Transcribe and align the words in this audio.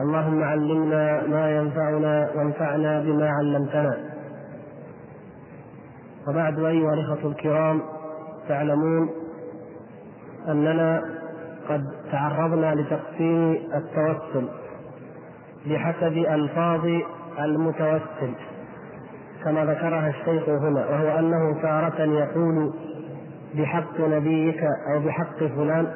اللهم 0.00 0.42
علمنا 0.44 1.26
ما 1.26 1.56
ينفعنا 1.56 2.30
وانفعنا 2.36 3.00
بما 3.00 3.28
علمتنا. 3.30 3.96
وبعد 6.28 6.58
أيها 6.58 6.94
الإخوة 6.94 7.30
الكرام 7.30 7.82
تعلمون 8.48 9.10
أننا 10.48 11.02
قد 11.68 11.84
تعرضنا 12.12 12.74
لتقسيم 12.74 13.58
التوسل 13.74 14.48
بحسب 15.66 16.12
ألفاظ 16.16 16.86
المتوسل 17.38 18.32
كما 19.44 19.64
ذكرها 19.64 20.08
الشيخ 20.08 20.48
هنا 20.48 20.86
وهو 20.86 21.18
أنه 21.18 21.62
تارة 21.62 22.02
يقول 22.02 22.72
بحق 23.54 24.00
نبيك 24.00 24.62
أو 24.92 25.00
بحق 25.00 25.38
فلان 25.38 25.86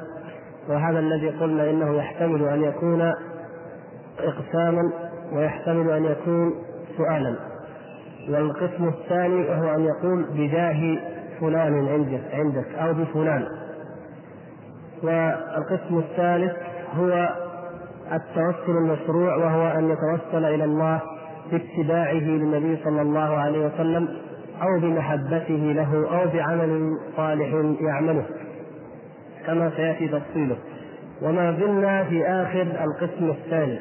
وهذا 0.68 0.98
الذي 0.98 1.28
قلنا 1.30 1.70
إنه 1.70 1.96
يحتمل 1.96 2.44
أن 2.48 2.62
يكون 2.62 3.12
إقساما 4.28 4.92
ويحتمل 5.32 5.90
أن 5.90 6.04
يكون 6.04 6.54
سؤالا 6.96 7.36
والقسم 8.28 8.88
الثاني 8.88 9.48
وهو 9.48 9.74
أن 9.74 9.84
يقول 9.84 10.24
بجاه 10.34 10.98
فلان 11.40 11.88
عندك 11.88 12.20
عندك 12.32 12.66
أو 12.74 12.92
بفلان. 12.92 13.46
والقسم 15.02 15.98
الثالث 15.98 16.52
هو 16.98 17.28
التوسل 18.12 18.76
المشروع 18.78 19.36
وهو 19.36 19.78
أن 19.78 19.90
يتوسل 19.90 20.44
إلى 20.44 20.64
الله 20.64 21.00
باتباعه 21.52 22.12
للنبي 22.12 22.78
صلى 22.84 23.02
الله 23.02 23.36
عليه 23.36 23.66
وسلم 23.66 24.08
أو 24.62 24.80
بمحبته 24.80 25.72
له 25.72 26.20
أو 26.20 26.28
بعمل 26.34 26.98
صالح 27.16 27.48
يعمله 27.80 28.24
كما 29.46 29.70
سيأتي 29.76 30.08
تفصيله. 30.08 30.56
وما 31.22 31.52
زلنا 31.52 32.04
في 32.04 32.26
آخر 32.26 32.66
القسم 32.84 33.30
الثاني. 33.30 33.78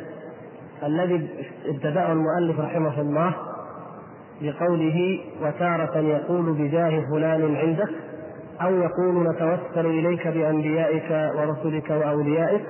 الذي 0.83 1.29
ابتدأه 1.65 2.11
المؤلف 2.11 2.59
رحمه 2.59 3.01
الله 3.01 3.35
بقوله 4.41 5.19
وتارة 5.41 5.97
يقول 5.97 6.53
بجاه 6.53 7.03
فلان 7.11 7.55
عندك 7.55 7.89
أو 8.61 8.75
يقول 8.75 9.29
نتوسل 9.29 9.85
إليك 9.85 10.27
بأنبيائك 10.27 11.31
ورسلك 11.35 11.89
وأوليائك 11.89 12.61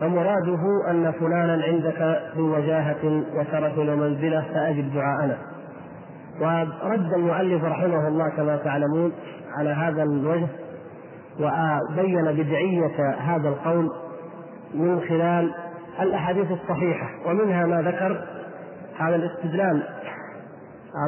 فمراده 0.00 0.90
أن 0.90 1.12
فلانا 1.12 1.64
عندك 1.64 2.22
ذو 2.36 2.56
وجاهة 2.56 3.22
وشرف 3.36 3.78
ومنزلة 3.78 4.44
فأجب 4.54 4.94
دعاءنا. 4.94 5.38
ورد 6.40 7.12
المؤلف 7.16 7.64
رحمه 7.64 8.08
الله 8.08 8.28
كما 8.36 8.56
تعلمون 8.56 9.12
على 9.58 9.70
هذا 9.70 10.02
الوجه 10.02 10.46
وبين 11.40 12.32
بدعية 12.32 13.14
هذا 13.18 13.48
القول 13.48 13.90
من 14.74 15.00
خلال 15.00 15.54
الأحاديث 16.00 16.50
الصحيحة 16.50 17.08
ومنها 17.26 17.66
ما 17.66 17.82
ذكر 17.82 18.24
هذا 18.98 19.16
الاستدلال 19.16 19.82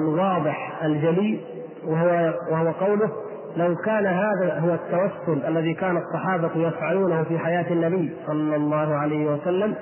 الواضح 0.00 0.84
الجلي 0.84 1.40
وهو 1.84 2.34
وهو 2.50 2.72
قوله 2.72 3.10
لو 3.56 3.76
كان 3.76 4.06
هذا 4.06 4.58
هو 4.58 4.74
التوسل 4.74 5.46
الذي 5.46 5.74
كان 5.74 5.96
الصحابة 5.96 6.50
يفعلونه 6.56 7.22
في 7.22 7.38
حياة 7.38 7.72
النبي 7.72 8.16
صلى 8.26 8.56
الله 8.56 8.94
عليه 8.94 9.26
وسلم 9.26 9.74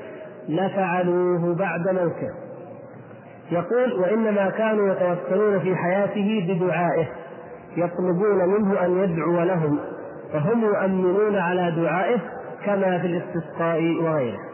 لفعلوه 0.48 1.54
بعد 1.54 1.88
موته. 1.88 2.30
يقول 3.50 3.92
وإنما 3.92 4.50
كانوا 4.50 4.92
يتوسلون 4.92 5.60
في 5.60 5.76
حياته 5.76 6.46
بدعائه 6.48 7.06
يطلبون 7.76 8.48
منه 8.48 8.84
أن 8.84 8.98
يدعو 8.98 9.42
لهم 9.42 9.78
فهم 10.32 10.64
يؤمنون 10.64 11.36
على 11.36 11.70
دعائه 11.70 12.18
كما 12.64 12.98
في 12.98 13.06
الاستسقاء 13.06 13.82
وغيره. 14.02 14.53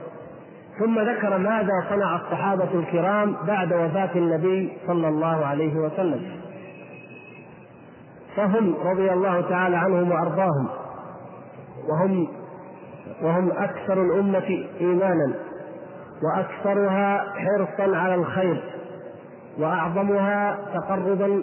ثم 0.80 1.00
ذكر 1.00 1.38
ماذا 1.38 1.86
صنع 1.90 2.16
الصحابة 2.16 2.68
الكرام 2.74 3.36
بعد 3.46 3.72
وفاة 3.72 4.10
النبي 4.16 4.72
صلى 4.86 5.08
الله 5.08 5.46
عليه 5.46 5.74
وسلم. 5.74 6.20
فهم 8.36 8.74
رضي 8.84 9.12
الله 9.12 9.40
تعالى 9.40 9.76
عنهم 9.76 10.10
وأرضاهم 10.10 10.68
وهم 11.88 12.28
وهم 13.22 13.50
أكثر 13.50 14.02
الأمة 14.02 14.66
إيمانا 14.80 15.34
وأكثرها 16.22 17.24
حرصا 17.34 17.96
على 17.96 18.14
الخير 18.14 18.62
وأعظمها 19.58 20.58
تقربا 20.74 21.42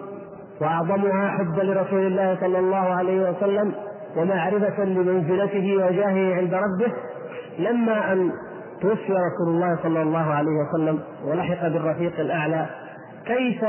وأعظمها 0.61 1.29
حبا 1.29 1.61
لرسول 1.61 2.07
الله 2.07 2.37
صلى 2.41 2.59
الله 2.59 2.95
عليه 2.95 3.29
وسلم 3.29 3.73
ومعرفة 4.17 4.83
لمنزلته 4.83 5.75
وجاهه 5.75 6.35
عند 6.35 6.53
ربه. 6.53 6.93
لما 7.59 8.13
أن 8.13 8.31
توفي 8.81 9.13
رسول 9.13 9.47
الله 9.47 9.77
صلى 9.83 10.01
الله 10.01 10.33
عليه 10.33 10.51
وسلم 10.51 10.99
ولحق 11.25 11.67
بالرفيق 11.67 12.19
الأعلى 12.19 12.65
كيف 13.25 13.65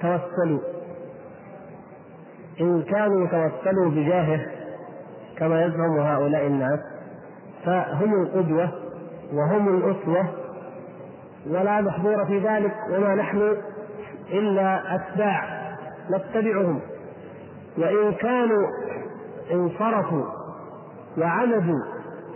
توسلوا؟ 0.00 0.60
إن 2.60 2.82
كانوا 2.82 3.26
توسلوا 3.26 3.90
بجاهه 3.90 4.46
كما 5.38 5.64
يزعم 5.64 5.98
هؤلاء 5.98 6.46
الناس 6.46 6.80
فهم 7.64 8.22
القدوة 8.22 8.70
وهم 9.32 9.68
الأسوة 9.76 10.28
ولا 11.46 11.80
محظور 11.80 12.24
في 12.26 12.38
ذلك 12.38 12.74
وما 12.90 13.14
نحن 13.14 13.56
إلا 14.30 14.94
أتباع 14.94 15.62
نتبعهم. 16.10 16.80
وإن 17.78 18.12
كانوا 18.12 18.68
انصرفوا 19.52 20.24
وعمدوا 21.18 21.80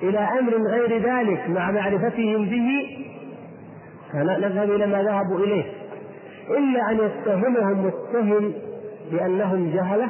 إلى 0.02 0.18
أمر 0.18 0.52
غير 0.70 1.02
ذلك 1.02 1.50
مع 1.50 1.70
معرفتهم 1.70 2.44
به 2.44 2.68
فنذهب 4.12 4.70
إلى 4.70 4.86
ما 4.86 5.02
ذهبوا 5.02 5.38
إليه. 5.38 5.64
إلا 6.50 6.90
أن 6.90 6.98
يتهمهم 6.98 7.86
متهم 7.86 8.52
بأنهم 9.12 9.70
جهلة 9.70 10.08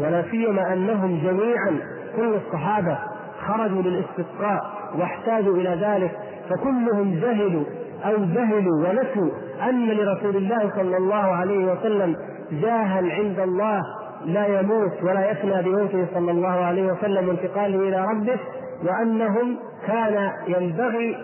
ولا 0.00 0.22
سيما 0.30 0.72
أنهم 0.72 1.20
جميعا 1.24 1.80
كل 2.16 2.34
الصحابة 2.34 2.98
خرجوا 3.46 3.82
للاستسقاء 3.82 4.60
واحتاجوا 4.98 5.56
إلى 5.56 5.78
ذلك 5.86 6.10
فكلهم 6.50 7.20
جهلوا 7.20 7.64
أو 8.04 8.16
جهلوا 8.16 8.88
ونسوا 8.88 9.30
أن 9.68 9.88
لرسول 9.88 10.36
الله 10.36 10.70
صلى 10.76 10.96
الله 10.96 11.16
عليه 11.16 11.72
وسلم 11.72 12.16
جاها 12.52 13.02
عند 13.12 13.40
الله 13.40 13.80
لا 14.24 14.60
يموت 14.60 15.02
ولا 15.02 15.30
يفنى 15.30 15.62
بموته 15.62 16.06
صلى 16.14 16.30
الله 16.30 16.48
عليه 16.48 16.92
وسلم 16.92 17.28
وانتقاله 17.28 17.88
إلى 17.88 18.06
ربه. 18.06 18.38
وأنهم 18.84 19.58
كان 19.86 20.32
ينبغي 20.46 21.16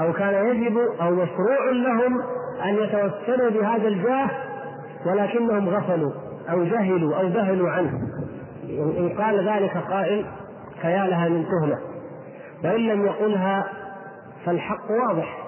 أو 0.00 0.12
كان 0.12 0.46
يجب 0.46 0.78
أو 1.00 1.10
مشروع 1.10 1.70
لهم 1.70 2.22
أن 2.64 2.74
يتوسلوا 2.74 3.50
بهذا 3.50 3.88
الجاه 3.88 4.30
ولكنهم 5.06 5.68
غفلوا 5.68 6.12
أو 6.50 6.64
جهلوا 6.64 7.16
أو 7.16 7.26
ذهلوا 7.26 7.70
عنه. 7.70 7.92
إن 8.98 9.14
قال 9.18 9.48
ذلك 9.48 9.76
قائل 9.76 10.26
فيا 10.82 11.06
لها 11.06 11.28
من 11.28 11.44
تهمة. 11.44 11.78
وإن 12.64 12.80
لم 12.80 13.06
يقلها 13.06 13.66
فالحق 14.46 14.90
واضح. 14.90 15.38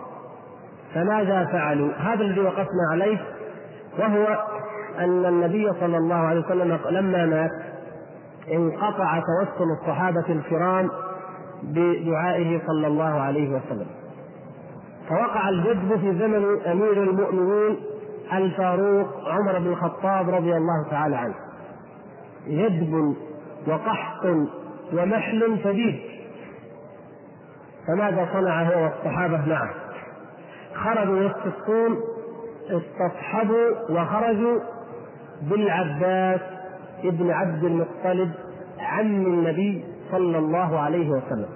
فماذا 0.95 1.45
فعلوا؟ 1.45 1.93
هذا 1.93 2.25
الذي 2.25 2.41
وقفنا 2.41 2.89
عليه 2.93 3.19
وهو 3.99 4.45
أن 4.99 5.27
النبي 5.27 5.73
صلى 5.81 5.97
الله 5.97 6.15
عليه 6.15 6.41
وسلم 6.41 6.79
لما 6.91 7.27
مات 7.27 7.51
انقطع 8.53 9.21
توسل 9.21 9.71
الصحابة 9.81 10.25
الكرام 10.29 10.91
بدعائه 11.73 12.61
صلى 12.67 12.87
الله 12.87 13.21
عليه 13.21 13.49
وسلم. 13.49 13.87
فوقع 15.09 15.49
الجذب 15.49 15.97
في 16.01 16.19
زمن 16.19 16.61
أمير 16.67 17.03
المؤمنين 17.03 17.77
الفاروق 18.33 19.29
عمر 19.29 19.59
بن 19.59 19.67
الخطاب 19.67 20.31
رضي 20.31 20.57
الله 20.57 20.91
تعالى 20.91 21.17
عنه. 21.17 21.35
جدب 22.49 23.15
وقحط 23.67 24.27
ومحل 24.93 25.59
شديد. 25.65 26.01
فماذا 27.87 28.29
صنع 28.33 28.63
هو 28.63 28.83
والصحابة؟ 28.83 29.47
معه 29.47 29.71
خرجوا 30.75 31.19
يستسقون 31.19 32.01
استصحبوا 32.71 33.91
وخرجوا 33.91 34.61
بالعباس 35.43 36.41
ابن 37.05 37.31
عبد 37.31 37.65
المطلب 37.65 38.31
عم 38.81 39.27
النبي 39.27 39.85
صلى 40.15 40.39
الله 40.39 40.81
عليه 40.81 41.09
وسلم. 41.11 41.49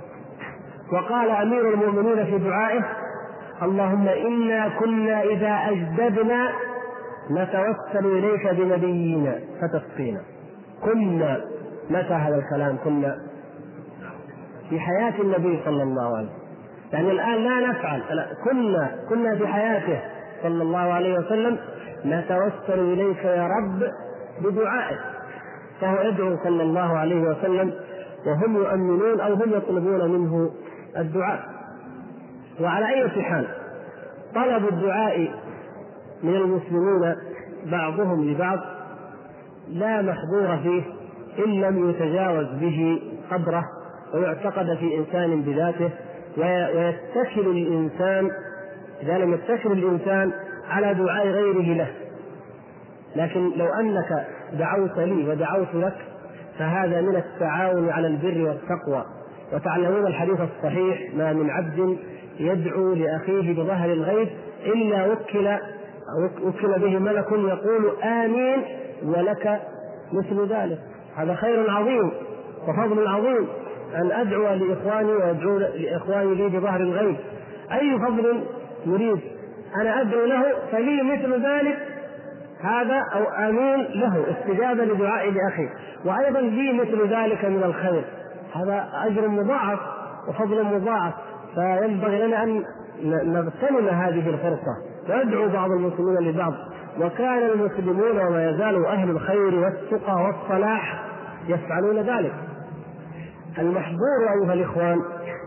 وقال 0.93 1.31
أمير 1.31 1.75
المؤمنين 1.75 2.25
في 2.25 2.39
دعائه 2.39 2.85
اللهم 3.63 4.09
إنا 4.09 4.69
كنا 4.69 5.23
إذا 5.23 5.53
أجدبنا 5.71 6.41
نتوسل 7.31 8.07
إليك 8.07 8.55
بنبينا 8.55 9.35
فتسقينا. 9.61 10.21
كنا 10.85 11.41
متى 11.91 12.15
هذا 12.15 12.37
الكلام؟ 12.37 12.77
كنا. 12.85 13.17
في 14.71 14.81
حياة 14.81 15.15
النبي 15.21 15.61
صلى 15.65 15.83
الله 15.83 16.17
عليه 16.17 16.29
وسلم. 16.29 16.49
يعني 16.93 17.11
الآن 17.11 17.35
لا 17.45 17.69
نفعل 17.69 18.03
كنا 18.45 18.91
كنا 19.09 19.37
في 19.37 19.47
حياته 19.47 20.01
صلى 20.43 20.63
الله 20.63 20.79
عليه 20.79 21.19
وسلم 21.19 21.59
نتوسل 22.05 22.79
إليك 22.93 23.25
يا 23.25 23.47
رب 23.47 23.83
بدعائك 24.43 24.99
فهو 25.81 26.01
يدعو 26.01 26.37
صلى 26.45 26.63
الله 26.63 26.99
عليه 26.99 27.21
وسلم 27.21 27.73
وهم 28.27 28.57
يؤمنون 28.57 29.21
أو 29.21 29.35
هم 29.35 29.53
يطلبون 29.55 30.11
منه 30.11 30.51
الدعاء. 30.97 31.41
وعلى 32.61 32.87
أي 32.89 33.23
حال 33.23 33.47
طلب 34.35 34.69
الدعاء 34.69 35.29
من 36.23 36.37
المسلمين 36.37 37.17
بعضهم 37.67 38.31
لبعض 38.31 38.59
لا 39.69 40.03
محظور 40.03 40.57
فيه 40.63 40.83
إن 41.45 41.61
لم 41.61 41.91
يتجاوز 41.91 42.47
به 42.61 43.03
قدره 43.31 43.65
ويعتقد 44.15 44.75
في 44.75 44.99
إنسان 44.99 45.43
بذاته 45.43 45.91
ويتكل 46.37 47.47
الإنسان 47.47 48.31
إذا 49.03 49.19
لم 49.19 49.35
يتكل 49.35 49.73
الإنسان 49.73 50.33
على 50.71 50.95
دعاء 50.95 51.27
غيره 51.27 51.77
له. 51.77 51.89
لكن 53.17 53.51
لو 53.57 53.67
أنك 53.67 54.27
دعوت 54.53 54.99
لي 54.99 55.29
ودعوت 55.29 55.75
لك 55.75 55.97
فهذا 56.59 57.01
من 57.01 57.17
التعاون 57.17 57.91
على 57.91 58.07
البر 58.07 58.43
والتقوى. 58.49 59.05
وتعلمون 59.53 60.07
الحديث 60.07 60.41
الصحيح 60.41 61.15
ما 61.15 61.33
من 61.33 61.51
عبد 61.51 61.97
يدعو 62.41 62.95
لأخيه 62.95 63.53
بظهر 63.53 63.93
الغيب 63.93 64.29
إلا 64.67 65.13
وكل 65.13 65.57
وكل 66.43 66.79
به 66.79 66.99
ملك 66.99 67.27
يقول 67.33 68.03
آمين 68.03 68.63
ولك 69.03 69.61
مثل 70.13 70.47
ذلك. 70.55 70.79
هذا 71.17 71.35
خير 71.35 71.71
عظيم 71.71 72.11
وفضل 72.69 73.07
عظيم 73.07 73.47
أن 73.95 74.13
أدعو 74.13 74.55
لإخواني 74.55 75.13
وأدعو 75.13 75.59
لإخواني 75.59 76.35
لي 76.35 76.49
بظهر 76.49 76.81
الغيب. 76.81 77.17
أي 77.73 77.99
فضل 77.99 78.43
يريد؟ 78.87 79.21
أنا 79.77 80.01
أدعو 80.01 80.25
له 80.25 80.45
فلي 80.73 81.03
مثل 81.03 81.47
ذلك 81.47 81.79
هذا 82.61 83.05
أو 83.15 83.49
آمين 83.49 83.87
له 83.95 84.25
استجابة 84.31 84.85
لدعاء 84.85 85.31
لأخي 85.31 85.69
وأيضا 86.05 86.41
لي 86.41 86.73
مثل 86.73 87.15
ذلك 87.15 87.45
من 87.45 87.63
الخير. 87.63 88.05
هذا 88.55 88.89
أجر 88.95 89.29
مضاعف 89.29 89.79
وفضل 90.29 90.65
مضاعف. 90.65 91.15
فينبغي 91.55 92.27
لنا 92.27 92.43
أن 92.43 92.65
نغتنم 93.05 93.89
هذه 93.89 94.31
الفرصة. 94.31 94.77
ويدعو 95.09 95.49
بعض 95.49 95.71
المسلمين 95.71 96.31
لبعض. 96.31 96.53
وكان 97.01 97.51
المسلمون 97.51 98.27
وما 98.27 98.51
يزال 98.51 98.87
أهل 98.87 99.11
الخير 99.11 99.55
والتقى 99.55 100.15
والصلاح 100.15 101.05
يفعلون 101.49 101.97
ذلك. 101.97 102.33
المحظور 103.59 104.43
أيها 104.43 104.53
الإخوان 104.53 105.01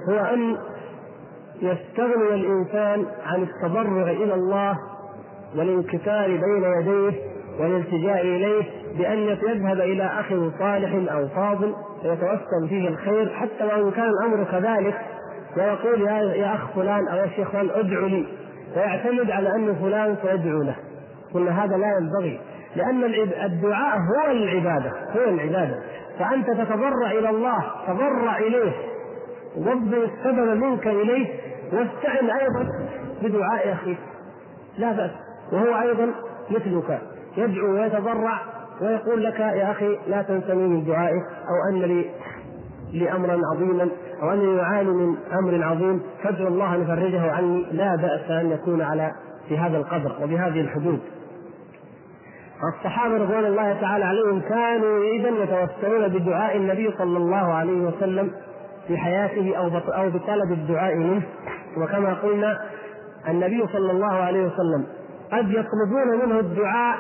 هو 0.10 0.20
أن 0.20 0.58
يستغني 1.62 2.34
الإنسان 2.34 3.06
عن 3.26 3.44
التضرع 3.44 4.12
إلى 4.12 4.34
الله 4.34 4.78
والانكسار 5.58 6.28
بين 6.28 6.64
يديه 6.80 7.20
والالتجاء 7.60 8.22
إليه 8.22 8.64
بأن 8.98 9.18
يذهب 9.18 9.80
إلى 9.80 10.04
أخ 10.04 10.34
صالح 10.60 11.14
أو 11.14 11.28
فاضل 11.28 11.74
ويتوسم 12.06 12.68
فيه 12.70 12.88
الخير 12.88 13.30
حتى 13.30 13.64
وإن 13.64 13.92
كان 13.92 14.10
الأمر 14.10 14.44
كذلك 14.44 14.96
ويقول 15.58 16.02
يا 16.38 16.56
أخ 16.56 16.72
فلان 16.76 17.08
أو 17.08 17.18
يا 17.18 17.28
شيخ 17.28 17.50
فلان 17.52 17.70
ادعو 17.70 18.06
لي. 18.06 18.26
ويعتمد 18.76 19.32
على 19.32 19.56
أن 19.56 19.76
فلان 19.76 20.16
سيدعو 20.24 20.62
له. 20.62 20.76
قلنا 21.34 21.64
هذا 21.64 21.78
لا 21.78 21.98
ينبغي 21.98 22.40
لأن 22.76 23.04
الدعاء 23.46 23.98
هو 23.98 24.32
العبادة 24.32 24.92
هو 25.16 25.30
العبادة. 25.30 25.80
فأنت 26.20 26.48
تتضرع 26.48 27.12
إلى 27.12 27.30
الله 27.30 27.64
تضرع 27.88 28.38
إليه. 28.38 28.72
وضع 29.58 29.98
السبب 29.98 30.64
منك 30.64 30.88
إليه 30.88 31.28
واستعن 31.74 32.30
أيضا 32.30 32.68
بدعاء 33.24 33.74
أخيك. 33.74 33.98
لا 34.78 34.92
بأس. 34.92 35.12
وهو 35.52 35.82
أيضا 35.82 36.12
مثلك. 36.50 37.02
يدعو 37.38 37.74
ويتضرع 37.74 38.40
ويقول 38.82 39.24
لك 39.24 39.40
يا 39.40 39.72
أخي 39.72 39.98
لا 40.08 40.22
تنسني 40.22 40.68
من 40.68 40.86
دعائك 40.86 41.24
أو 41.24 41.70
أن 41.70 41.82
لي 41.82 42.06
لأمرا 42.94 43.40
عظيما 43.54 43.90
أو 44.22 44.32
أنني 44.32 44.62
أعاني 44.62 44.90
من 44.90 45.16
أمر 45.34 45.64
عظيم 45.64 46.02
فادعو 46.24 46.48
الله 46.48 46.76
أن 46.76 46.82
يفرجه 46.82 47.32
عني 47.32 47.66
لا 47.72 47.96
بأس 47.96 48.32
أن 48.32 48.52
يكون 48.52 48.82
على 48.82 49.12
في 49.48 49.58
هذا 49.58 49.78
القدر 49.78 50.16
وبهذه 50.24 50.62
الحدود. 50.62 51.00
الصحابة 52.78 53.14
رضوان 53.18 53.46
الله 53.46 53.82
تعالى 53.82 54.06
عليهم 54.06 54.42
كانوا 54.42 55.04
إذا 55.04 55.30
يتوسلون 55.30 56.08
بدعاء 56.08 56.58
النبي 56.58 56.92
صلى 56.98 57.18
الله 57.18 57.54
عليه 57.54 57.82
وسلم 57.82 58.32
في 58.88 58.98
حياته 58.98 59.56
أو 59.58 59.68
أو 59.78 60.10
بطلب 60.10 60.52
الدعاء 60.52 60.96
منه. 60.96 61.22
وكما 61.78 62.14
قلنا 62.14 62.62
النبي 63.30 63.68
صلى 63.74 63.92
الله 63.92 64.14
عليه 64.14 64.46
وسلم 64.46 64.86
قد 65.32 65.50
يطلبون 65.50 66.26
منه 66.26 66.40
الدعاء 66.40 66.98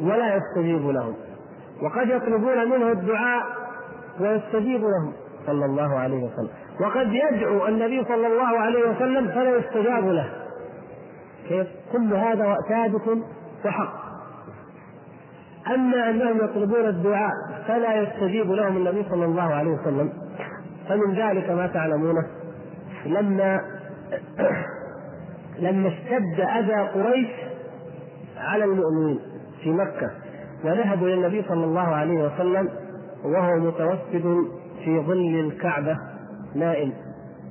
ولا 0.00 0.36
يستجيب 0.36 0.88
لهم. 0.88 1.14
وقد 1.82 2.08
يطلبون 2.08 2.70
منه 2.70 2.92
الدعاء 2.92 3.42
ويستجيب 4.20 4.80
لهم. 4.80 5.12
صلى 5.46 5.64
الله 5.64 5.98
عليه 5.98 6.16
وسلم. 6.16 6.48
وقد 6.80 7.12
يدعو 7.12 7.66
النبي 7.68 8.04
صلى 8.04 8.26
الله 8.26 8.58
عليه 8.58 8.90
وسلم 8.90 9.28
فلا 9.28 9.56
يستجاب 9.56 10.08
له. 10.08 10.28
كيف؟ 11.48 11.66
كل 11.92 12.14
هذا 12.14 12.56
ثابت 12.68 13.18
وحق. 13.64 14.04
أما 15.74 16.10
أنهم 16.10 16.44
يطلبون 16.44 16.84
الدعاء 16.88 17.32
فلا 17.68 18.02
يستجيب 18.02 18.50
لهم 18.50 18.76
النبي 18.76 19.06
صلى 19.10 19.24
الله 19.24 19.54
عليه 19.54 19.70
وسلم. 19.70 20.12
فمن 20.88 21.14
ذلك 21.14 21.50
ما 21.50 21.66
تعلمونه 21.66 22.26
لما 23.06 23.60
لما 25.58 25.88
اشتد 25.88 26.40
أذى 26.40 26.88
قريش 26.88 27.28
على 28.36 28.64
المؤمنين 28.64 29.20
في 29.62 29.70
مكة 29.72 30.10
وذهبوا 30.64 31.06
إلى 31.06 31.14
النبي 31.14 31.42
صلى 31.48 31.64
الله 31.64 31.80
عليه 31.94 32.26
وسلم 32.26 32.68
وهو 33.24 33.56
متوسد 33.58 34.36
في 34.84 35.00
ظل 35.00 35.40
الكعبة 35.40 35.96
نائم 36.54 36.92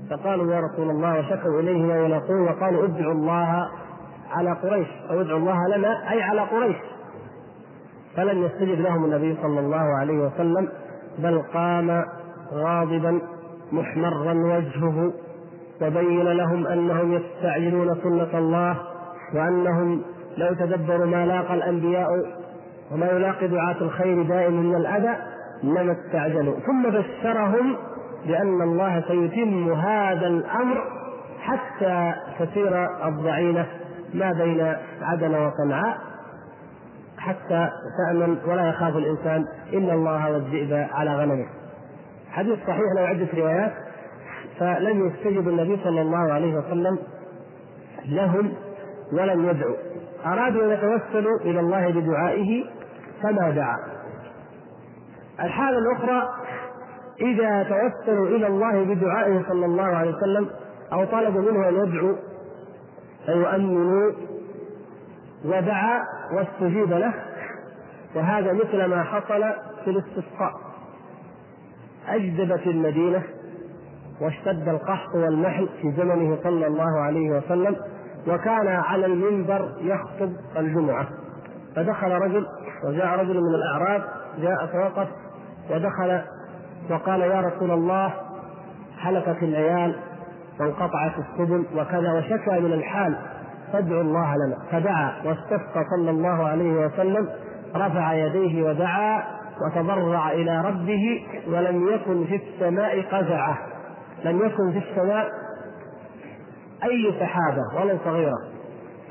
فقالوا 0.10 0.54
يا 0.54 0.60
رسول 0.60 0.90
الله 0.90 1.20
وشكوا 1.20 1.60
إليه 1.60 1.82
ما 1.84 1.96
يلاقون 2.06 2.42
وقالوا 2.42 2.86
ادعوا 2.86 3.14
الله 3.14 3.70
على 4.32 4.52
قريش 4.52 4.88
أو 5.10 5.22
ادعوا 5.22 5.40
الله 5.40 5.78
لنا 5.78 6.12
أي 6.12 6.22
على 6.22 6.42
قريش. 6.42 6.76
فلم 8.16 8.44
يستجب 8.44 8.82
لهم 8.82 9.06
النبي 9.06 9.38
صلى 9.42 9.60
الله 9.60 9.98
عليه 10.00 10.18
وسلم 10.18 10.70
بل 11.20 11.42
قام 11.54 12.06
غاضبا 12.54 13.22
محمرا 13.72 14.34
وجهه 14.34 15.14
وبين 15.82 16.24
لهم 16.24 16.68
أنهم 16.68 17.14
يستعجلون 17.14 17.96
سنة 18.04 18.40
الله 18.40 18.78
وأنهم 19.36 20.02
لو 20.38 20.54
تدبروا 20.54 21.06
ما 21.06 21.26
لاقى 21.26 21.54
الأنبياء 21.54 22.08
وما 22.92 23.06
يلاقي 23.06 23.48
دعاة 23.48 23.82
الخير 23.82 24.24
دائما 24.24 24.62
من 24.62 24.76
الأذى 24.76 25.16
لما 25.64 25.92
استعجلوا. 25.92 26.60
ثم 26.60 26.84
بشرهم 26.90 27.76
بأن 28.26 28.62
الله 28.62 29.04
سيتم 29.08 29.74
هذا 29.74 30.28
الأمر 30.28 30.84
حتى 31.40 32.14
تسير 32.40 32.88
الضعينة 33.08 33.66
ما 34.14 34.32
بين 34.32 34.76
عدن 35.02 35.36
وصنعاء 35.36 35.98
حتى 37.18 37.70
تأمن 37.98 38.38
ولا 38.48 38.70
يخاف 38.70 38.96
الإنسان 38.96 39.46
إلا 39.74 39.94
الله 39.94 40.32
والذئب 40.32 40.88
على 40.94 41.16
غنمه. 41.16 41.46
حديث 42.32 42.60
صحيح 42.68 42.86
له 42.96 43.02
عدة 43.02 43.28
روايات. 43.38 43.74
فلم 44.60 45.08
يستجب 45.08 45.48
النبي 45.48 45.84
صلى 45.84 46.02
الله 46.02 46.34
عليه 46.34 46.56
وسلم 46.56 46.98
لهم 48.06 48.54
ولم 49.14 49.50
يدعوا. 49.50 49.76
أرادوا 50.26 50.64
أن 50.64 50.70
يتوسلوا 50.70 51.40
إلى 51.40 51.60
الله 51.60 51.90
بدعائه 51.90 52.66
فما 53.22 53.50
دعا. 53.50 53.78
الحالة 55.40 55.78
الأخرى 55.78 56.30
إذا 57.22 57.64
توسلوا 57.64 58.28
إلى 58.28 58.48
الله 58.48 58.84
بدعائه 58.84 59.44
صلى 59.50 59.66
الله 59.66 59.84
عليه 59.84 60.16
وسلم 60.16 60.50
أو 60.94 61.06
طلبوا 61.06 61.42
منه 61.42 61.70
أن 61.70 61.76
يدعو 61.76 62.16
فيؤمنوا 63.26 64.12
ودعا 65.46 66.04
واستجيب 66.36 66.94
له. 66.94 67.14
وهذا 68.16 68.54
مثل 68.54 68.86
ما 68.86 69.04
حصل 69.04 69.44
في 69.84 69.90
الاستسقاء. 69.90 70.54
أجدبت 72.08 72.68
المدينة 72.68 73.24
واشتد 74.22 74.68
القحط 74.70 75.16
والنحل 75.16 75.70
في 75.82 75.92
زمنه 75.92 76.38
صلى 76.44 76.68
الله 76.68 77.00
عليه 77.02 77.30
وسلم 77.30 77.76
وكان 78.28 78.68
على 78.68 79.06
المنبر 79.06 79.72
يخطب 79.82 80.32
الجمعة. 80.58 81.08
فدخل 81.76 82.12
رجل 82.12 82.46
وجاء 82.88 83.20
رجل 83.20 83.42
من 83.42 83.56
الأعراب 83.56 84.02
جاء 84.38 84.66
فوقف 84.66 85.08
ودخل 85.72 86.22
وقال 86.90 87.22
يا 87.22 87.42
رسول 87.42 87.72
الله 87.72 88.14
هلكت 89.00 89.44
العيال 89.44 89.96
وانقطعت 90.60 91.12
السبل 91.18 91.66
وكذا 91.76 92.14
وشكى 92.14 92.60
من 92.60 92.74
الحال 92.74 93.16
فادعوا 93.74 94.02
الله 94.02 94.36
لنا. 94.36 94.58
فدعا 94.72 95.14
واستسقى 95.26 95.86
صلى 95.98 96.12
الله 96.12 96.48
عليه 96.48 96.86
وسلم 96.86 97.30
رفع 97.76 98.14
يديه 98.14 98.64
ودعا 98.70 99.24
وتضرع 99.66 100.32
إلى 100.32 100.62
ربه 100.62 101.26
ولم 101.48 101.88
يكن 101.88 102.26
في 102.26 102.36
السماء 102.36 103.02
قزعة. 103.02 103.58
لم 104.24 104.46
يكن 104.46 104.72
في 104.72 104.78
السماء 104.78 105.32
أي 106.84 107.14
سحابة 107.20 107.82
ولو 107.82 107.98
صغيرة. 108.06 108.38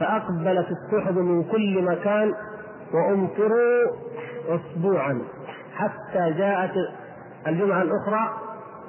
فأقبلت 0.00 0.66
السحب 0.70 1.18
من 1.18 1.44
كل 1.44 1.82
مكان 1.82 2.34
وأمطروا 2.94 3.90
اسبوعا 4.48 5.22
حتى 5.74 6.32
جاءت 6.32 6.72
الجمعة 7.46 7.82
الأخرى 7.82 8.30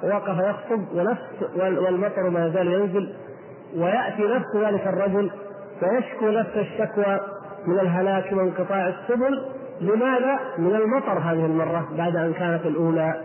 وقف 0.02 0.38
يخطب 0.38 0.84
ونفس 0.94 1.56
والمطر 1.56 2.30
ما 2.30 2.46
يزال 2.46 2.66
ينزل 2.66 3.14
ويأتي 3.76 4.22
نفس 4.22 4.56
ذلك 4.56 4.86
الرجل 4.86 5.30
ويشكو 5.82 6.28
نفس 6.28 6.56
الشكوى 6.56 7.20
من 7.66 7.78
الهلاك 7.78 8.32
وانقطاع 8.32 8.88
السبل. 8.88 9.44
لماذا؟ 9.80 10.38
من 10.58 10.74
المطر 10.74 11.18
هذه 11.18 11.46
المرة 11.46 11.88
بعد 11.96 12.16
أن 12.16 12.32
كانت 12.32 12.66
الأولى. 12.66 13.20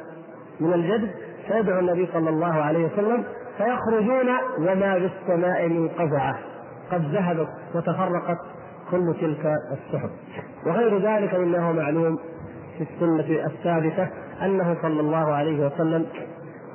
من 0.59 0.73
الجد 0.73 1.11
فيدعو 1.49 1.79
النبي 1.79 2.09
صلى 2.13 2.29
الله 2.29 2.53
عليه 2.53 2.85
وسلم 2.85 3.23
فيخرجون 3.57 4.29
وما 4.59 4.99
في 4.99 5.09
السماء 5.21 5.67
من 5.67 5.89
قزعة. 5.89 6.39
قد 6.91 7.01
ذهبت 7.15 7.47
وتفرقت 7.75 8.37
كل 8.91 9.13
تلك 9.21 9.53
السحب. 9.71 10.09
وغير 10.65 10.97
ذلك 10.97 11.35
مما 11.35 11.59
هو 11.59 11.73
معلوم 11.73 12.19
في 12.77 12.83
السنة 12.83 13.45
الثابتة 13.45 14.07
أنه 14.41 14.77
صلى 14.81 14.99
الله 14.99 15.33
عليه 15.33 15.65
وسلم 15.65 16.05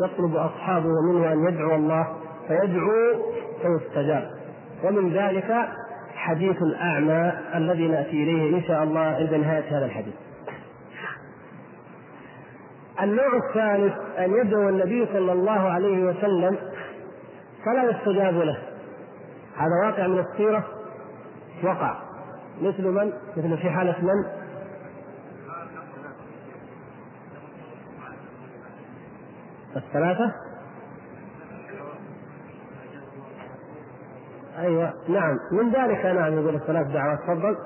يطلب 0.04 0.36
أصحابه 0.36 0.90
منه 1.12 1.32
أن 1.32 1.44
يدعو 1.48 1.74
الله 1.74 2.06
فيدعو 2.48 2.90
فيستجاب. 3.62 4.30
ومن 4.84 5.12
ذلك 5.12 5.54
حديث 6.14 6.62
الأعمى 6.62 7.32
الذي 7.54 7.88
نأتي 7.88 8.22
إليه 8.22 8.56
إن 8.56 8.62
شاء 8.62 8.82
الله 8.82 9.00
عند 9.00 9.34
نهاية 9.34 9.78
هذا 9.78 9.84
الحديث. 9.84 10.14
النوع 13.02 13.36
الثالث 13.48 13.94
أن 14.18 14.34
يدعو 14.34 14.68
النبي 14.68 15.06
صلى 15.06 15.32
الله 15.32 15.70
عليه 15.70 16.04
وسلم 16.04 16.58
فلا 17.64 17.90
يستجاب 17.90 18.34
له. 18.34 18.58
هذا 19.56 19.86
واقع 19.86 20.06
من 20.06 20.18
السيرة؟ 20.18 20.64
وقع. 21.62 21.96
مثل 22.62 22.88
من؟ 22.88 23.12
مثل 23.36 23.58
في 23.58 23.70
حالة 23.70 23.96
من؟ 24.02 24.24
الثلاثة؟ 29.76 30.34
أيوه. 34.58 34.92
نعم. 35.08 35.38
من 35.52 35.70
ذلك 35.70 36.06
نعم 36.06 36.32
يقول 36.32 36.54
الثلاث 36.54 36.86
دعوات 36.86 37.18
تفضل. 37.18 37.56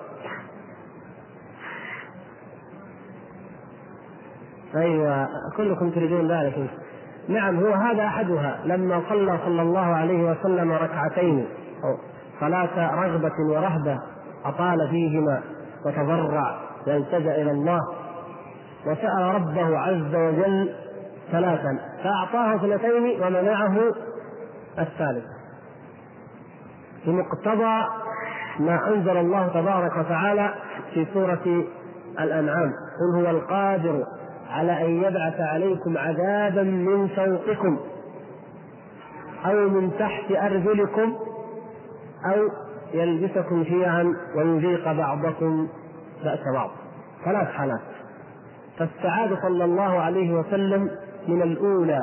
أيوه 4.79 5.29
كلكم 5.57 5.91
تريدون 5.91 6.33
ذلك. 6.33 6.71
نعم 7.29 7.59
هو 7.59 7.73
هذا 7.73 8.05
أحدها. 8.05 8.61
لما 8.65 9.03
صلى 9.09 9.39
صلى 9.45 9.63
الله 9.63 9.87
عليه 9.87 10.31
وسلم 10.31 10.73
ركعتين 10.73 11.47
صلاة 12.41 13.05
رغبة 13.05 13.35
ورهبة 13.51 13.99
أطال 14.45 14.89
فيهما 14.91 15.43
وتضرع 15.87 16.57
والتجأ 16.87 17.35
إلى 17.43 17.51
الله 17.51 17.81
وسأل 18.87 19.35
ربه 19.35 19.79
عز 19.79 20.15
وجل 20.15 20.75
ثلاثا 21.33 21.79
فأعطاه 22.03 22.55
اثنتين 22.57 23.23
ومنعه 23.23 23.77
الثالثة 24.79 25.39
بمقتضى 27.07 27.85
ما 28.61 28.89
أنزل 28.89 29.17
الله 29.17 29.49
تبارك 29.49 29.97
وتعالى 29.97 30.55
في 30.95 31.07
سورة 31.15 31.65
الأنعام. 32.21 32.73
قل 33.01 33.25
هو 33.25 33.31
القادر 33.31 34.05
على 34.49 34.87
أن 34.87 35.03
يبعث 35.03 35.41
عليكم 35.41 35.99
عذابا 35.99 36.63
من 36.63 37.09
فوقكم 37.09 37.79
أو 39.47 39.69
من 39.69 39.91
تحت 39.99 40.33
أرجلكم 40.33 41.17
أو 42.27 42.49
يلبسكم 42.95 43.65
شيعا 43.65 44.15
ويذيق 44.37 44.93
بعضكم 44.93 45.69
بأس 46.25 46.41
بعض. 46.55 46.71
ثلاث 47.25 47.49
حالات. 47.49 47.81
فاستعاذ 48.79 49.37
صلى 49.43 49.65
الله 49.65 50.01
عليه 50.01 50.35
وسلم 50.35 50.91
من 51.29 51.43
الأولى 51.43 52.01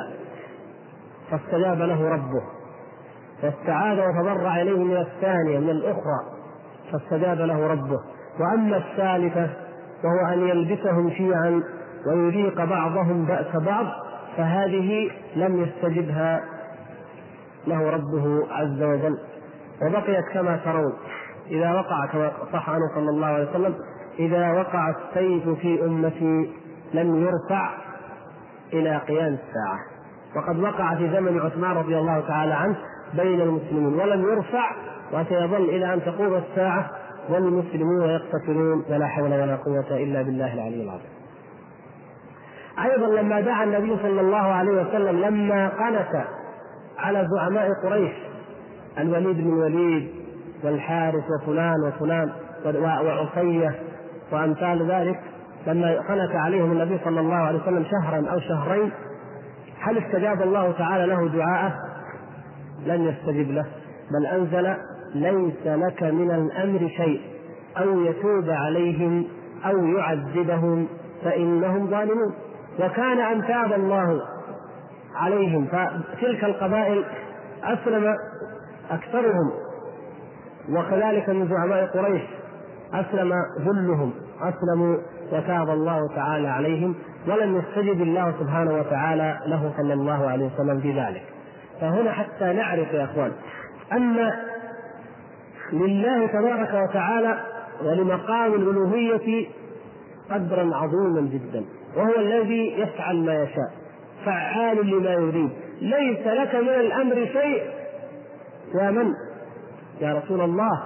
فاستجاب 1.30 1.78
له 1.78 2.08
ربه. 2.08 2.42
فاستعاذ 3.42 3.98
وتضرع 3.98 4.62
اليه 4.62 4.84
من 4.84 4.96
الثانية 4.96 5.58
من 5.58 5.70
الأخرى 5.70 6.20
فاستجاب 6.92 7.38
له 7.38 7.66
ربه. 7.66 8.00
وأما 8.40 8.76
الثالثة 8.76 9.50
وهو 10.04 10.32
أن 10.32 10.48
يلبسهم 10.48 11.10
شيعا 11.10 11.62
ويذيق 12.08 12.64
بعضهم 12.64 13.24
بأس 13.24 13.56
بعض 13.56 13.86
فهذه 14.36 15.10
لم 15.36 15.62
يستجبها 15.62 16.44
له 17.66 17.90
ربه 17.90 18.46
عز 18.50 18.82
وجل 18.82 19.18
وبقيت 19.82 20.24
كما 20.32 20.56
ترون 20.56 20.92
إذا 21.50 21.72
وقع 21.72 22.06
كما 22.06 22.32
صح 22.52 22.70
عنه 22.70 22.82
صلى 22.94 23.10
الله 23.10 23.26
عليه 23.26 23.50
وسلم 23.50 23.74
إذا 24.18 24.52
وقع 24.52 24.90
السيف 24.90 25.48
في 25.48 25.84
أمتي 25.84 26.50
لم 26.94 27.16
يرفع 27.16 27.70
إلى 28.72 28.96
قيام 28.96 29.34
الساعة 29.34 29.78
وقد 30.36 30.58
وقع 30.58 30.94
في 30.94 31.10
زمن 31.10 31.40
عثمان 31.40 31.76
رضي 31.76 31.98
الله 31.98 32.20
تعالى 32.20 32.54
عنه 32.54 32.76
بين 33.14 33.40
المسلمين 33.40 34.00
ولم 34.00 34.22
يرفع 34.22 34.70
وسيظل 35.12 35.64
إلى 35.64 35.94
أن 35.94 36.02
تقوم 36.02 36.34
الساعة 36.34 36.90
والمسلمون 37.28 38.08
يقتتلون 38.08 38.84
ولا 38.90 39.06
حول 39.06 39.32
ولا 39.32 39.56
قوة 39.56 39.96
إلا 39.96 40.22
بالله 40.22 40.54
العلي 40.54 40.82
العظيم. 40.82 41.15
أيضا 42.84 43.06
لما 43.06 43.40
دعا 43.40 43.64
النبي 43.64 43.96
صلى 44.02 44.20
الله 44.20 44.36
عليه 44.36 44.82
وسلم 44.82 45.20
لما 45.20 45.68
قنت 45.68 46.24
على 46.98 47.28
زعماء 47.36 47.68
قريش 47.84 48.12
الوليد 48.98 49.36
بن 49.36 49.52
الوليد 49.52 50.08
والحارث 50.64 51.24
وفلان 51.42 51.74
وفلان 51.86 52.32
وعصية 52.82 53.74
وأمثال 54.32 54.90
ذلك 54.90 55.20
لما 55.66 55.94
قنت 55.94 56.34
عليهم 56.34 56.72
النبي 56.72 56.98
صلى 57.04 57.20
الله 57.20 57.36
عليه 57.36 57.62
وسلم 57.62 57.84
شهرا 57.84 58.32
أو 58.32 58.40
شهرين 58.40 58.90
هل 59.80 59.98
استجاب 59.98 60.42
الله 60.42 60.72
تعالى 60.72 61.06
له 61.06 61.28
دعاءه؟ 61.28 61.74
لم 62.86 63.04
يستجب 63.04 63.50
له 63.50 63.66
بل 64.10 64.26
أنزل 64.26 64.74
ليس 65.14 65.66
لك 65.66 66.02
من 66.02 66.30
الأمر 66.30 66.88
شيء 66.88 67.20
أو 67.78 68.00
يتوب 68.00 68.50
عليهم 68.50 69.24
أو 69.66 69.86
يعذبهم 69.86 70.86
فإنهم 71.24 71.90
ظالمون 71.90 72.34
وكان 72.80 73.20
أن 73.20 73.46
تاب 73.46 73.72
الله 73.72 74.22
عليهم. 75.14 75.66
فتلك 75.66 76.44
القبائل 76.44 77.04
أسلم 77.64 78.16
أكثرهم 78.90 79.52
وكذلك 80.70 81.28
من 81.28 81.48
زعماء 81.48 81.86
قريش 81.86 82.22
أسلم 82.94 83.32
ذلهم. 83.58 84.12
أسلموا 84.40 84.96
وتاب 85.32 85.70
الله 85.70 86.08
تعالى 86.14 86.48
عليهم 86.48 86.94
ولم 87.28 87.56
يستجب 87.58 88.02
الله 88.02 88.34
سبحانه 88.40 88.74
وتعالى 88.74 89.38
له 89.46 89.72
صلى 89.76 89.92
الله 89.94 90.30
عليه 90.30 90.46
وسلم 90.46 90.80
في 90.80 91.00
ذلك 91.00 91.22
فهنا 91.80 92.12
حتى 92.12 92.52
نعرف 92.52 92.92
يا 92.92 93.04
إخوان 93.04 93.32
أن 93.92 94.32
لله 95.72 96.26
تبارك 96.26 96.88
وتعالى 96.88 97.38
ولمقام 97.84 98.54
الألوهية 98.54 99.46
قدرا 100.30 100.76
عظيما 100.76 101.20
جدا. 101.20 101.64
وهو 101.96 102.16
الذي 102.18 102.80
يفعل 102.80 103.16
ما 103.16 103.34
يشاء 103.34 103.70
فعال 104.24 104.86
لما 104.86 105.10
يريد. 105.10 105.50
ليس 105.80 106.26
لك 106.26 106.54
من 106.54 106.68
الأمر 106.68 107.14
شيء. 107.14 107.62
يا 108.80 108.90
من؟ 108.90 109.06
يا 110.00 110.14
رسول 110.14 110.40
الله. 110.40 110.82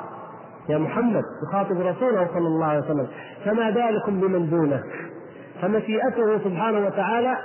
يا 0.69 0.79
محمد. 0.79 1.23
يخاطب 1.49 1.81
رسوله 1.81 2.27
صلى 2.27 2.47
الله 2.47 2.67
عليه 2.67 2.81
وسلم. 2.81 3.07
فما 3.45 3.71
بالكم 3.71 4.21
بمن 4.21 4.51
دونه 4.51 4.83
فمشيئته 5.63 6.39
سبحانه 6.45 6.87
وتعالى 6.87 7.37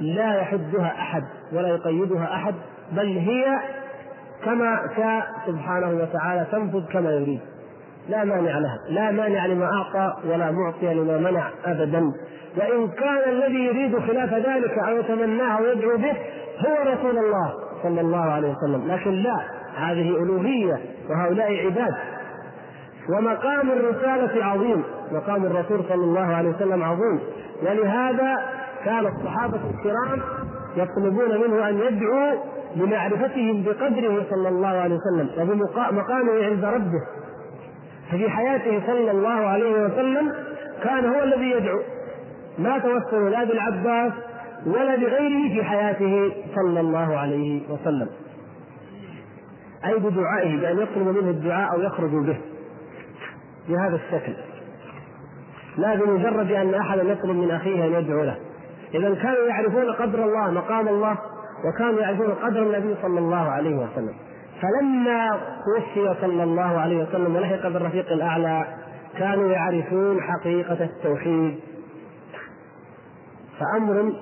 لا 0.00 0.40
يحدها 0.40 0.86
أحد 0.86 1.22
ولا 1.52 1.68
يقيدها 1.68 2.34
أحد 2.34 2.54
بل 2.92 3.06
هي 3.06 3.58
كما 4.44 4.80
شاء 4.96 5.26
سبحانه 5.46 6.02
وتعالى 6.02 6.46
تنفذ 6.52 6.92
كما 6.92 7.10
يريد. 7.10 7.40
لا 8.08 8.24
مانع 8.24 8.58
لها. 8.58 8.78
لا 8.88 9.10
مانع 9.10 9.46
لما 9.46 9.66
أعطى 9.66 10.28
ولا 10.28 10.50
معطي 10.50 10.94
لما 10.94 11.18
منع 11.18 11.50
ابدا. 11.64 12.12
وإن 12.58 12.88
كان 12.88 13.28
الذي 13.28 13.64
يريد 13.64 13.98
خلاف 13.98 14.34
ذلك 14.34 14.78
أو 14.78 14.96
يتمناه 14.96 15.62
ويدعو 15.62 15.96
به 15.96 16.16
هو 16.66 16.92
رسول 16.92 17.18
الله 17.18 17.54
صلى 17.82 18.00
الله 18.00 18.24
عليه 18.32 18.48
وسلم. 18.48 18.92
لكن 18.92 19.10
لا 19.10 19.40
هذه 19.76 20.22
ألوهية 20.22 20.80
وهؤلاء 21.10 21.66
عباد. 21.66 21.94
ومقام 23.10 23.70
الرسالة 23.70 24.44
عظيم 24.44 24.84
مقام 25.12 25.44
الرسول 25.44 25.80
صلى 25.88 26.04
الله 26.04 26.34
عليه 26.34 26.48
وسلم 26.48 26.82
عظيم. 26.82 27.20
ولهذا 27.62 28.36
كان 28.84 29.06
الصحابة 29.06 29.60
الكرام 29.70 30.22
يطلبون 30.76 31.40
منه 31.40 31.68
أن 31.68 31.78
يدعو 31.78 32.38
لمعرفتهم 32.76 33.62
بقدره 33.62 34.24
صلى 34.30 34.48
الله 34.48 34.68
عليه 34.68 34.94
وسلم 34.94 35.30
وبمقامه 35.42 36.44
عند 36.44 36.64
ربه. 36.64 37.02
ففي 38.10 38.30
حياته 38.30 38.82
صلى 38.86 39.10
الله 39.10 39.28
عليه 39.48 39.84
وسلم 39.84 40.32
كان 40.84 41.04
هو 41.14 41.22
الذي 41.22 41.50
يدعو. 41.50 41.78
ما 42.58 42.78
توسل 42.78 43.30
لا 43.30 43.44
بالعباس 43.44 44.12
ولا 44.66 44.96
بغيره 44.96 45.54
في 45.54 45.64
حياته 45.64 46.32
صلى 46.54 46.80
الله 46.80 47.18
عليه 47.18 47.62
وسلم. 47.70 48.08
أي 49.84 49.98
بدعائه 49.98 50.60
بأن 50.60 50.78
يطلب 50.78 51.06
منه 51.06 51.30
الدعاء 51.30 51.74
أو 51.74 51.80
يخرج 51.80 52.10
به. 52.10 52.38
بهذا 53.68 53.96
الشكل. 53.96 54.32
لا 55.78 55.94
بمجرد 55.94 56.52
أن 56.52 56.74
أحدا 56.74 57.02
يطلب 57.02 57.36
من 57.36 57.50
أخيه 57.50 57.84
أن 57.84 57.92
يدعو 57.92 58.24
له. 58.24 58.36
إذا 58.94 59.14
كانوا 59.14 59.48
يعرفون 59.48 59.92
قدر 59.92 60.24
الله 60.24 60.50
مقام 60.50 60.88
الله 60.88 61.18
وكانوا 61.64 62.00
يعرفون 62.00 62.30
قدر 62.30 62.62
النبي 62.62 62.94
صلى 63.02 63.18
الله 63.18 63.50
عليه 63.50 63.76
وسلم. 63.76 64.14
فلما 64.62 65.40
توفي 65.64 66.14
صلى 66.20 66.42
الله 66.42 66.80
عليه 66.80 67.02
وسلم 67.02 67.36
ولحق 67.36 67.68
بالرفيق 67.68 68.12
الأعلى 68.12 68.64
كانوا 69.18 69.50
يعرفون 69.50 70.20
حقيقة 70.22 70.84
التوحيد. 70.84 71.58
فأمر 73.60 74.12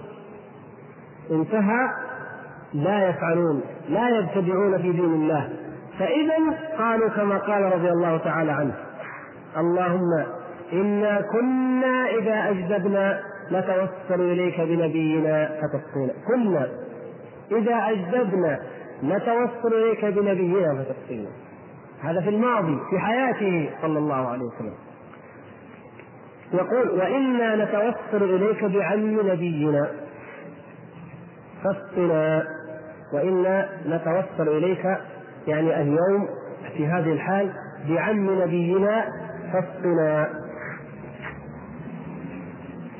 انتهى 1.30 1.90
لا 2.74 3.08
يفعلون 3.08 3.62
لا 3.88 4.08
يبتدعون 4.18 4.78
في 4.78 4.92
دين 4.92 5.14
الله. 5.14 5.48
فإذا 5.98 6.34
قالوا 6.78 7.08
كما 7.08 7.38
قال 7.38 7.62
رضي 7.62 7.90
الله 7.90 8.16
تعالى 8.16 8.52
عنه 8.52 8.74
اللهم 9.56 10.24
إنا 10.72 11.20
كنا 11.32 12.06
إذا 12.06 12.50
أجدبنا 12.50 13.20
نتوسل 13.52 14.20
إليك 14.20 14.60
بنبينا 14.60 15.50
فتسقينا. 15.62 16.12
كنا 16.28 16.68
إذا 17.52 17.74
أجدبنا 17.74 18.60
نتوسل 19.02 19.74
إليك 19.74 20.04
بنبينا 20.04 20.84
فتسقينا. 20.84 21.28
هذا 22.02 22.20
في 22.20 22.28
الماضي 22.28 22.78
في 22.90 22.98
حياته 22.98 23.70
صلى 23.82 23.98
الله 23.98 24.28
عليه 24.28 24.44
وسلم. 24.44 24.74
يقول 26.52 26.90
وإنا 26.90 27.64
نتوسل 27.64 28.22
إليك 28.34 28.64
بعم 28.64 29.20
نبينا. 29.30 29.90
فاسقنا 31.64 32.42
وإنا 33.12 33.68
نتوسل 33.86 34.48
إليك 34.48 34.84
يعني 35.46 35.82
اليوم 35.82 36.28
في 36.76 36.86
هذه 36.86 37.12
الحال 37.12 37.52
بعم 37.88 38.42
نبينا 38.42 39.04
فاسقنا 39.52 40.28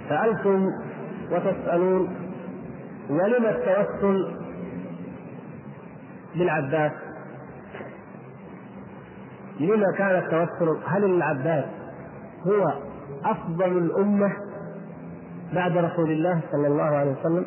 سألتم 0.08 0.70
وتسألون 1.30 2.16
ولم 3.10 3.46
التوسل 3.46 4.36
بالعباس 6.34 6.92
لما 9.60 9.92
كان 9.98 10.18
التوسل 10.18 10.78
هل 10.86 11.04
العباس 11.04 11.64
هو 12.46 12.85
أفضل 13.24 13.78
الأمة 13.78 14.32
بعد 15.52 15.76
رسول 15.76 16.10
الله 16.10 16.40
صلى 16.52 16.66
الله 16.66 16.82
عليه 16.82 17.14
وسلم. 17.20 17.46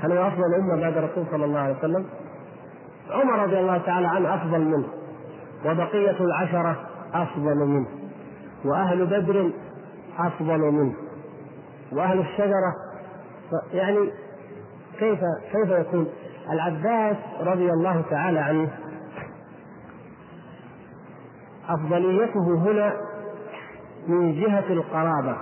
هل 0.00 0.12
هو 0.12 0.28
أفضل 0.28 0.44
الأمة 0.44 0.80
بعد 0.80 0.96
الرسول 0.96 1.24
صلى 1.30 1.44
الله 1.44 1.58
عليه 1.60 1.78
وسلم؟ 1.78 2.06
عمر 3.10 3.42
رضي 3.42 3.58
الله 3.58 3.78
تعالى 3.78 4.06
عنه 4.06 4.34
أفضل 4.34 4.60
منه 4.60 4.88
وبقية 5.64 6.20
العشرة 6.20 6.76
أفضل 7.14 7.56
منه 7.56 7.86
وأهل 8.64 9.06
بدر 9.06 9.50
أفضل 10.18 10.58
منه 10.58 10.94
وأهل 11.92 12.18
الشجرة. 12.20 12.74
يعني 13.72 14.10
كيف 14.98 15.20
كيف 15.52 15.70
يكون؟ 15.70 16.08
العباس 16.52 17.16
رضي 17.40 17.70
الله 17.70 18.02
تعالى 18.10 18.38
عنه 18.38 18.70
أفضليته 21.68 22.54
هنا 22.54 22.92
من 24.08 24.40
جهة 24.40 24.64
القرابة 24.70 25.36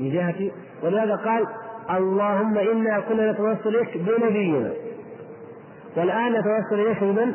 من 0.00 0.10
جهة 0.10 0.50
ولهذا 0.82 1.16
قال 1.16 1.46
اللهم 1.90 2.58
إنا 2.58 3.00
كنا 3.00 3.32
نتوسل 3.32 3.76
إليك 3.76 3.96
بنبينا 3.96 4.72
والآن 5.96 6.32
نتوسل 6.32 6.80
إليك 6.86 7.04
بمن؟ 7.04 7.34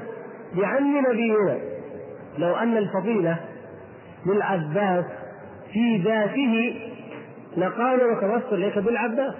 بعم 0.57 0.97
نبينا 1.11 1.59
لو 2.37 2.55
أن 2.55 2.77
الفضيلة 2.77 3.39
للعباس 4.25 5.05
في 5.73 5.97
ذاته 5.97 6.75
لقالوا 7.57 8.13
نتوسل 8.13 8.55
إليك 8.55 8.77
بالعباس 8.77 9.33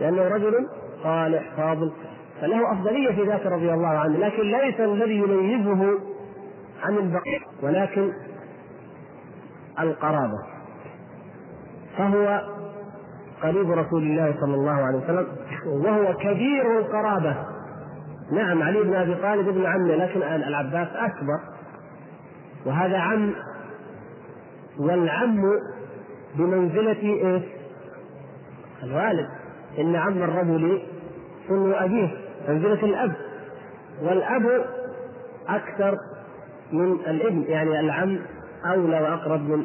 لأنه 0.00 0.22
رجل 0.28 0.68
صالح 1.02 1.42
فاضل 1.56 1.92
فله 2.40 2.72
أفضلية 2.72 3.10
في 3.12 3.22
ذاته 3.22 3.50
رضي 3.50 3.72
الله 3.72 3.88
عنه 3.98 4.18
لكن 4.18 4.42
ليس 4.42 4.80
الذي 4.80 5.16
يميزه 5.16 5.98
عن 6.82 6.96
البقية 6.96 7.38
ولكن 7.62 8.12
القرابة. 9.80 10.38
فهو 11.98 12.42
قريب 13.42 13.70
رسول 13.70 14.02
الله 14.02 14.34
صلى 14.40 14.54
الله 14.54 14.72
عليه 14.72 14.98
وسلم 14.98 15.26
وهو 15.66 16.14
كبير 16.14 16.78
القرابة. 16.78 17.36
نعم 18.32 18.62
علي 18.62 18.82
بن 18.82 18.94
أبي 18.94 19.14
طالب 19.14 19.48
ابن 19.48 19.66
عمه 19.66 19.94
لكن 19.94 20.22
العباس 20.22 20.88
أكبر. 20.96 21.40
وهذا 22.66 22.98
عم 22.98 23.34
والعم 24.78 25.42
بمنزلة 26.34 27.02
إيش؟ 27.02 27.42
الوالد. 28.82 29.28
إن 29.78 29.96
عم 29.96 30.22
الرجل 30.22 30.82
سن 31.48 31.72
أبيه 31.72 32.10
منزلة 32.48 32.84
الأب. 32.84 33.12
والأب 34.02 34.64
أكثر 35.48 35.96
من 36.72 36.92
الابن 36.92 37.42
يعني 37.42 37.80
العم 37.80 38.18
أولى 38.72 39.00
وأقرب 39.00 39.40
من 39.40 39.64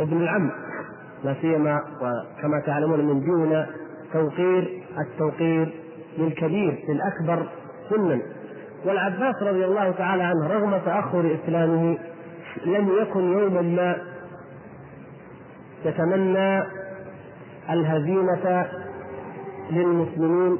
ابن 0.00 0.22
العم 0.22 0.50
لا 1.24 1.34
سيما 1.40 1.80
وكما 1.96 2.60
تعلمون 2.66 3.04
من 3.04 3.20
دون 3.24 3.66
توقير 4.12 4.82
التوقير 4.98 5.74
للكبير 6.18 6.84
للأكبر 6.88 7.46
سنا. 7.90 8.20
والعباس 8.86 9.42
رضي 9.42 9.64
الله 9.64 9.90
تعالى 9.90 10.22
عنه 10.22 10.46
رغم 10.46 10.78
تأخر 10.84 11.36
إسلامه 11.44 11.98
لم 12.66 12.88
يكن 13.02 13.20
يوما 13.20 13.62
ما 13.62 13.96
يتمنى 15.84 16.62
الهزيمة 17.70 18.66
للمسلمين 19.70 20.58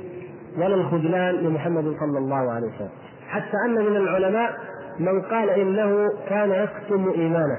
ولا 0.59 0.75
الخذلان 0.75 1.35
لمحمد 1.35 1.97
صلى 2.01 2.19
الله 2.19 2.53
عليه 2.53 2.67
وسلم. 2.67 2.91
حتى 3.29 3.57
أن 3.67 3.75
من 3.75 3.97
العلماء 3.97 4.55
من 5.01 5.23
قال 5.23 5.51
إنه 5.51 6.09
كان 6.29 6.51
يكتم 6.51 7.09
إيمانه 7.11 7.59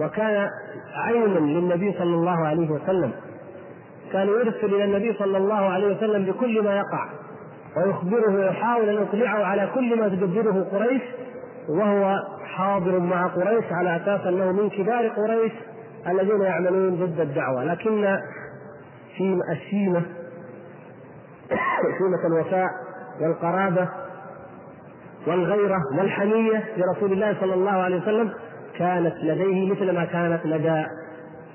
وكان 0.00 0.48
عينا 0.96 1.38
للنبي 1.38 1.92
صلى 1.92 2.14
الله 2.14 2.46
عليه 2.46 2.70
وسلم. 2.70 3.12
كان 4.12 4.26
يرسل 4.28 4.74
إلى 4.74 4.84
النبي 4.84 5.12
صلى 5.18 5.36
الله 5.38 5.54
عليه 5.70 5.96
وسلم 5.96 6.24
بكل 6.24 6.64
ما 6.64 6.76
يقع 6.76 7.08
ويخبره 7.76 8.34
ويحاول 8.34 8.88
أن 8.88 9.02
يطلعه 9.02 9.44
على 9.44 9.70
كل 9.74 10.00
ما 10.00 10.08
تدبره 10.08 10.66
قريش 10.72 11.02
وهو 11.68 12.16
حاضر 12.44 12.98
مع 12.98 13.26
قريش 13.26 13.64
على 13.72 13.96
أساس 13.96 14.26
أنه 14.26 14.52
من 14.52 14.70
كبار 14.70 15.08
قريش 15.08 15.52
الذين 16.08 16.40
يعملون 16.42 16.94
ضد 16.94 17.20
الدعوة. 17.20 17.64
لكن 17.64 18.18
في 19.16 19.38
الشيمة 19.52 20.02
شيمة 21.98 22.26
الوفاء 22.26 22.68
والقرابة 23.20 23.88
والغيرة 25.26 25.78
والحمية 25.98 26.64
لرسول 26.76 27.12
الله 27.12 27.36
صلى 27.40 27.54
الله 27.54 27.70
عليه 27.70 28.02
وسلم 28.02 28.32
كانت 28.78 29.14
لديه 29.22 29.72
مثل 29.72 29.94
ما 29.94 30.04
كانت 30.04 30.46
لدى 30.46 30.84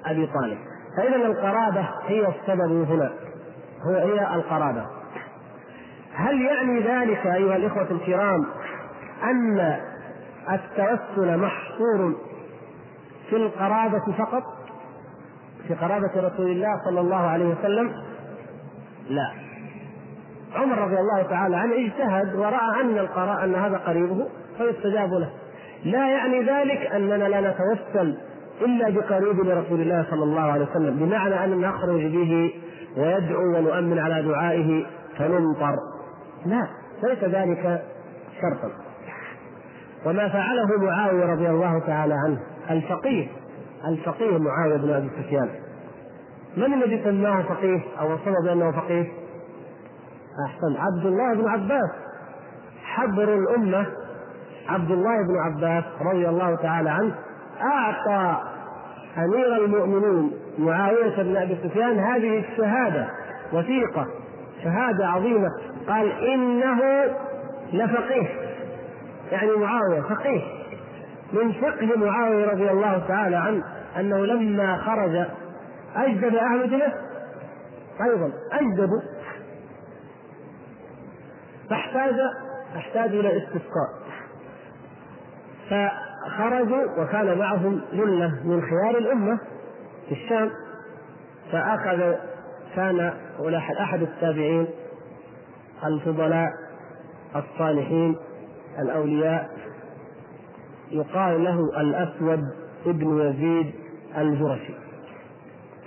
أبي 0.05 0.27
طالب. 0.27 0.57
فإذا 0.97 1.15
القرابة 1.15 1.89
هي 2.07 2.27
السبب 2.27 2.89
هنا. 2.89 3.13
هو 3.87 3.95
هي 3.95 4.35
القرابة. 4.35 4.85
هل 6.13 6.41
يعني 6.41 6.79
ذلك 6.79 7.27
أيها 7.27 7.55
الإخوة 7.55 7.91
الكرام 7.91 8.45
أن 9.23 9.79
التوسل 10.51 11.37
محصور 11.37 12.15
في 13.29 13.35
القرابة 13.35 14.11
فقط؟ 14.17 14.43
في 15.67 15.73
قرابة 15.73 16.11
رسول 16.15 16.51
الله 16.51 16.69
صلى 16.89 16.99
الله 16.99 17.15
عليه 17.15 17.45
وسلم؟ 17.45 17.91
لا. 19.09 19.31
عمر 20.55 20.77
رضي 20.77 20.99
الله 20.99 21.23
تعالى 21.23 21.55
عنه 21.55 21.73
اجتهد 21.73 22.35
ورأى 22.35 22.81
أن 22.81 22.97
القراء 22.97 23.43
أن 23.43 23.55
هذا 23.55 23.77
قريبه 23.77 24.27
فيستجاب 24.57 25.09
له. 25.09 25.29
لا 25.85 26.07
يعني 26.07 26.41
ذلك 26.41 26.91
أننا 26.95 27.23
لا 27.23 27.41
نتوسل 27.41 28.17
إلا 28.61 28.89
بقريب 28.89 29.39
لرسول 29.39 29.81
الله 29.81 30.05
صلى 30.09 30.23
الله 30.23 30.41
عليه 30.41 30.65
وسلم 30.65 30.95
بمعنى 30.99 31.43
أننا 31.43 31.67
نخرج 31.67 32.01
به 32.05 32.53
ويدعو 32.97 33.57
ونؤمن 33.57 33.99
على 33.99 34.23
دعائه 34.23 34.85
فنمطر. 35.17 35.75
لا 36.45 36.67
ليس 37.03 37.23
ذلك 37.23 37.81
شرطا. 38.41 38.71
وما 40.05 40.29
فعله 40.29 40.67
معاوية 40.77 41.25
رضي 41.25 41.49
الله 41.49 41.79
تعالى 41.79 42.13
عنه 42.13 42.39
الفقيه 42.69 43.27
الفقيه 43.87 44.37
معاوية 44.37 44.77
بن 44.77 44.93
أبي 44.93 45.09
سفيان. 45.09 45.49
من 46.57 46.73
الذي 46.73 47.03
سماه 47.03 47.41
فقيه 47.41 47.79
أو 47.99 48.13
وصفه 48.13 48.33
بانه 48.45 48.71
فقيه؟ 48.71 49.05
أحسن. 50.45 50.77
عبد 50.77 51.05
الله 51.05 51.33
بن 51.33 51.47
عباس. 51.47 51.89
حبر 52.83 53.33
الأمة. 53.33 53.85
عبد 54.69 54.91
الله 54.91 55.27
بن 55.27 55.37
عباس 55.37 55.83
رضي 56.01 56.29
الله 56.29 56.55
تعالى 56.55 56.89
عنه 56.89 57.15
أعطى 57.61 58.41
أمير 59.17 59.65
المؤمنين 59.65 60.31
معاوية 60.59 61.23
بن 61.23 61.37
أبي 61.37 61.57
سفيان 61.63 61.99
هذه 61.99 62.39
الشهادة. 62.39 63.07
وثيقة. 63.53 64.07
شهادة 64.63 65.07
عظيمة. 65.07 65.49
قال 65.87 66.11
إنه 66.11 66.81
لفقيه. 67.73 68.27
يعني 69.31 69.51
معاوية 69.51 70.01
فقيه. 70.01 70.41
من 71.33 71.51
فقه 71.51 71.97
معاوية 71.97 72.45
رضي 72.45 72.71
الله 72.71 73.03
تعالى 73.07 73.35
عنه 73.35 73.63
أنه 73.99 74.25
لما 74.25 74.77
خرج 74.77 75.25
اجدب 75.95 76.35
أهل 76.35 76.69
به 76.69 76.83
أيضا 78.05 78.31
اجدبوا 78.51 79.01
فاحتاج 81.69 82.13
احتاج 82.75 83.09
إلى 83.09 83.37
استسقاء. 83.37 83.89
فخرجوا 85.69 87.03
وكان 87.03 87.37
معهم 87.37 87.81
جله 87.93 88.41
من 88.43 88.61
خيار 88.61 88.97
الأمة 88.97 89.39
في 90.07 90.11
الشام 90.11 90.49
فاخذ 91.51 92.15
كان 92.75 93.13
أحد 93.79 94.01
التابعين 94.01 94.67
الفضلاء 95.85 96.49
الصالحين 97.35 98.15
الأولياء. 98.79 99.49
يقال 100.91 101.43
له 101.43 101.81
الأسود 101.81 102.39
ابن 102.85 103.19
يزيد 103.19 103.73
الجرشي. 104.17 104.73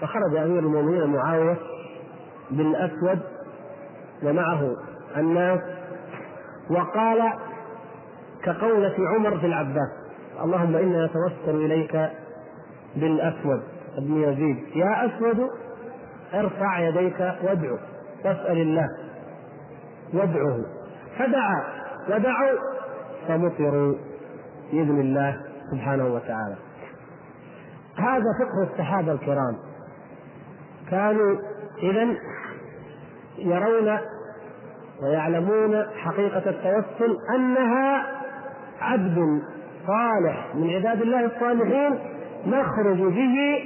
فخرج 0.01 0.37
أمير 0.37 0.59
المؤمنين 0.59 1.07
معاوية 1.07 1.57
بالأسود 2.51 3.19
ومعه 4.23 4.77
الناس 5.17 5.61
وقال 6.71 7.33
كقولة 8.43 8.95
عمر 9.15 9.39
في 9.39 9.47
العباس 9.47 9.91
اللهم 10.45 10.77
إنا 10.77 11.07
نتوسل 11.07 11.57
إليك 11.65 12.11
بالأسود 12.97 13.63
ابن 13.97 14.23
يزيد. 14.23 14.77
يا 14.77 15.07
أسود 15.07 15.51
ارفع 16.35 16.79
يديك 16.81 17.21
وادعو 17.21 17.79
واسأل 18.25 18.59
الله 18.59 18.89
وادعه. 20.15 20.59
فدعا 21.19 21.63
ودعوا 22.09 22.59
فمطروا 23.29 23.95
بإذن 24.73 25.01
الله 25.01 25.41
سبحانه 25.71 26.07
وتعالى. 26.07 26.57
هذا 27.97 28.25
فقه 28.41 28.73
الصحابة 28.73 29.13
الكرام. 29.13 29.59
كانوا 30.91 31.37
إذا 31.83 32.17
يرون 33.39 33.99
ويعلمون 35.03 35.87
حقيقة 35.97 36.51
التوسل 36.51 37.17
أنها 37.35 38.07
عبد 38.81 39.43
صالح 39.87 40.55
من 40.55 40.71
عباد 40.71 41.03
الله 41.03 41.25
الصالحين 41.25 41.99
نخرج 42.47 42.99
به 42.99 43.59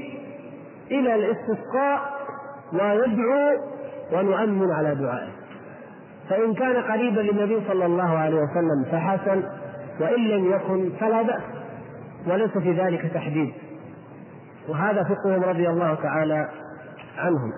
إلى 0.90 1.14
الاستسقاء 1.14 2.00
ويدعو 2.72 3.58
ونؤمن 4.12 4.72
على 4.72 4.94
دعائه. 4.94 5.28
فإن 6.30 6.54
كان 6.54 6.76
قريبا 6.76 7.20
للنبي 7.20 7.60
صلى 7.68 7.86
الله 7.86 8.18
عليه 8.18 8.36
وسلم 8.36 8.84
فحسن 8.92 9.42
وإن 10.00 10.28
لم 10.28 10.52
يكن 10.52 10.90
فلا 11.00 11.22
بأس 11.22 11.42
وليس 12.26 12.58
في 12.58 12.72
ذلك 12.72 13.10
تحديد. 13.14 13.52
وهذا 14.68 15.04
فقههم 15.04 15.42
رضي 15.42 15.68
الله 15.68 15.94
تعالى 15.94 16.48
عنهم. 17.18 17.52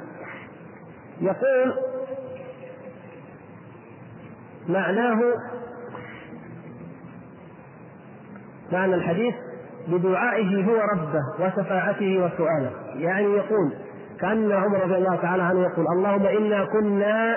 يقول 1.21 1.75
معناه 4.69 5.21
معنى 8.73 8.95
الحديث 8.95 9.35
بدعائه 9.89 10.65
هو 10.65 10.75
ربه 10.75 11.45
وشفاعته 11.47 12.19
وسؤاله. 12.19 12.71
يعني 12.95 13.27
يقول 13.27 13.73
كأن 14.21 14.53
عمر 14.53 14.81
رضي 14.83 14.95
الله 14.95 15.17
تعالى 15.17 15.43
عنه 15.43 15.61
يقول 15.61 15.87
اللهم 15.97 16.27
إنا 16.27 16.65
كنا 16.65 17.37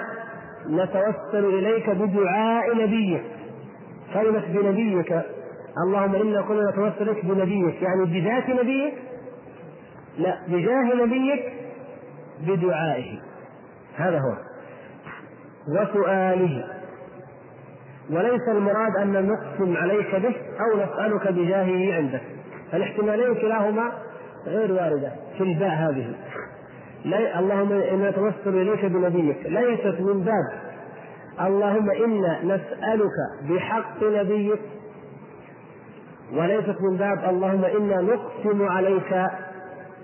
نتوسل 0.70 1.46
إليك 1.46 1.90
بدعاء 1.90 2.76
نبيك. 2.84 3.24
كلمة 4.14 4.44
بنبيك. 4.48 5.22
اللهم 5.88 6.16
إنا 6.16 6.42
كنا 6.42 6.72
نتوسل 6.72 7.10
إليك 7.10 7.26
بنبيك. 7.26 7.82
يعني 7.82 8.06
بذات 8.06 8.50
نبيك؟ 8.50 8.94
لا 10.18 10.38
بجاه 10.48 11.06
نبيك 11.06 11.54
بدعائه. 12.48 13.20
هذا 13.96 14.20
هو. 14.20 14.36
وسؤاله. 15.70 16.77
وليس 18.12 18.42
المراد 18.48 18.96
أن 19.02 19.28
نقسم 19.28 19.78
عليك 19.78 20.16
به 20.16 20.36
أو 20.60 20.78
نسألك 20.84 21.34
بجاهه 21.34 21.96
عندك. 21.96 22.22
الاحتمالين 22.74 23.36
كلاهما 23.36 23.92
غير 24.46 24.72
واردة 24.72 25.12
في 25.38 25.44
الباء 25.44 25.70
هذه. 25.70 26.16
لا 27.06 27.40
اللهم 27.40 27.72
إنا 27.72 28.10
نتوسل 28.10 28.62
إليك 28.62 28.86
بنبيك. 28.86 29.46
ليست 29.46 30.02
من 30.02 30.24
باب. 30.24 30.46
اللهم 31.48 31.92
إنا 31.92 32.40
نسألك 32.44 33.18
بحق 33.50 34.04
نبيك. 34.04 34.60
وليست 36.34 36.82
من 36.82 36.98
باب. 36.98 37.30
اللهم 37.30 37.66
إنا 37.66 38.02
نقسم 38.02 38.70
عليك 38.70 39.28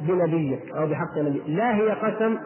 بنبيك 0.01 0.71
أو 0.75 0.87
بحق 0.87 1.17
نبيك. 1.17 1.43
لا 1.47 1.75
هي 1.75 1.89
قسم 1.89 2.37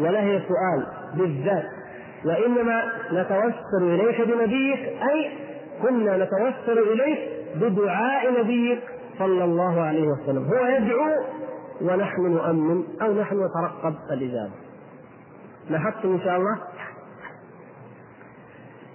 ولا 0.00 0.22
هي 0.22 0.40
سؤال 0.48 0.86
بالذات. 1.14 1.83
وإنما 2.24 2.82
نتوسل 3.12 3.82
إليك 3.82 4.20
بنبيك 4.20 4.78
أي 5.12 5.30
كنا 5.82 6.16
نتوسل 6.16 6.78
إليك 6.78 7.18
بدعاء 7.56 8.40
نبيك 8.40 8.80
صلى 9.18 9.44
الله 9.44 9.80
عليه 9.80 10.08
وسلم. 10.08 10.44
هو 10.44 10.66
يدعو 10.66 11.10
ونحن 11.80 12.22
نؤمن 12.22 12.84
أو 13.02 13.14
نحن 13.14 13.36
نترقب 13.44 13.94
الإجابة. 14.10 14.52
لاحظتم 15.70 16.12
إن 16.12 16.20
شاء 16.20 16.36
الله؟ 16.36 16.58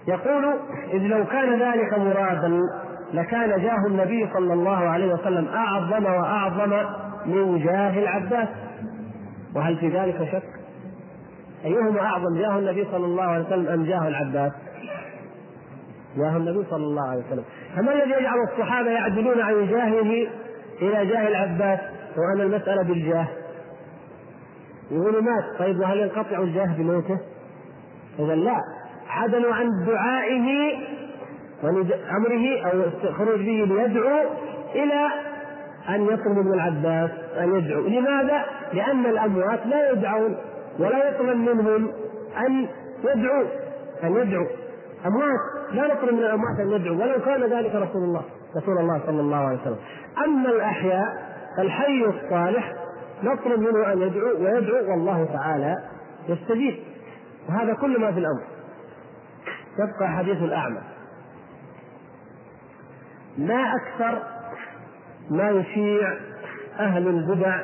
يقول 0.08 0.44
إذ 0.92 0.98
لو 0.98 1.24
كان 1.24 1.62
ذلك 1.62 1.98
مرادا 1.98 2.60
لكان 3.14 3.62
جاه 3.62 3.86
النبي 3.86 4.28
صلى 4.34 4.52
الله 4.52 4.76
عليه 4.76 5.14
وسلم 5.14 5.48
أعظم 5.48 6.04
وأعظم 6.04 6.70
من 7.26 7.64
جاه 7.64 7.98
العباس. 7.98 8.48
وهل 9.54 9.76
في 9.76 9.88
ذلك 9.88 10.28
شك؟ 10.32 10.59
أيهما 11.64 12.00
أعظم 12.00 12.38
جاه 12.38 12.58
النبي 12.58 12.84
صلى 12.84 13.04
الله 13.04 13.22
عليه 13.22 13.44
وسلم 13.46 13.68
أم 13.68 13.84
جاه 13.84 14.08
العباس؟ 14.08 14.52
جاه 16.16 16.36
النبي 16.36 16.64
صلى 16.70 16.84
الله 16.84 17.08
عليه 17.08 17.22
وسلم. 17.26 17.44
فما 17.76 17.92
الذي 17.92 18.10
يجعل 18.10 18.38
الصحابة 18.52 18.90
يعدلون 18.90 19.40
عن 19.40 19.66
جاهه 19.66 20.28
إلى 20.82 21.06
جاه 21.06 21.28
العباس؟ 21.28 21.80
وأن 22.16 22.40
المسألة 22.40 22.82
بالجاه. 22.82 23.26
يقولوا 24.90 25.22
مات. 25.22 25.58
طيب 25.58 25.80
وهل 25.80 25.98
ينقطع 25.98 26.38
الجاه 26.38 26.76
بموته؟ 26.78 27.18
إذا 28.18 28.34
لا. 28.34 28.56
عدلوا 29.08 29.54
عن 29.54 29.68
دعائه 29.86 30.78
أمره 32.16 32.70
أو 32.70 32.80
الخروج 33.04 33.38
به 33.38 33.74
ليدعو 33.74 34.26
إلى 34.74 35.08
أن 35.88 36.04
يطلب 36.04 36.38
من 36.46 36.54
العباس 36.54 37.10
أن 37.38 37.56
يدعو. 37.56 37.80
لماذا؟ 37.80 38.44
لأن 38.72 39.06
الأموات 39.06 39.66
لا 39.66 39.90
يدعون. 39.90 40.36
ولا 40.78 41.08
يطلب 41.08 41.36
منهم 41.36 41.92
أن 42.46 42.68
يدعوا 43.04 43.46
أن 44.04 44.16
يدعوا. 44.16 44.46
أموات 45.06 45.40
لا 45.72 45.94
نطلب 45.94 46.12
من 46.12 46.18
الأموات 46.18 46.60
أن 46.60 46.70
يدعوا 46.70 46.96
ولو 46.96 47.24
كان 47.24 47.42
ذلك 47.42 47.74
رسول 47.74 48.02
الله 48.02 48.22
رسول 48.56 48.78
الله 48.78 49.00
صلى 49.06 49.20
الله 49.20 49.36
عليه 49.36 49.60
وسلم. 49.60 49.78
أما 50.24 50.50
الأحياء 50.50 51.34
الحي 51.58 52.04
الصالح 52.04 52.72
نطلب 53.22 53.60
منه 53.60 53.92
أن 53.92 54.02
يدعو 54.02 54.28
ويدعو 54.28 54.90
والله 54.90 55.24
تعالى 55.32 55.76
يستجيب. 56.28 56.74
وهذا 57.48 57.74
كل 57.74 58.00
ما 58.00 58.12
في 58.12 58.18
الأمر. 58.18 58.42
يبقى 59.78 60.08
حديث 60.08 60.42
الأعمى. 60.42 60.80
ما 63.38 63.74
أكثر 63.74 64.22
ما 65.30 65.50
يشيع 65.50 66.16
أهل 66.78 67.08
البدع 67.08 67.60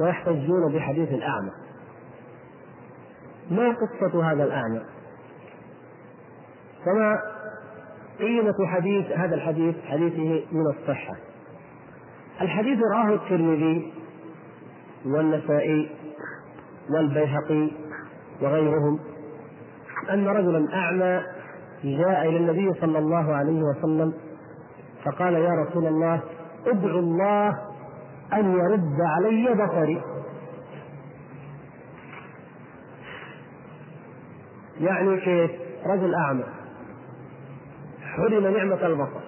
ويحتجون 0.00 0.72
بحديث 0.72 1.08
الأعمى. 1.08 1.50
ما 3.50 3.70
قصة 3.70 4.32
هذا 4.32 4.44
الأعمى؟ 4.44 4.80
فما 6.84 7.18
قيمة 8.18 8.66
حديث 8.66 9.06
هذا 9.12 9.34
الحديث 9.34 9.74
حديثه 9.84 10.46
من 10.52 10.66
الصحة؟ 10.66 11.16
الحديث 12.40 12.78
رواه 12.92 13.14
الترمذي 13.14 13.92
والنسائي 15.06 15.90
والبيهقي 16.90 17.70
وغيرهم 18.42 18.98
أن 20.10 20.28
رجلا 20.28 20.74
أعمى 20.74 21.22
جاء 21.84 22.28
إلى 22.28 22.36
النبي 22.36 22.80
صلى 22.80 22.98
الله 22.98 23.34
عليه 23.34 23.62
وسلم 23.62 24.12
فقال 25.04 25.34
يا 25.34 25.50
رسول 25.50 25.86
الله 25.86 26.22
ادعو 26.66 26.98
الله 26.98 27.58
أن 28.32 28.52
يرد 28.52 29.00
علي 29.00 29.54
بصري. 29.54 30.02
يعني 34.80 35.20
كيف؟ 35.20 35.50
رجل 35.86 36.14
أعمى. 36.14 36.44
حرم 38.02 38.46
نعمة 38.56 38.86
البصر. 38.86 39.20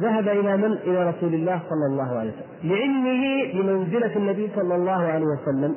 ذهب 0.00 0.28
إلى 0.28 0.56
من؟ 0.56 0.72
إلى 0.72 1.10
رسول 1.10 1.34
الله 1.34 1.60
صلى 1.68 1.86
الله 1.92 2.18
عليه 2.18 2.30
وسلم. 2.30 2.72
لعلمه 2.72 3.52
بمنزلة 3.54 4.16
النبي 4.16 4.50
صلى 4.56 4.74
الله 4.74 5.02
عليه 5.02 5.26
وسلم. 5.26 5.76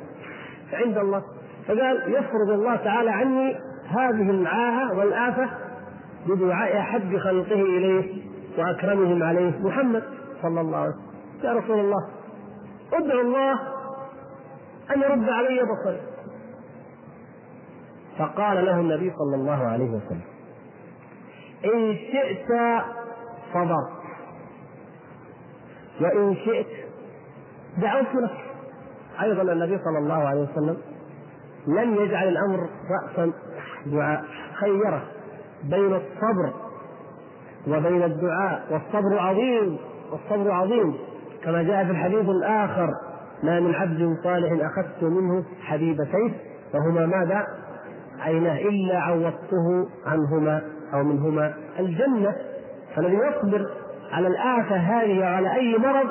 عند 0.72 0.98
الله. 0.98 1.22
فقال 1.66 2.02
يفرض 2.06 2.50
الله 2.50 2.76
تعالى 2.76 3.10
عني 3.10 3.56
هذه 3.88 4.30
العاهة 4.30 4.98
والآفة 4.98 5.50
بدعاء 6.26 6.78
أحب 6.78 7.18
خلقه 7.18 7.62
إليه 7.62 8.22
وأكرمهم 8.58 9.22
عليه. 9.22 9.58
محمد. 9.60 10.02
صلى 10.42 10.60
الله 10.60 10.78
عليه 10.78 10.90
وسلم. 10.90 11.04
يا 11.44 11.52
رسول 11.52 11.80
الله 11.80 12.08
ادعو 12.92 13.20
الله 13.20 13.52
أن 14.96 15.02
يرد 15.02 15.28
علي 15.28 15.60
بصري. 15.62 16.00
فقال 18.18 18.64
له 18.64 18.80
النبي 18.80 19.12
صلى 19.18 19.36
الله 19.36 19.64
عليه 19.64 19.90
وسلم 19.90 20.22
إن 21.64 21.94
شئت 21.94 22.48
صبرت 23.54 23.92
وإن 26.00 26.36
شئت 26.36 26.66
دعوت 27.78 28.14
لك. 28.14 28.38
أيضا 29.22 29.42
النبي 29.42 29.78
صلى 29.78 29.98
الله 29.98 30.14
عليه 30.28 30.40
وسلم 30.40 30.76
لم 31.66 31.94
يجعل 31.94 32.28
الأمر 32.28 32.68
رأسا 32.90 33.32
دعاء 33.86 34.24
خيره 34.60 35.02
بين 35.64 35.94
الصبر 35.94 36.52
وبين 37.68 38.02
الدعاء 38.02 38.66
والصبر 38.70 39.18
عظيم. 39.18 39.78
والصبر 40.12 40.50
عظيم. 40.50 40.94
كما 41.44 41.62
جاء 41.62 41.84
في 41.84 41.90
الحديث 41.90 42.28
الآخر 42.28 42.90
ما 43.42 43.60
من 43.60 43.74
عبد 43.74 44.16
صالح 44.24 44.64
أخذت 44.64 45.02
منه 45.02 45.44
حبيب 45.62 45.96
سيف 45.96 46.32
وهما 46.74 47.06
ماذا؟ 47.06 47.46
عيناه 48.20 48.58
إلا 48.58 48.98
عوضته 48.98 49.88
عنهما 50.06 50.62
أو 50.94 51.02
منهما 51.02 51.54
الجنة. 51.78 52.34
فالذي 52.96 53.16
يصبر 53.16 53.66
على 54.12 54.28
الآفة 54.28 54.76
هذه 54.76 55.20
وعلى 55.20 55.54
أي 55.54 55.78
مرض 55.78 56.08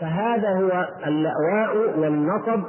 فهذا 0.00 0.48
هو 0.48 0.88
اللأواء 1.06 1.98
والنصب 1.98 2.62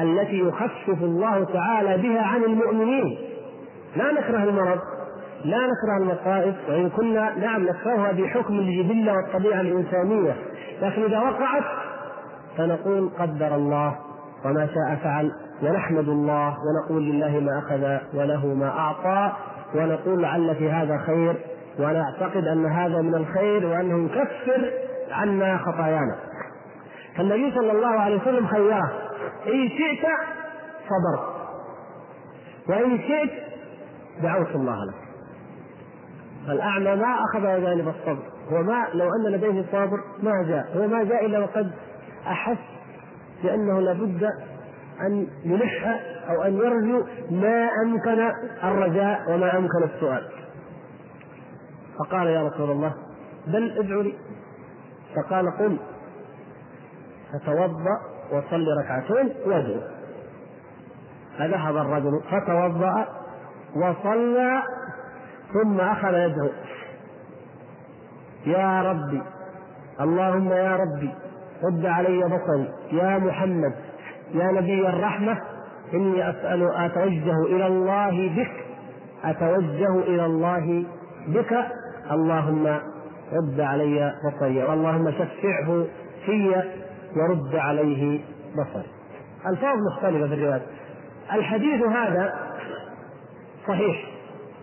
التي 0.00 0.38
يخفف 0.38 1.02
الله 1.02 1.44
تعالى 1.44 2.02
بها 2.02 2.22
عن 2.22 2.44
المؤمنين. 2.44 3.18
لا 3.96 4.12
نكره 4.12 4.44
المرض. 4.44 4.78
لا 5.44 5.58
نكره 5.58 5.96
المصائب 6.00 6.54
وإن 6.68 6.90
كنا 6.90 7.34
نعم 7.38 7.62
نكرهها 7.62 8.12
بحكم 8.12 8.58
الجبلة 8.58 9.12
والطبيعة 9.12 9.60
الإنسانية 9.60 10.36
لكن 10.82 11.02
إذا 11.02 11.18
وقعت 11.18 11.64
فنقول 12.56 13.10
قدر 13.18 13.54
الله 13.54 13.96
وما 14.44 14.66
شاء 14.66 14.98
فعل 15.04 15.32
ونحمد 15.62 16.08
الله 16.08 16.56
ونقول 16.58 17.02
لله 17.02 17.40
ما 17.40 17.58
أخذ 17.58 17.98
وله 18.18 18.46
ما 18.46 18.68
أعطى 18.68 19.32
ونقول 19.74 20.22
لعل 20.22 20.54
في 20.54 20.70
هذا 20.70 20.98
خير 20.98 21.36
ونعتقد 21.78 22.46
أن 22.46 22.66
هذا 22.66 23.02
من 23.02 23.14
الخير 23.14 23.66
وأنه 23.66 24.04
يكفر 24.04 24.70
عنا 25.10 25.58
خطايانا. 25.58 26.16
فالنبي 27.16 27.52
صلى 27.54 27.72
الله 27.72 28.00
عليه 28.00 28.16
وسلم 28.16 28.46
خيره 28.46 28.92
إن 29.46 29.68
شئت 29.68 30.08
صبرت 30.88 31.32
وإن 32.68 32.98
شئت 32.98 33.30
دعوت 34.22 34.54
الله 34.54 34.76
لك. 34.84 35.11
الأعمى 36.48 36.96
ما 36.96 37.16
أخذ 37.24 37.42
جانب 37.42 37.88
الصبر. 37.88 38.22
هو 38.52 38.62
ما 38.62 38.86
لو 38.94 39.08
أن 39.14 39.32
لديه 39.32 39.64
صابر 39.72 40.00
ما 40.22 40.42
جاء. 40.42 40.76
هو 40.76 40.88
ما 40.88 41.04
جاء 41.04 41.26
إلا 41.26 41.38
وقد 41.38 41.72
أحس 42.26 42.58
بأنه 43.42 43.80
لابد 43.80 44.24
أن 45.00 45.26
يلح 45.44 46.00
أو 46.30 46.42
أن 46.42 46.56
يرجو 46.56 47.04
ما 47.30 47.68
أمكن 47.84 48.32
الرجاء 48.64 49.34
وما 49.34 49.58
أمكن 49.58 49.82
السؤال. 49.94 50.28
فقال 51.98 52.26
يا 52.26 52.42
رسول 52.42 52.70
الله 52.70 52.94
بل 53.46 53.78
ادعو 53.78 54.00
لي. 54.00 54.14
فقال 55.16 55.50
قل 55.58 55.76
فتوضأ 57.32 58.00
وصلي 58.32 58.66
ركعتين 58.84 59.34
وادعو. 59.46 59.80
فذهب 61.38 61.76
الرجل 61.76 62.20
فتوضأ 62.30 63.06
وصلى 63.76 64.62
ثم 65.52 65.80
أخذ 65.80 66.14
يدعو 66.14 66.50
يا 68.46 68.82
ربي 68.82 69.22
اللهم 70.00 70.52
يا 70.52 70.76
ربي 70.76 71.10
رد 71.64 71.86
علي 71.86 72.24
بصري. 72.24 72.68
يا 72.92 73.18
محمد 73.18 73.74
يا 74.34 74.52
نبي 74.52 74.88
الرحمة 74.88 75.38
إني 75.94 76.30
أسأل 76.30 76.70
أتوجه 76.74 77.42
إلى 77.42 77.66
الله 77.66 78.28
بك 78.36 78.52
أتوجه 79.24 79.98
إلى 79.98 80.26
الله 80.26 80.84
بك. 81.28 81.66
اللهم 82.10 82.66
رد 83.32 83.60
علي 83.60 84.14
بصري 84.24 84.72
اللهم 84.72 85.10
شفعه 85.10 85.86
في 86.26 86.62
ورد 87.16 87.56
عليه 87.56 88.20
بصري. 88.52 88.90
ألفاظ 89.46 89.76
مختلفة 89.92 90.28
في 90.28 90.34
الرواية. 90.34 90.62
الحديث 91.32 91.82
هذا 91.82 92.34
صحيح. 93.68 94.11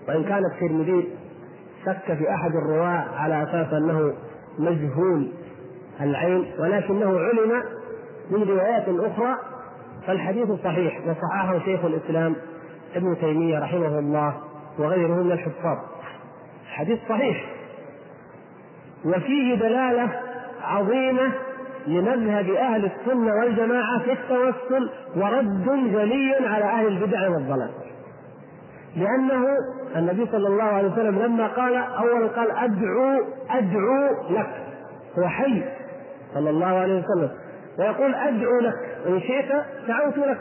وإن 0.07 0.23
كان 0.23 0.41
الترمذي 0.53 1.09
شك 1.85 2.13
في 2.17 2.29
أحد 2.33 2.51
الرواة 2.55 3.05
على 3.17 3.43
أساس 3.43 3.73
أنه 3.73 4.13
مجهول 4.59 5.31
العين 6.01 6.45
ولكنه 6.59 7.19
علم 7.19 7.63
من 8.31 8.43
روايات 8.43 8.85
أخرى 8.87 9.35
فالحديث 10.07 10.51
صحيح 10.63 11.01
وصححه 11.07 11.59
شيخ 11.59 11.85
الإسلام 11.85 12.35
ابن 12.95 13.17
تيمية 13.19 13.59
رحمه 13.59 13.99
الله 13.99 14.33
وغيره 14.79 15.23
من 15.23 15.31
الحفاظ. 15.31 15.77
حديث 16.69 16.99
صحيح. 17.09 17.45
وفيه 19.05 19.55
دلالة 19.55 20.09
عظيمة 20.63 21.31
لمذهب 21.87 22.49
أهل 22.49 22.85
السنة 22.85 23.33
والجماعة 23.35 23.99
في 23.99 24.11
التوسل 24.11 24.89
ورد 25.15 25.65
جلي 25.91 26.47
على 26.47 26.65
أهل 26.65 26.87
البدع 26.87 27.29
والضلال. 27.29 27.88
لأنه 28.95 29.45
النبي 29.95 30.25
صلى 30.31 30.47
الله 30.47 30.63
عليه 30.63 30.91
وسلم 30.91 31.19
لما 31.19 31.47
قال 31.47 31.75
أولا 31.75 32.27
قال 32.27 32.51
أدعو 32.51 33.23
أدعو 33.49 34.29
لك. 34.29 34.49
هو 35.19 35.27
حي 35.27 35.63
صلى 36.33 36.49
الله 36.49 36.67
عليه 36.67 37.03
وسلم. 37.03 37.29
ويقول 37.79 38.15
أدعو 38.15 38.59
لك. 38.59 38.97
إن 39.07 39.19
شئت 39.19 39.51
دعوت 39.87 40.17
لك. 40.17 40.39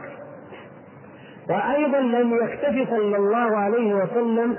وأيضا 1.51 2.01
لم 2.01 2.35
يكتف 2.35 2.91
صلى 2.91 3.17
الله 3.17 3.57
عليه 3.57 3.95
وسلم 3.95 4.59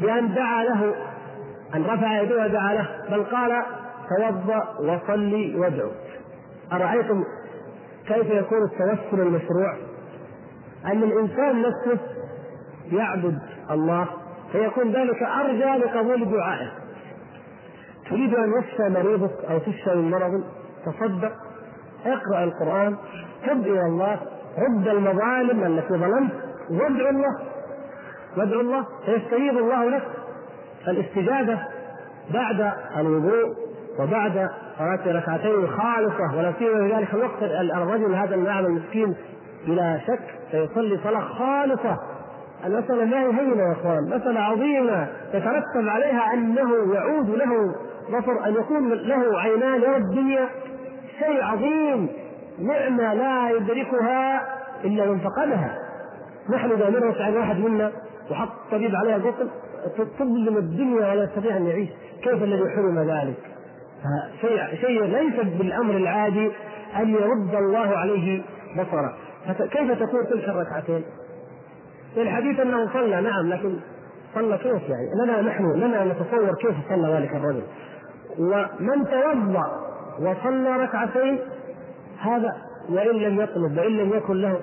بأن 0.00 0.34
دعا 0.34 0.64
له 0.64 0.94
أن 1.74 1.82
رفع 1.82 2.20
يده 2.22 2.44
ودعا 2.44 2.74
له 2.74 2.88
بل 3.10 3.24
قال 3.24 3.62
توضأ 4.18 4.64
وصلي 4.80 5.56
وادعو. 5.56 5.90
أرأيتم 6.72 7.24
كيف 8.06 8.30
يكون 8.30 8.58
التوسل 8.62 9.20
المشروع؟ 9.20 9.76
أن 10.86 11.02
الإنسان 11.02 11.62
نفسه 11.62 12.00
يعبد 12.92 13.38
الله 13.70 14.06
فيكون 14.52 14.92
ذلك 14.92 15.22
أرجى 15.22 15.84
لقبول 15.84 16.30
دعائه. 16.30 16.70
تريد 18.10 18.34
أن 18.34 18.52
يشفى 18.58 18.88
مريضك 18.88 19.44
أو 19.50 19.58
تشفى 19.58 19.94
من 19.94 20.10
مرض؟ 20.10 20.44
تصدق 20.86 21.32
اقرأ 22.06 22.44
القرآن 22.44 22.96
تب 23.46 23.66
إلى 23.66 23.86
الله 23.86 24.20
رد 24.58 24.88
المظالم 24.88 25.64
التي 25.64 25.94
ظلمت 25.94 26.32
وادعو 26.70 27.08
الله. 27.08 27.38
وادعو 28.36 28.60
الله 28.60 28.86
فيستجيب 29.06 29.58
الله 29.58 29.84
لك. 29.84 30.02
الاستجابة 30.88 31.58
بعد 32.34 32.72
الوضوء 32.96 33.64
وبعد 33.98 34.50
صلاة 34.78 35.12
ركعتين 35.18 35.66
خالصة 35.66 36.36
ولا 36.36 36.52
سيما 36.58 36.88
في 36.88 36.94
ذلك 36.94 37.14
الوقت 37.14 37.42
الرجل 37.42 38.14
هذا 38.14 38.34
الأعمى 38.34 38.66
المسكين 38.66 39.14
بلا 39.66 39.98
شك 40.06 40.20
سيصلي 40.50 40.98
صلاة 41.04 41.20
خالصة. 41.20 41.98
المسألة 42.66 43.04
ما 43.04 43.20
هي 43.20 43.26
هينة 43.26 43.62
يا 43.62 43.72
إخوان؟ 43.72 44.04
مسألة 44.04 44.40
عظيمة 44.40 45.08
يترتب 45.34 45.88
عليها 45.88 46.34
أنه 46.34 46.94
يعود 46.94 47.30
له 47.30 47.74
بصر 48.08 48.46
أن 48.46 48.54
يكون 48.54 48.92
له 48.92 49.40
عينان 49.40 49.82
يرى 49.82 49.96
الدنيا. 49.96 50.48
شيء 51.18 51.44
عظيم 51.44 52.08
نعمة 52.58 53.14
لا 53.14 53.50
يدركها 53.50 54.42
إلا 54.84 55.06
من 55.06 55.18
فقدها. 55.18 55.78
نحن 56.50 56.70
إذا 56.70 56.90
مرت 56.90 57.20
عن 57.20 57.36
واحد 57.36 57.58
منا 57.58 57.92
وحط 58.30 58.48
طبيب 58.70 58.94
عليها 58.94 59.18
قتل 59.18 59.48
تظلم 60.18 60.56
الدنيا 60.56 61.12
ولا 61.12 61.24
يستطيع 61.24 61.56
أن 61.56 61.66
يعيش 61.66 61.88
كيف 62.22 62.42
الذي 62.42 62.70
حرم 62.76 62.98
ذلك؟ 63.10 63.36
شيء 64.40 64.60
شيء 64.80 65.04
ليس 65.04 65.34
بالأمر 65.58 65.96
العادي 65.96 66.50
أن 66.96 67.08
يرد 67.08 67.54
الله 67.54 67.98
عليه 67.98 68.42
بصره. 68.76 69.14
كيف 69.70 70.02
تكون 70.02 70.26
تلك 70.30 70.48
الركعتين؟ 70.48 71.04
في 72.14 72.22
الحديث 72.22 72.60
أنه 72.60 72.92
صلى 72.92 73.20
نعم 73.20 73.48
لكن 73.48 73.76
صلى 74.34 74.58
كيف 74.58 74.82
يعني؟ 74.88 75.08
لنا 75.24 75.42
نحن 75.42 75.72
لنا 75.72 76.04
نتصور 76.04 76.54
كيف 76.54 76.74
صلى 76.88 77.08
ذلك 77.08 77.30
الرجل. 77.30 77.62
ومن 78.38 79.04
توضأ 79.04 79.84
وصلى 80.20 80.76
ركعتين 80.76 81.38
هذا 82.20 82.52
وإن 82.90 83.16
لم 83.16 83.40
يطلب 83.40 83.78
وإن 83.78 83.96
لم 83.96 84.12
يكن 84.12 84.34
له 84.34 84.60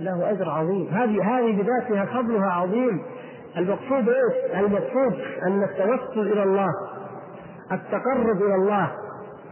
له 0.00 0.30
أجر 0.30 0.50
عظيم 0.50 0.88
هذه 0.88 1.38
هذه 1.38 1.62
بذاتها 1.62 2.04
فضلها 2.04 2.46
عظيم 2.46 3.02
المقصود 3.56 4.08
إيش؟ 4.08 4.54
المقصود 4.54 5.20
أن 5.46 5.62
التوسل 5.62 6.32
إلى 6.32 6.42
الله 6.42 6.68
التقرب 7.72 8.42
إلى 8.42 8.54
الله 8.54 8.90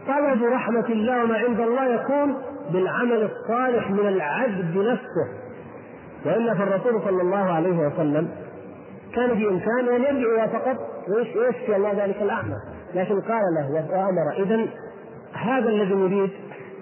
طلب 0.07 0.43
رحمة 0.43 0.85
الله 0.89 1.23
وما 1.23 1.37
عند 1.37 1.59
الله 1.59 1.85
يكون 1.85 2.35
بالعمل 2.73 3.29
الصالح 3.31 3.91
من 3.91 4.07
العبد 4.07 4.77
نفسه 4.77 5.48
وإلا 6.25 6.53
فالرسول 6.53 7.01
صلى 7.01 7.21
الله 7.21 7.51
عليه 7.51 7.77
وسلم 7.87 8.29
كان 9.15 9.35
في 9.35 9.49
إمكانه 9.49 9.95
أن 9.95 10.15
يدعو 10.15 10.47
فقط 10.47 10.77
ويشفي 11.09 11.75
الله 11.75 11.91
ذلك 11.91 12.21
الأعمى. 12.21 12.55
لكن 12.93 13.21
قال 13.21 13.41
له 13.55 13.71
وأمر 13.73 14.43
إذا 14.43 14.67
هذا 15.33 15.69
الذي 15.69 15.95
نريد 15.95 16.29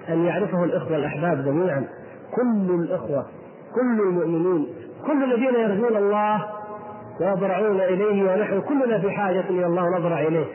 أن 0.09 0.25
يعرفه 0.25 0.63
الإخوة 0.63 0.95
الأحباب 0.95 1.45
جميعا 1.45 1.87
كل 2.35 2.75
الإخوة 2.83 3.25
كل 3.75 4.01
المؤمنين 4.01 4.67
كل 5.07 5.23
الذين 5.23 5.55
يرجون 5.55 5.97
الله 5.97 6.45
ويضرعون 7.19 7.81
إليه 7.81 8.31
ونحن 8.31 8.61
كلنا 8.61 8.99
في 8.99 9.11
حاجة 9.11 9.43
إلى 9.49 9.65
الله 9.65 9.97
نضرع 9.97 10.19
إليه. 10.19 10.45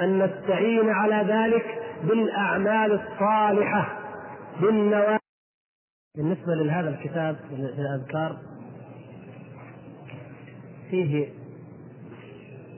أن 0.00 0.18
نستعين 0.18 0.90
على 0.90 1.24
ذلك 1.28 1.64
بالأعمال 2.04 2.92
الصالحة 2.92 3.88
بالنوافل 4.60 5.21
بالنسبة 6.16 6.54
لهذا 6.54 6.88
الكتاب 6.88 7.36
الأذكار 7.52 8.38
فيه 10.90 11.28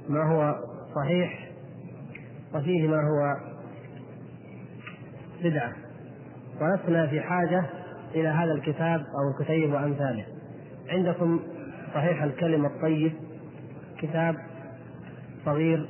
ما 0.08 0.22
هو 0.32 0.54
صحيح 0.94 1.50
وفيه 2.54 2.88
ما 2.88 2.96
هو 2.96 3.36
بدعة. 5.44 5.72
ولسنا 6.60 7.06
في 7.06 7.20
حاجة 7.20 7.64
إلى 8.14 8.28
هذا 8.28 8.52
الكتاب 8.52 9.00
أو 9.00 9.30
الكتيب 9.30 9.72
وأمثاله. 9.72 10.26
عندكم 10.88 11.40
صحيح 11.94 12.22
الكلم 12.22 12.66
الطيب 12.66 13.12
كتاب 13.98 14.36
صغير 15.44 15.88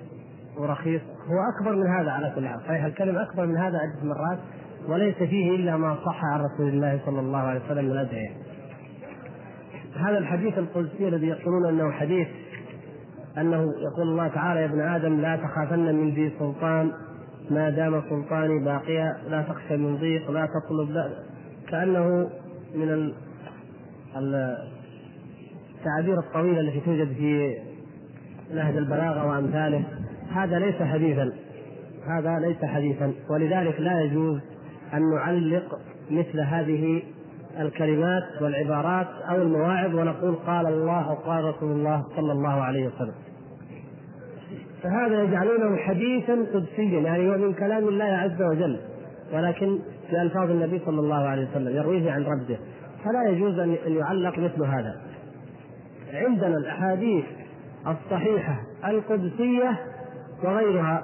ورخيص 0.57 1.02
هو 1.02 1.37
أكبر 1.57 1.76
من 1.76 1.87
هذا 1.87 2.11
على 2.11 2.33
كل 2.35 2.48
حال. 2.48 2.61
صحيح 2.61 2.85
الكلم 2.85 3.18
أكبر 3.18 3.46
من 3.46 3.57
هذا 3.57 3.78
عدة 3.78 4.04
مرات. 4.04 4.38
وليس 4.88 5.16
فيه 5.16 5.50
إلا 5.50 5.76
ما 5.76 5.96
صح 6.04 6.24
عن 6.24 6.40
رسول 6.40 6.68
الله 6.68 7.00
صلى 7.06 7.20
الله 7.20 7.38
عليه 7.38 7.60
وسلم 7.64 7.84
من 7.84 7.90
الأدعية 7.90 8.30
هذا 9.96 10.18
الحديث 10.18 10.58
القدسي 10.58 11.08
الذي 11.08 11.26
يقولون 11.26 11.68
أنه 11.68 11.90
حديث 11.90 12.28
أنه 13.38 13.62
يقول 13.62 14.08
الله 14.08 14.28
تعالى 14.28 14.60
يا 14.60 14.66
ابن 14.66 14.80
آدم 14.80 15.20
لا 15.20 15.36
تخافن 15.36 15.94
من 15.94 16.10
ذي 16.10 16.32
سلطان 16.38 16.92
ما 17.50 17.70
دام 17.70 18.02
سلطاني 18.10 18.64
باقيا 18.64 19.16
لا 19.28 19.42
تخشى 19.42 19.76
من 19.76 19.96
ضيق 19.96 20.30
لا 20.30 20.46
تطلب 20.46 20.90
لا 20.90 21.10
كأنه 21.68 22.30
من 22.74 23.12
التعابير 25.78 26.18
الطويلة 26.18 26.60
التي 26.60 26.80
توجد 26.80 27.12
في 27.12 27.56
نهج 28.54 28.76
البلاغة 28.76 29.26
وأمثاله. 29.26 29.84
هذا 30.32 30.58
ليس 30.58 30.82
حديثا. 30.82 31.32
هذا 32.06 32.38
ليس 32.38 32.64
حديثا. 32.64 33.12
ولذلك 33.30 33.80
لا 33.80 34.00
يجوز 34.00 34.40
أن 34.96 35.11
نعلق 35.14 35.78
مثل 36.11 36.40
هذه 36.40 37.02
الكلمات 37.61 38.42
والعبارات 38.42 39.07
أو 39.30 39.42
المواعظ 39.42 39.94
ونقول 39.94 40.35
قال 40.35 40.66
الله 40.66 41.11
أو 41.11 41.14
قال 41.14 41.44
رسول 41.44 41.72
الله 41.72 42.04
صلى 42.16 42.33
الله 42.33 42.62
عليه 42.62 42.87
وسلم. 42.87 43.14
فهذا 44.83 45.22
يجعلونه 45.22 45.76
حديثا 45.76 46.33
قدسيا 46.54 47.00
يعني 47.00 47.28
هو 47.28 47.38
من 47.38 47.52
كلام 47.52 47.88
الله 47.88 48.04
عز 48.04 48.42
وجل 48.42 48.80
ولكن 49.33 49.78
في 50.11 50.22
ألفاظ 50.22 50.50
النبي 50.50 50.83
صلى 50.87 51.00
الله 51.00 51.28
عليه 51.28 51.48
وسلم 51.50 51.76
يرويه 51.76 52.12
عن 52.12 52.24
ربه. 52.24 52.59
فلا 53.04 53.28
يجوز 53.28 53.59
أن 53.59 53.76
يعلق 53.87 54.38
مثل 54.38 54.62
هذا. 54.62 55.00
عندنا 56.12 56.57
الأحاديث 56.57 57.24
الصحيحة 57.87 58.61
القدسية 58.85 59.78
وغيرها 60.44 61.02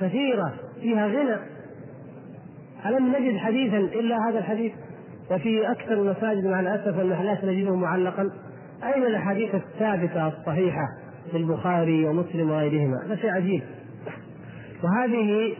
كثيرة 0.00 0.52
فيها 0.80 1.06
غنى. 1.06 1.55
ألم 2.86 3.16
نجد 3.16 3.36
حديثا 3.36 3.78
إلا 3.78 4.16
هذا 4.28 4.38
الحديث؟ 4.38 4.72
وفي 5.30 5.70
أكثر 5.70 5.92
المساجد 5.92 6.46
مع 6.46 6.60
الأسف 6.60 6.98
والمحلات 6.98 7.44
نجده 7.44 7.76
معلقا. 7.76 8.30
أين 8.84 9.02
الأحاديث 9.02 9.54
الثابتة 9.54 10.28
الصحيحة 10.28 10.88
في 11.30 11.36
البخاري 11.36 12.04
ومسلم 12.04 12.50
وغيرهما؟ 12.50 13.06
هذا 13.06 13.16
شيء 13.16 13.30
عجيب. 13.30 13.62
وهذه 14.82 15.54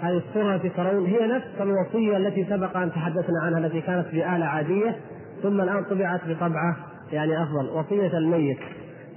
هذه 0.00 0.22
الصورة 0.28 0.54
التي 0.54 0.68
ترون 0.68 1.06
هي 1.06 1.26
نفس 1.26 1.46
الوصية 1.60 2.16
التي 2.16 2.44
سبق 2.44 2.76
أن 2.76 2.92
تحدثنا 2.92 3.40
عنها 3.42 3.58
التي 3.58 3.80
كانت 3.80 4.06
بآلة 4.12 4.44
عادية 4.44 4.96
ثم 5.42 5.60
الآن 5.60 5.84
طبعت 5.84 6.20
بطبعة 6.28 6.76
يعني 7.12 7.42
أفضل 7.42 7.68
وصية 7.68 8.18
الميت. 8.18 8.58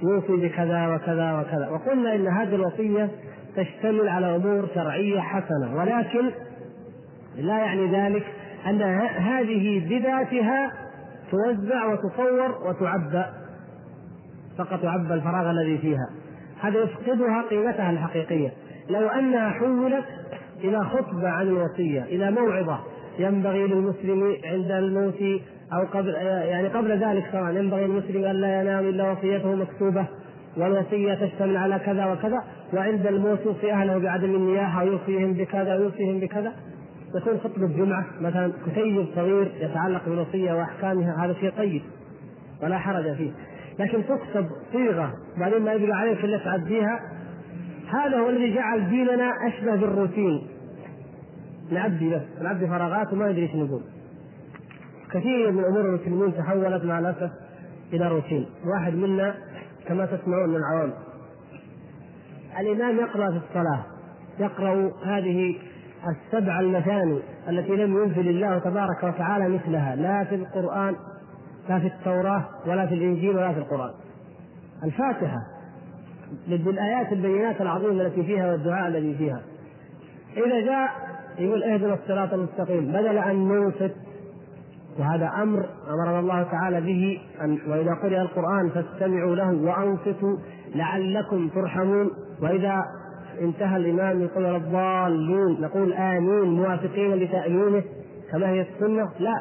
يوصي 0.03 0.47
بكذا 0.47 0.87
وكذا 0.87 1.39
وكذا. 1.39 1.69
وقلنا 1.69 2.15
إن 2.15 2.27
هذه 2.27 2.55
الوصية 2.55 3.09
تشتمل 3.55 4.09
على 4.09 4.35
أمور 4.35 4.67
شرعية 4.75 5.19
حسنة. 5.19 5.75
ولكن 5.75 6.31
لا 7.37 7.57
يعني 7.57 7.91
ذلك 7.91 8.25
أن 8.67 8.81
هذه 9.17 9.89
بذاتها 9.89 10.71
توزع 11.31 11.85
وتصور 11.85 12.67
وتعبى 12.67 13.25
فقط 14.57 14.83
يعبى 14.83 15.13
الفراغ 15.13 15.49
الذي 15.49 15.77
فيها. 15.77 16.09
هذا 16.61 16.79
يفقدها 16.79 17.41
قيمتها 17.49 17.91
الحقيقية. 17.91 18.51
لو 18.89 19.07
أنها 19.07 19.49
حولت 19.49 20.05
إلى 20.63 20.85
خطبة 20.85 21.29
عن 21.29 21.47
الوصية 21.47 22.03
إلى 22.03 22.31
موعظة 22.31 22.79
ينبغي 23.19 23.67
للمسلم 23.67 24.35
عند 24.45 24.71
الموت 24.71 25.41
أو 25.73 25.85
قبل 25.93 26.09
يعني 26.09 26.67
قبل 26.67 26.91
ذلك 26.91 27.31
طبعا 27.33 27.51
ينبغي 27.51 27.87
للمسلم 27.87 28.23
أن 28.25 28.35
لا 28.35 28.61
ينام 28.61 28.85
إلا 28.85 29.11
وصيته 29.11 29.55
مكتوبة. 29.55 30.05
والوصية 30.59 31.13
تشتمل 31.13 31.57
على 31.57 31.79
كذا 31.79 32.05
وكذا 32.05 32.43
وعند 32.73 33.07
الموت 33.07 33.39
يوصي 33.45 33.73
أهله 33.73 33.97
بعدم 33.97 34.35
النياحة 34.35 34.83
ويوصيهم 34.83 35.33
بكذا 35.33 35.75
ويوصيهم 35.75 36.19
بكذا. 36.19 36.53
تكون 37.13 37.37
خطبة 37.37 37.67
جمعة 37.67 38.05
مثلا 38.21 38.51
كتيب 38.65 39.05
صغير 39.15 39.51
يتعلق 39.59 40.09
بالوصية 40.09 40.53
وأحكامها 40.53 41.25
هذا 41.25 41.33
شيء 41.33 41.51
طيب 41.57 41.81
ولا 42.63 42.77
حرج 42.77 43.15
فيه. 43.15 43.31
لكن 43.79 44.03
تكتب 44.03 44.45
صيغة 44.71 45.13
بعدين 45.37 45.61
ما 45.61 45.73
يبقى 45.73 45.97
عليك 45.97 46.23
إلا 46.23 46.37
تعديها 46.37 46.99
هذا 47.89 48.17
هو 48.17 48.29
الذي 48.29 48.53
جعل 48.55 48.89
ديننا 48.89 49.31
أشبه 49.47 49.75
بالروتين. 49.75 50.47
نعدي 51.71 52.09
بس 52.09 52.21
نعدي 52.41 52.67
فراغات 52.67 53.13
وما 53.13 53.31
ندري 53.31 53.41
إيش 53.41 53.55
نقول. 53.55 53.81
كثير 55.11 55.51
من 55.51 55.63
أمور 55.63 55.81
المسلمين 55.81 56.33
تحولت 56.37 56.85
مع 56.85 56.99
الأسف 56.99 57.31
إلى 57.93 58.07
روتين. 58.07 58.45
واحد 58.65 58.95
منا 58.95 59.35
كما 59.89 60.05
تسمعون 60.05 60.49
من 60.49 60.55
العوام 60.55 60.93
الإمام 62.59 62.97
يقرأ 62.97 63.31
في 63.31 63.37
الصلاة 63.49 63.83
يقرأ 64.39 64.91
هذه 65.05 65.55
السبع 66.07 66.59
المثاني 66.59 67.19
التي 67.49 67.75
لم 67.75 68.03
ينزل 68.03 68.29
الله 68.29 68.59
تبارك 68.59 69.03
وتعالى 69.03 69.49
مثلها 69.49 69.95
لا 69.95 70.23
في 70.23 70.35
القرآن 70.35 70.95
لا 71.69 71.79
في 71.79 71.87
التوراة 71.87 72.45
ولا 72.67 72.85
في 72.85 72.93
الإنجيل 72.93 73.35
ولا 73.35 73.53
في 73.53 73.59
القرآن. 73.59 73.91
الفاتحة 74.83 75.37
بالآيات 76.47 77.13
البينات 77.13 77.61
العظيمة 77.61 78.01
التي 78.01 78.23
فيها 78.23 78.51
والدعاء 78.51 78.87
الذي 78.87 79.15
فيها. 79.15 79.41
إذا 80.37 80.61
جاء 80.65 80.89
يقول 81.39 81.63
اهدنا 81.63 81.93
الصراط 81.93 82.33
المستقيم 82.33 82.85
بدل 82.85 83.17
أن 83.17 83.47
ننصت 83.47 83.95
وهذا 84.99 85.31
أمر 85.43 85.65
أمرنا 85.89 86.19
الله 86.19 86.43
تعالى 86.43 86.81
به 86.81 87.21
أن 87.41 87.59
وإذا 87.67 87.93
قرئ 87.93 88.21
القرآن 88.21 88.69
فاستمعوا 88.69 89.35
له 89.35 89.53
وأنصتوا 89.53 90.37
لعلكم 90.75 91.47
ترحمون. 91.47 92.11
وإذا 92.41 92.83
انتهى 93.41 93.77
الامام 93.77 94.21
يقول 94.21 94.55
الضالين 94.55 95.61
نقول 95.61 95.93
آمين 95.93 96.43
موافقين 96.43 97.13
لتأمينه 97.13 97.83
كما 98.31 98.49
هي 98.49 98.61
السنة. 98.61 99.09
لا 99.19 99.33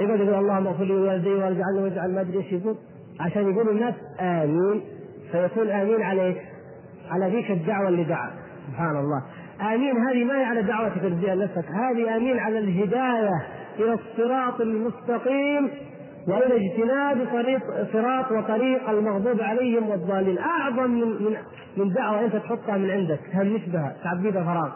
يقول 0.00 0.20
يقول 0.20 0.34
اللهم 0.34 0.66
اغفر 0.66 0.84
لي 0.84 0.94
ولوالدي 0.94 1.34
واجعلني 1.34 1.82
واجعل 1.82 2.14
ما 2.14 2.20
ادري 2.20 2.38
إيش 2.38 2.52
يقول 2.52 2.76
عشان 3.20 3.50
يقول 3.50 3.68
الناس 3.68 3.94
آمين 4.20 4.82
فيكون 5.32 5.70
آمين 5.70 6.02
على 6.02 6.22
إيش؟ 6.22 6.36
على 7.10 7.30
ذيك 7.30 7.50
الدعوة 7.50 7.88
اللي 7.88 8.04
دعا. 8.04 8.30
سبحان 8.68 8.96
الله. 8.96 9.22
آمين 9.74 9.96
هذه 9.96 10.24
ما 10.24 10.40
هي 10.40 10.44
على 10.44 10.62
دعوتك 10.62 11.04
نفسك 11.04 11.64
هذه 11.70 12.16
آمين 12.16 12.38
على 12.38 12.58
الهداية. 12.58 13.55
إلى 13.78 13.92
الصراط 13.94 14.60
المستقيم 14.60 15.70
وإلى 16.28 16.56
اجتناب 16.56 17.26
طريق 17.32 17.60
صراط 17.92 18.32
وطريق 18.32 18.90
المغضوب 18.90 19.40
عليهم 19.40 19.88
والضالين. 19.88 20.38
أعظم 20.38 20.90
من 20.90 21.08
من 21.08 21.36
من 21.76 21.92
دعوة 21.92 22.24
أنت 22.24 22.36
تحطها 22.36 22.76
من 22.76 22.90
عندك 22.90 23.20
تهمش 23.32 23.68
بها 23.68 23.96
تعبي 24.04 24.30
بها 24.30 24.44
فراغ 24.44 24.70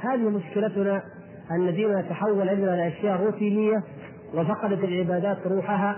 هذه 0.00 0.28
مشكلتنا 0.30 1.02
أن 1.50 1.74
ديننا 1.74 2.02
تحول 2.02 2.48
عندنا 2.48 2.76
لاشياء 2.76 3.24
روتينية 3.24 3.82
وفقدت 4.34 4.84
العبادات 4.84 5.38
روحها 5.46 5.96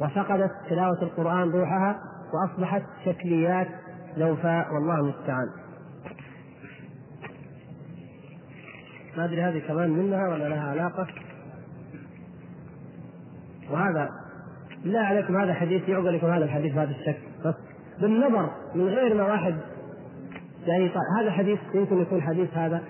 وفقدت 0.00 0.50
تلاوة 0.68 1.02
القرآن 1.02 1.50
روحها 1.50 2.00
وأصبحت 2.32 2.82
شكليات 3.04 3.68
لوفاء 4.16 4.74
والله 4.74 5.00
المستعان. 5.00 5.48
ما 9.16 9.24
أدري 9.24 9.42
هذه 9.42 9.58
كمان 9.58 9.90
منها 9.90 10.28
ولا 10.28 10.48
لها 10.48 10.70
علاقة. 10.70 11.06
وهذا 13.70 14.08
بالله 14.84 15.00
عليكم 15.00 15.36
هذا 15.36 15.54
حديث 15.54 15.88
يعقل 15.88 16.14
لكم 16.16 16.26
هذا 16.26 16.44
الحديث 16.44 16.74
بهذا 16.74 16.90
الشكل. 16.90 17.22
بس 17.44 17.54
بالنظر 18.00 18.50
من 18.74 18.88
غير 18.88 19.14
ما 19.14 19.22
واحد 19.22 19.54
يعني 20.66 20.88
طيب 20.88 21.02
هذا 21.20 21.30
حديث 21.30 21.58
يمكن 21.74 22.00
يكون 22.00 22.22
حديث 22.22 22.54
هذا. 22.54 22.82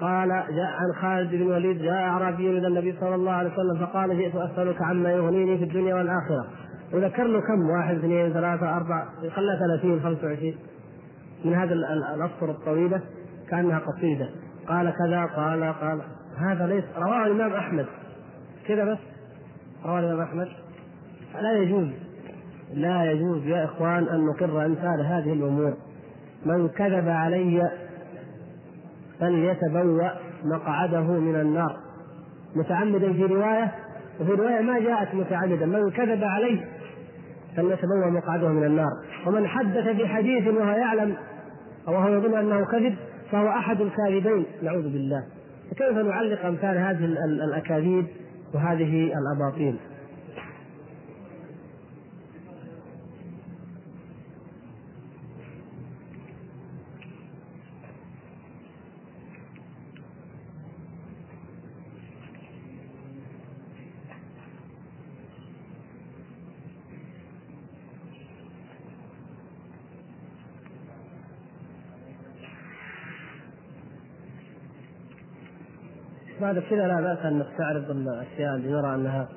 قال 0.00 0.28
جاء 0.28 0.66
عن 0.66 0.92
خالد 1.00 1.30
بن 1.30 1.42
الوليد 1.42 1.82
جاء 1.82 2.02
أعرابي 2.02 2.58
إلى 2.58 2.66
النبي 2.66 2.94
صلى 3.00 3.14
الله 3.14 3.32
عليه 3.32 3.50
وسلم 3.52 3.86
فقال 3.86 4.18
جئت 4.18 4.36
أسألك 4.36 4.82
عما 4.82 5.12
يغنيني 5.12 5.58
في 5.58 5.64
الدنيا 5.64 5.94
والآخرة. 5.94 6.46
وذكر 6.92 7.24
له 7.24 7.40
كم؟ 7.40 7.70
واحد 7.70 7.94
اثنين 7.94 8.32
ثلاثة 8.32 8.76
أربعة 8.76 9.08
خلى 9.36 9.58
30 9.80 10.00
25 10.00 10.54
من 11.44 11.54
هذا 11.54 11.74
الأسطر 12.14 12.50
الطويلة 12.50 13.00
كأنها 13.50 13.78
قصيدة. 13.78 14.28
قال 14.68 14.90
كذا 14.90 15.24
قال 15.24 15.72
قال. 15.72 16.00
هذا 16.38 16.66
ليس 16.66 16.84
رواه 16.96 17.26
الإمام 17.26 17.52
أحمد. 17.52 17.86
كذا 18.68 18.84
بس؟ 18.84 18.98
رواه 19.84 20.00
الإمام 20.00 20.20
أحمد. 20.20 20.48
لا 21.40 21.52
يجوز 21.52 21.88
لا 22.74 23.12
يجوز 23.12 23.46
يا 23.46 23.64
إخوان 23.64 24.08
أن 24.08 24.26
نقر 24.26 24.66
أمثال 24.66 25.06
هذه 25.06 25.32
الأمور. 25.32 25.74
من 26.46 26.68
كذب 26.68 27.08
علي 27.08 27.70
فليتبوأ 29.20 30.10
مقعده 30.44 31.00
من 31.00 31.40
النار. 31.40 31.76
متعمدا 32.56 33.12
في 33.12 33.26
رواية 33.26 33.74
وفي 34.20 34.32
رواية 34.32 34.60
ما 34.60 34.78
جاءت 34.78 35.14
متعمدا. 35.14 35.66
من 35.66 35.90
كذب 35.90 36.24
عليه 36.24 36.64
فليتبوأ 37.56 38.10
مقعده 38.10 38.48
من 38.48 38.64
النار. 38.64 38.90
ومن 39.26 39.46
حدث 39.46 39.96
بحديث 40.00 40.46
وهو 40.46 40.70
يعلم 40.70 41.16
أو 41.88 41.92
وهو 41.92 42.08
يظن 42.08 42.38
أنه 42.38 42.64
كذب 42.64 42.94
فهو 43.34 43.48
أحد 43.48 43.80
الكاذبين 43.80 44.46
نعوذ 44.62 44.82
بالله. 44.82 45.24
فكيف 45.70 45.96
نعلق 45.96 46.44
أمثال 46.46 46.78
هذه 46.78 47.04
الأكاذيب 47.44 48.06
وهذه 48.54 49.12
الأباطيل؟ 49.18 49.76
بعد 76.44 76.58
كذا 76.58 76.86
لا 76.88 77.00
بأس 77.00 77.18
أن 77.18 77.38
نستعرض 77.38 77.90
الأشياء 77.90 78.54
اللي 78.54 78.68
نرى 78.68 78.94
أنها 78.94 79.28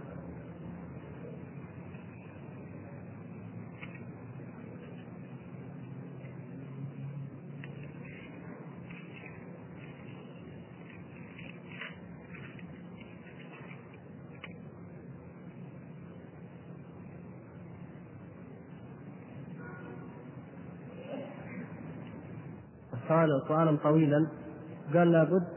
سؤال 23.08 23.42
سؤالا 23.48 23.78
طويلا. 23.84 24.28
قال 24.94 25.12
لابد 25.12 25.57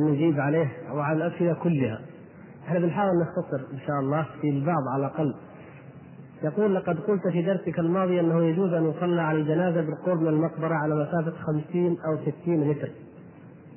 أن 0.00 0.12
نجيب 0.12 0.40
عليه 0.40 0.68
أو 0.90 1.00
على 1.00 1.26
الأسئلة 1.26 1.54
كلها. 1.54 2.00
إحنا 2.66 2.78
بنحاول 2.78 3.10
نختصر 3.20 3.72
إن 3.72 3.78
شاء 3.86 4.00
الله 4.00 4.26
في 4.40 4.48
البعض 4.50 4.82
على 4.94 5.06
الأقل. 5.06 5.34
يقول 6.42 6.74
لقد 6.74 7.00
قلت 7.00 7.28
في 7.28 7.42
درسك 7.42 7.78
الماضي 7.78 8.20
أنه 8.20 8.44
يجوز 8.44 8.72
أن 8.72 8.90
يصلى 8.90 9.22
على 9.22 9.38
الجنازة 9.38 9.80
بالقرب 9.80 10.20
من 10.20 10.28
المقبرة 10.28 10.74
على 10.74 10.94
مسافة 10.94 11.32
50 11.38 11.96
أو 12.06 12.32
60 12.42 12.68
متر. 12.68 12.88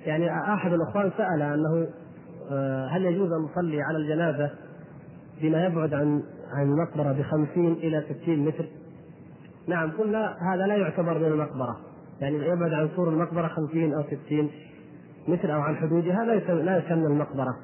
يعني 0.05 0.53
أحد 0.53 0.73
الأخوان 0.73 1.11
سأل 1.17 1.41
أنه 1.41 1.87
آه، 2.51 2.87
هل 2.87 3.05
يجوز 3.05 3.31
أن 3.31 3.41
نصلي 3.41 3.81
على 3.81 3.97
الجنازة 3.97 4.51
بما 5.41 5.65
يبعد 5.65 5.93
عن 5.93 6.23
عن 6.53 6.63
المقبرة 6.63 7.11
ب 7.11 7.21
50 7.21 7.73
إلى 7.73 8.03
60 8.23 8.39
متر؟ 8.45 8.65
نعم 9.67 9.91
قلنا 9.91 10.35
هذا 10.53 10.67
لا 10.67 10.75
يعتبر 10.75 11.17
من 11.19 11.25
المقبرة. 11.25 11.77
يعني 12.21 12.35
يبعد 12.35 12.73
عن 12.73 12.89
سور 12.95 13.09
المقبرة 13.09 13.47
50 13.47 13.93
أو 13.93 14.03
60 14.03 14.49
متر 15.27 15.55
أو 15.55 15.61
عن 15.61 15.75
حدودها 15.75 16.25
لا 16.25 16.53
لا 16.53 16.77
يسمى 16.77 17.07
المقبرة 17.07 17.57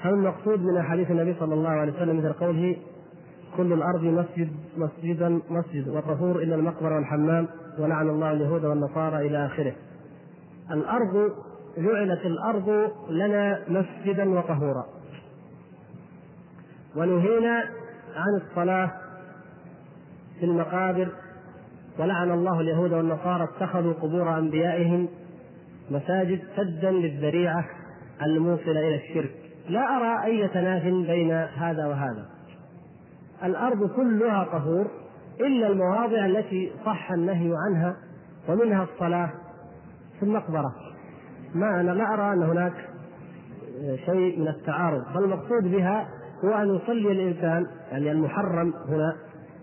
هل 0.00 0.14
المقصود 0.14 0.60
من 0.60 0.76
أحاديث 0.76 1.10
النبي 1.10 1.34
صلى 1.40 1.54
الله 1.54 1.68
عليه 1.68 1.92
وسلم 1.92 2.18
مثل 2.18 2.32
قوله 2.32 2.76
كل 3.56 3.72
الأرض 3.72 4.02
مسجد 4.02 4.48
مسجدا 4.76 5.40
مسجد 5.50 5.88
والطهور 5.88 6.42
إلا 6.42 6.54
المقبرة 6.54 6.94
والحمام 6.94 7.46
ولعن 7.78 8.08
الله 8.08 8.32
اليهود 8.32 8.64
والنصارى 8.64 9.26
إلى 9.26 9.46
آخره. 9.46 9.72
الأرض 10.70 11.32
جعلت 11.78 12.26
الأرض 12.26 12.92
لنا 13.10 13.60
مسجدا 13.68 14.38
وطهورا. 14.38 14.86
ونهينا 16.96 17.64
عن 18.16 18.40
الصلاة 18.42 18.90
في 20.40 20.46
المقابر 20.46 21.08
ولعن 21.98 22.30
الله 22.30 22.60
اليهود 22.60 22.92
والنصارى 22.92 23.44
اتخذوا 23.44 23.92
قبور 23.92 24.38
أنبيائهم 24.38 25.08
مساجد 25.90 26.40
سدا 26.56 26.90
للذريعة 26.90 27.64
الموصلة 28.22 28.80
إلى 28.80 28.94
الشرك. 28.96 29.30
لا 29.68 29.80
أرى 29.80 30.24
أي 30.24 30.48
تناف 30.48 30.82
بين 30.84 31.32
هذا 31.32 31.86
وهذا. 31.86 32.26
الأرض 33.44 33.90
كلها 33.90 34.44
طهور 34.44 34.90
إلا 35.40 35.66
المواضع 35.66 36.26
التي 36.26 36.72
صح 36.86 37.12
النهي 37.12 37.52
عنها 37.66 37.96
ومنها 38.48 38.82
الصلاة 38.94 39.30
في 40.18 40.22
المقبرة. 40.22 40.74
ما 41.54 41.80
أنا 41.80 41.90
لا 41.90 42.14
أرى 42.14 42.32
أن 42.32 42.42
هناك 42.42 42.88
شيء 44.06 44.40
من 44.40 44.48
التعارض 44.48 45.04
فالمقصود 45.14 45.62
بها 45.62 46.08
هو 46.44 46.50
أن 46.50 46.74
يصلي 46.74 47.12
الإنسان 47.12 47.66
يعني 47.92 48.10
المحرم 48.10 48.74
هنا 48.88 49.16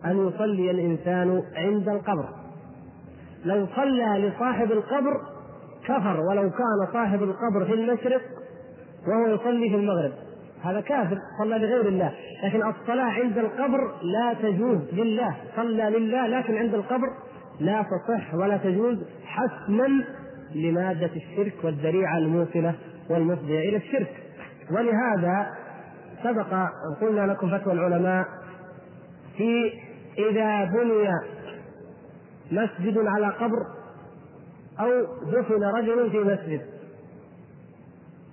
أن 0.06 0.28
يصلي 0.28 0.72
الإنسان 0.72 1.44
عند 1.56 1.90
القبر. 1.90 2.30
لو 3.46 3.68
صلى 3.76 4.30
لصاحب 4.30 4.72
القبر 4.72 5.22
كفر 5.88 6.20
ولو 6.20 6.50
كان 6.50 6.94
صاحب 6.94 7.24
القبر 7.24 7.66
في 7.66 7.74
المشرق 7.74 8.22
وهو 9.08 9.36
يصلي 9.36 9.70
في 9.70 9.76
المغرب. 9.76 10.12
هذا 10.64 10.82
كافر 10.82 11.18
صلى 11.40 11.58
لغير 11.58 11.88
الله. 11.88 12.12
لكن 12.44 12.68
الصلاة 12.68 13.12
عند 13.12 13.38
القبر 13.38 13.92
لا 14.04 14.34
تجوز 14.34 14.80
لله. 14.94 15.36
صلى 15.56 15.90
لله 15.90 16.28
لكن 16.28 16.58
عند 16.58 16.74
القبر 16.74 17.08
لا 17.60 17.82
تصح 17.84 18.34
ولا 18.34 18.58
تجوز 18.58 18.98
حسما 19.26 20.04
لمادة 20.56 21.10
الشرك 21.16 21.54
والذريعة 21.64 22.18
الموصلة 22.18 22.76
والمفضية 23.10 23.70
إلى 23.70 23.78
الشرك. 23.78 24.24
ولهذا 24.72 25.48
سبق 26.24 26.70
قلنا 27.02 27.32
لكم 27.32 27.58
فتوى 27.58 27.74
العلماء 27.74 28.26
في 29.38 29.72
إذا 30.18 30.66
بني 30.66 31.10
مسجد 32.52 32.98
على 32.98 33.28
قبر 33.28 33.77
أو 34.80 34.90
دفن 35.32 35.64
رجل 35.64 36.12
في 36.12 36.20
مسجد. 36.20 36.62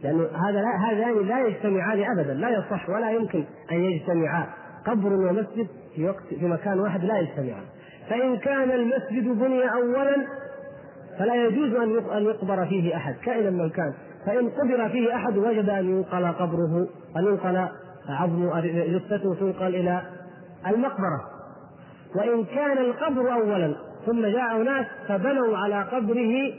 لأنه 0.03 0.23
هذا 0.23 0.61
لا 0.61 0.91
هذان 0.91 1.27
لا 1.27 1.47
يجتمعان 1.47 2.05
أبدا 2.19 2.35
لا 2.35 2.49
يصح 2.49 2.91
ولا 2.91 3.11
يمكن 3.11 3.45
أن 3.73 3.85
يجتمعا. 3.85 4.47
قبر 4.87 5.13
ومسجد 5.13 5.67
في 5.95 6.09
وقت 6.09 6.35
في 6.41 6.47
مكان 6.47 6.81
واحد 6.81 7.05
لا 7.05 7.19
يجتمعان. 7.19 7.65
فإن 8.11 8.37
كان 8.37 8.71
المسجد 8.71 9.39
بني 9.39 9.73
أولا 9.73 10.17
فلا 11.19 11.35
يجوز 11.35 11.75
أن 12.13 12.25
يقبر 12.25 12.67
فيه 12.67 12.97
أحد 12.97 13.15
كائنا 13.15 13.51
من 13.51 13.71
كان. 13.71 13.95
فإن 14.27 14.51
قبر 14.51 14.89
فيه 14.89 15.15
أحد 15.15 15.37
وجب 15.37 15.69
أن 15.71 15.91
ينقل 15.91 16.27
قبره 16.27 16.89
أن 17.17 17.25
ينقل 17.25 17.69
عظم 18.09 18.51
جثته 18.65 19.35
تنقل 19.35 19.75
إلى 19.75 20.03
المقبرة. 20.67 21.21
وإن 22.17 22.45
كان 22.45 22.79
القبر 22.79 23.33
أولا 23.33 23.75
ثم 24.07 24.23
جاء 24.23 24.63
أناس 24.63 24.87
فبنوا 25.09 25.59
على 25.59 25.83
قبره 25.83 26.53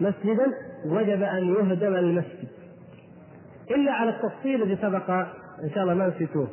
مسجدا 0.00 0.46
وجب 0.86 1.22
أن 1.22 1.54
يهدم 1.54 1.94
المسجد. 1.94 2.48
إلا 3.70 3.92
على 3.92 4.10
التفصيل 4.10 4.62
الذي 4.62 4.76
سبق 4.76 5.10
إن 5.64 5.70
شاء 5.74 5.82
الله 5.82 5.94
ما 5.94 6.08
نسيتوه. 6.08 6.48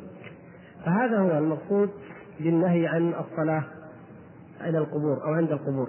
فهذا 0.84 1.18
هو 1.18 1.38
المقصود 1.38 1.90
بالنهي 2.40 2.86
عن 2.86 3.14
الصلاة 3.14 3.64
إلى 4.60 4.78
القبور 4.78 5.24
أو 5.24 5.34
عند 5.34 5.52
القبور. 5.52 5.88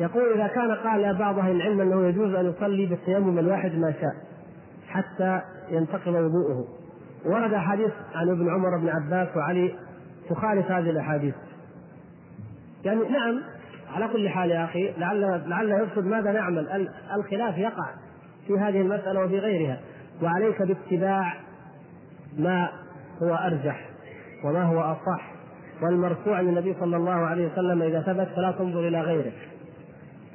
يقول 0.00 0.32
إذا 0.32 0.46
كان 0.46 0.74
قال 0.74 1.18
بعض 1.18 1.38
أهل 1.38 1.56
العلم 1.56 1.80
أنه 1.80 2.06
يجوز 2.06 2.34
أن 2.34 2.46
يصلي 2.46 2.86
بالتيمم 2.86 3.38
الواحد 3.38 3.74
ما 3.74 3.92
شاء 4.00 4.14
حتى 4.88 5.40
ينتقل 5.70 6.16
وضوءه. 6.16 6.64
ورد 7.26 7.54
حديث 7.54 7.92
عن 8.14 8.28
ابن 8.28 8.50
عمر 8.50 8.78
بن 8.78 8.88
عباس 8.88 9.36
وعلي 9.36 9.74
تخالف 10.30 10.70
هذه 10.70 10.90
الأحاديث. 10.90 11.34
يعني 12.84 13.08
نعم 13.08 13.40
على 13.94 14.08
كل 14.08 14.28
حال 14.28 14.50
يا 14.50 14.64
أخي 14.64 14.92
لعل 14.98 15.42
لعل 15.46 15.70
يقصد 15.70 16.06
ماذا 16.06 16.32
نعمل؟ 16.32 16.88
الخلاف 17.14 17.58
يقع 17.58 17.86
في 18.46 18.58
هذه 18.58 18.80
المسألة 18.80 19.24
وفي 19.24 19.38
غيرها. 19.38 19.80
وعليك 20.22 20.62
باتباع 20.62 21.34
ما 22.38 22.68
هو 23.22 23.34
أرجح 23.34 23.88
وما 24.44 24.62
هو 24.62 24.80
أصح 24.80 25.32
والمرفوع 25.82 26.36
عن 26.36 26.48
النبي 26.48 26.74
صلى 26.80 26.96
الله 26.96 27.12
عليه 27.12 27.52
وسلم 27.52 27.82
إذا 27.82 28.00
ثبت 28.00 28.28
فلا 28.36 28.50
تنظر 28.50 28.88
إلى 28.88 29.00
غيره. 29.00 29.32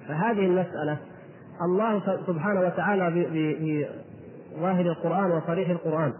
فهذه 0.07 0.45
المسألة 0.45 0.97
الله 1.61 2.01
سبحانه 2.27 2.61
وتعالى 2.61 3.11
في 3.11 3.87
ظاهر 4.59 4.85
القرآن 4.85 5.31
وصريح 5.31 5.69
القرآن 5.69 6.13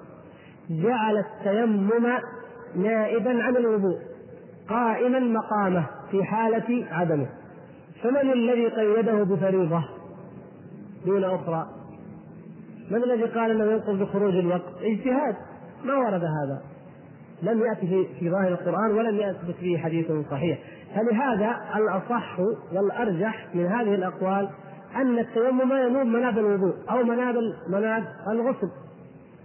جعل 0.70 1.18
التيمم 1.18 2.08
نائبا 2.76 3.44
عن 3.44 3.58
الوضوء 3.58 4.00
قائما 4.70 5.20
مقامه. 5.20 5.86
في 6.12 6.24
حالة 6.24 6.86
عدمه. 6.92 7.28
فمن 8.04 8.32
الذي 8.34 8.68
قيده 8.68 9.24
بفريضة؟ 9.24 9.84
دون 11.06 11.24
أخرى. 11.24 11.68
من 12.92 13.04
الذي 13.04 13.24
قال 13.24 13.52
إنه 13.52 13.72
ينقض 13.72 14.00
بخروج 14.00 14.36
الوقت؟ 14.36 14.74
اجتهاد. 14.82 15.36
ما 15.84 15.96
ورد 15.96 16.22
هذا. 16.24 16.62
لم 17.42 17.62
يأتي 17.62 18.08
في 18.20 18.30
ظاهر 18.30 18.48
القرآن 18.48 18.92
ولم 18.92 19.16
يثبت 19.16 19.56
فيه 19.56 19.78
حديث 19.78 20.12
صحيح. 20.32 20.60
فلهذا 20.96 21.56
الأصح 21.76 22.40
والأرجح 22.74 23.48
من 23.54 23.66
هذه 23.66 23.96
الأقوال 23.96 24.50
أن 24.96 25.20
التيمم 25.20 25.74
ينوب 25.74 26.08
مناب 26.08 26.38
الوضوء 26.38 26.74
أو 26.90 27.04
مناب 27.04 27.36
مناب 27.70 28.04
الغسل. 28.32 28.70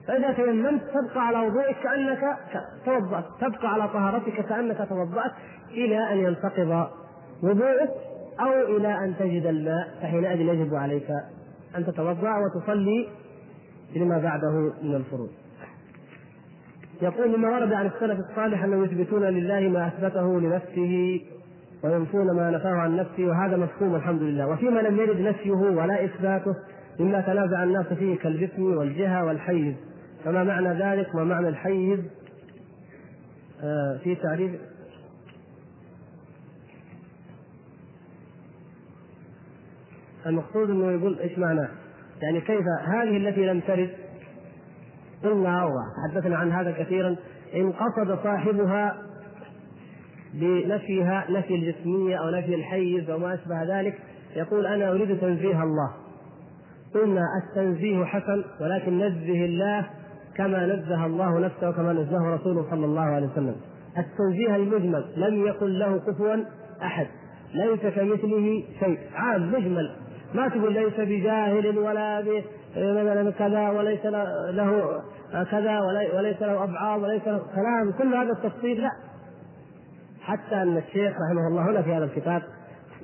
فإذا 0.08 0.32
تيممت 0.32 0.82
تبقى 0.82 1.26
على 1.26 1.46
وضوئك 1.46 1.76
كأنك 1.82 2.38
توضأت 2.86 3.24
تبقى 3.40 3.72
على 3.72 3.88
طهارتك 3.88 4.48
كأنك 4.48 4.88
توضأت. 4.88 5.32
إلى 5.72 6.12
أن 6.12 6.18
ينتقض 6.18 6.86
وضوءك 7.42 7.90
أو 8.40 8.76
إلى 8.76 9.04
أن 9.04 9.14
تجد 9.18 9.46
الماء 9.46 9.88
فحينئذ 10.02 10.40
يجب 10.40 10.74
عليك 10.74 11.10
أن 11.76 11.86
تتوضأ 11.86 12.36
وتصلي 12.38 13.08
لما 13.96 14.18
بعده 14.18 14.72
من 14.82 14.94
الفروض. 14.94 15.28
يقول 17.02 17.38
مما 17.38 17.48
ورد 17.48 17.72
عن 17.72 17.86
السلف 17.86 18.18
الصالح 18.30 18.64
أنهم 18.64 18.84
يثبتون 18.84 19.22
لله 19.22 19.60
ما 19.60 19.86
أثبته 19.86 20.40
لنفسه 20.40 21.20
وينفون 21.84 22.36
ما 22.36 22.50
نفاه 22.50 22.70
عن 22.70 22.96
نفسه 22.96 23.24
وهذا 23.24 23.56
مفهوم 23.56 23.94
الحمد 23.94 24.22
لله. 24.22 24.48
وفيما 24.48 24.80
لم 24.80 24.96
يرد 24.96 25.20
نفيه 25.20 25.52
ولا 25.52 26.04
إثباته 26.04 26.54
مما 27.00 27.20
تنازع 27.20 27.64
الناس 27.64 27.86
فيه 27.86 28.18
كالجسم 28.18 28.62
والجهة 28.62 29.24
والحيز 29.24 29.74
فما 30.24 30.44
معنى 30.44 30.68
ذلك؟ 30.68 31.14
وما 31.14 31.24
معنى 31.24 31.48
الحيز 31.48 31.98
آه 33.62 33.98
في 34.04 34.14
تعريف 34.14 34.52
المقصود 40.26 40.70
إنه 40.70 40.92
يقول 40.92 41.18
إيش 41.18 41.38
معناه؟ 41.38 41.68
يعني 42.22 42.40
كيف 42.40 42.64
هذه 42.84 43.16
التي 43.16 43.46
لم 43.46 43.60
ترد؟ 43.60 43.90
قلنا 45.24 45.64
وتحدثنا 45.64 46.36
عن 46.36 46.52
هذا 46.52 46.70
كثيرا. 46.70 47.16
ان 47.54 47.72
قصد 47.72 48.18
صاحبها 48.22 48.96
بنفيها 50.34 51.26
نفي 51.30 51.54
الجسمية 51.54 52.16
أو 52.16 52.30
نفي 52.30 52.54
الحيز 52.54 53.10
أو 53.10 53.18
ما 53.18 53.34
أشبه 53.34 53.80
ذلك. 53.80 53.98
يقول 54.36 54.66
أنا 54.66 54.90
أريد 54.90 55.20
تنزيه 55.20 55.62
الله. 55.62 55.90
قلنا 56.94 57.24
التنزيه 57.42 58.04
حسن 58.04 58.44
ولكن 58.60 58.98
نزه 58.98 59.44
الله 59.44 59.86
كما 60.36 60.66
نزه 60.66 61.06
الله 61.06 61.38
نفسه 61.38 61.68
وكما 61.68 61.92
نزهه 61.92 62.34
رسوله 62.34 62.70
صلى 62.70 62.84
الله 62.84 63.02
عليه 63.02 63.26
وسلم. 63.26 63.56
التنزيه 63.98 64.56
المجمل 64.56 65.04
لم 65.16 65.46
يكن 65.46 65.66
له 65.66 65.98
كفوا 65.98 66.36
أحد. 66.82 67.06
ليس 67.54 67.80
كمثله 67.80 68.62
شيء. 68.80 68.98
عام 69.14 69.52
مجمل. 69.52 69.90
ما 70.35 70.49
تقول 70.49 70.72
ليس 70.72 70.95
بجاهل 71.01 71.78
ولا 71.78 72.22
مثلا 72.76 73.30
كذا 73.30 73.70
وليس 73.70 74.07
له 74.07 75.03
كذا 75.51 75.80
وليس 76.16 76.43
له 76.43 76.64
أبعاد 76.64 77.03
وليس 77.03 77.26
له 77.26 77.43
كلام. 77.55 77.93
كل 77.99 78.14
هذا 78.14 78.33
التفصيل 78.33 78.80
لا. 78.80 78.91
حتى 80.22 80.55
أن 80.55 80.76
الشيخ 80.76 81.12
رحمه 81.12 81.49
الله 81.49 81.70
هنا 81.70 81.83
في 81.83 81.95
هذا 81.95 82.05
الكتاب 82.05 82.43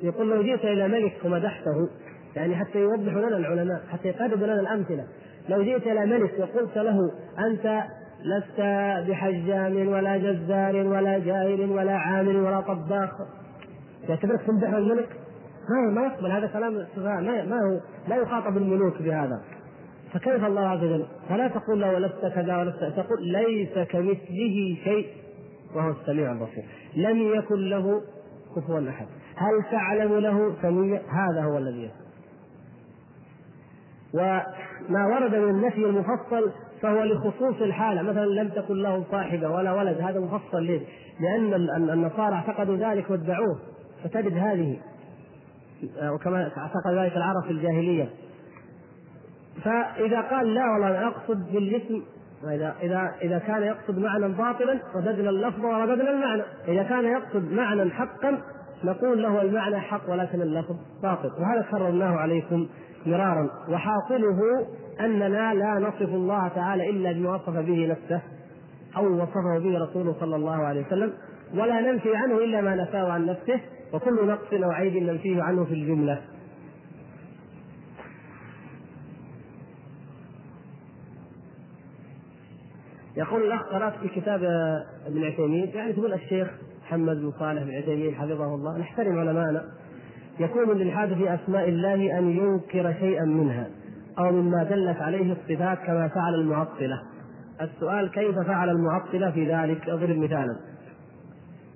يقول 0.02 0.30
لو 0.30 0.42
جئت 0.42 0.64
إلى 0.64 0.88
ملك 0.88 1.16
ومدحته 1.24 1.88
يعني 2.36 2.56
حتى 2.56 2.78
يوضح 2.78 3.12
لنا 3.12 3.36
العلماء 3.36 3.80
حتى 3.92 4.08
يقرب 4.08 4.42
لنا 4.42 4.60
الأمثلة. 4.60 5.04
لو 5.48 5.62
جئت 5.62 5.86
إلى 5.86 6.06
ملك 6.06 6.32
وقلت 6.38 6.78
له 6.78 6.98
أنت 7.38 7.82
لست 8.24 8.60
بحجام 9.10 9.88
ولا 9.88 10.16
جزار 10.16 10.76
ولا 10.76 11.18
جائر 11.18 11.70
ولا 11.72 11.92
عامل 11.92 12.36
ولا 12.36 12.60
طباخ 12.60 13.10
يعتبرك 14.08 14.40
تمدح 14.42 14.68
الملك؟ 14.68 15.08
ما 15.70 16.00
ما 16.00 16.06
يقبل 16.06 16.30
هذا 16.30 16.46
كلام 16.46 16.72
ما, 16.96 17.20
ما 17.44 17.56
هو 17.56 17.80
لا 18.08 18.16
يخاطب 18.16 18.56
الملوك 18.56 19.02
بهذا. 19.02 19.40
فكيف 20.12 20.44
الله 20.44 20.68
عز 20.68 20.78
وجل؟ 20.78 21.06
فلا 21.28 21.48
تقول 21.48 21.80
له 21.80 21.94
ولست 21.94 22.26
كذا 22.34 22.56
ولست 22.56 22.84
تقول 22.96 23.22
ليس 23.22 23.78
كمثله 23.88 24.76
شيء 24.84 25.06
وهو 25.74 25.90
السميع 25.90 26.32
البصير. 26.32 26.64
لم 26.96 27.18
يكن 27.34 27.68
له 27.68 28.02
كفوا 28.56 28.88
أحد. 28.88 29.06
هل 29.36 29.70
تعلم 29.70 30.18
له 30.18 30.52
سميع؟ 30.62 31.00
هذا 31.00 31.42
هو 31.42 31.58
الذي 31.58 31.82
يفعل. 31.82 32.08
وما 34.14 35.06
ورد 35.06 35.34
من 35.34 35.48
النفي 35.48 35.84
المفصل 35.84 36.52
فهو 36.82 37.02
لخصوص 37.04 37.62
الحالة. 37.62 38.02
مثلا 38.02 38.26
لم 38.26 38.48
تكن 38.48 38.74
له 38.74 39.04
صاحبة 39.10 39.50
ولا 39.50 39.72
ولد. 39.72 40.00
هذا 40.00 40.20
مفصل 40.20 40.62
ليه؟ 40.62 40.80
لأن 41.20 41.90
النصارى 41.90 42.34
اعتقدوا 42.34 42.76
ذلك 42.76 43.10
وادعوه. 43.10 43.58
فتجد 44.04 44.32
هذه 44.32 44.78
وكما 46.02 46.42
اعتقد 46.56 46.94
ذلك 46.94 47.16
العرب 47.16 47.44
في 47.46 47.50
الجاهلية. 47.50 48.08
فإذا 49.64 50.20
قال 50.20 50.54
لا 50.54 50.62
والله 50.72 50.88
أنا 50.88 51.08
أقصد 51.08 51.52
بالجسم 51.52 52.02
إذا 52.44 52.74
إذا 52.82 53.14
إذا 53.22 53.38
كان 53.38 53.62
يقصد 53.62 53.98
معنى 53.98 54.28
باطلا 54.28 54.78
رددنا 54.94 55.30
اللفظ 55.30 55.64
ورددنا 55.64 56.10
المعنى، 56.10 56.42
إذا 56.68 56.82
كان 56.82 57.04
يقصد 57.04 57.52
معنى 57.52 57.90
حقا 57.90 58.42
نقول 58.84 59.22
له 59.22 59.42
المعنى 59.42 59.80
حق 59.80 60.10
ولكن 60.10 60.42
اللفظ 60.42 60.76
باطل، 61.02 61.30
وهذا 61.40 61.66
كررناه 61.70 62.16
عليكم 62.16 62.68
مرارا. 63.06 63.50
وحاصله 63.68 64.38
أننا 65.00 65.54
لا 65.54 65.88
نصف 65.88 66.14
الله 66.14 66.48
تعالى 66.48 66.90
إلا 66.90 67.12
بما 67.12 67.34
وصف 67.34 67.50
به 67.50 67.86
نفسه 67.86 68.22
أو 68.96 69.14
وصفه 69.14 69.58
به 69.58 69.78
رسوله 69.78 70.14
صلى 70.20 70.36
الله 70.36 70.56
عليه 70.56 70.86
وسلم. 70.86 71.12
ولا 71.54 71.80
ننفي 71.80 72.16
عنه 72.16 72.38
إلا 72.38 72.60
ما 72.60 72.74
نفاه 72.74 73.12
عن 73.12 73.26
نفسه 73.26 73.60
وكل 73.92 74.26
نقص 74.26 74.52
أو 74.52 74.70
عيب 74.70 74.96
ننفيه 74.96 75.42
عنه 75.42 75.64
في 75.64 75.74
الجملة. 75.74 76.20
يقول 83.16 83.42
الأخ 83.42 83.62
قرأت 83.62 83.94
في 83.94 84.08
كتاب 84.20 84.44
ابن 85.06 85.24
عثيمين 85.24 85.68
يعني 85.74 85.92
تقول 85.92 86.12
الشيخ 86.12 86.48
محمد 86.82 87.16
بن 87.16 87.32
صالح 87.38 87.62
بن 87.62 87.74
عثيمين 87.74 88.14
حفظه 88.14 88.54
الله 88.54 88.78
نحترم 88.78 89.18
علماءنا. 89.18 89.64
يكون 90.40 90.76
للحاد 90.76 91.14
في 91.14 91.34
أسماء 91.34 91.68
الله 91.68 92.18
أن 92.18 92.30
ينكر 92.30 92.92
شيئا 92.92 93.24
منها 93.24 93.68
أو 94.18 94.32
مما 94.32 94.64
دلت 94.64 94.96
عليه 94.96 95.32
الصفات 95.32 95.78
كما 95.78 96.08
فعل 96.08 96.34
المعطلة. 96.34 97.02
السؤال 97.60 98.10
كيف 98.10 98.38
فعل 98.38 98.68
المعطلة 98.70 99.30
في 99.30 99.52
ذلك؟ 99.54 99.88
أضرب 99.88 100.16
مثالا. 100.18 100.56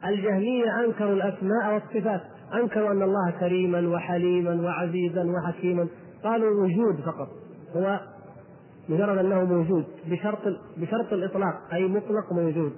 الجهمية 0.07 0.85
أنكروا 0.85 1.13
الأسماء 1.13 1.75
والصفات 1.75 2.21
أنكروا 2.55 2.93
أن 2.93 3.03
الله 3.03 3.31
كريما 3.41 3.89
وحليما 3.89 4.63
وعزيزا 4.63 5.25
وحكيما 5.25 5.89
قالوا 6.25 6.65
وجود 6.65 7.01
فقط. 7.01 7.29
هو 7.77 8.01
مجرد 8.89 9.19
أنه 9.19 9.45
موجود 9.45 9.85
بشرط 10.07 10.39
بشرط 10.77 11.13
الإطلاق 11.13 11.55
أي 11.73 11.89
مطلق 11.89 12.33
موجود 12.33 12.73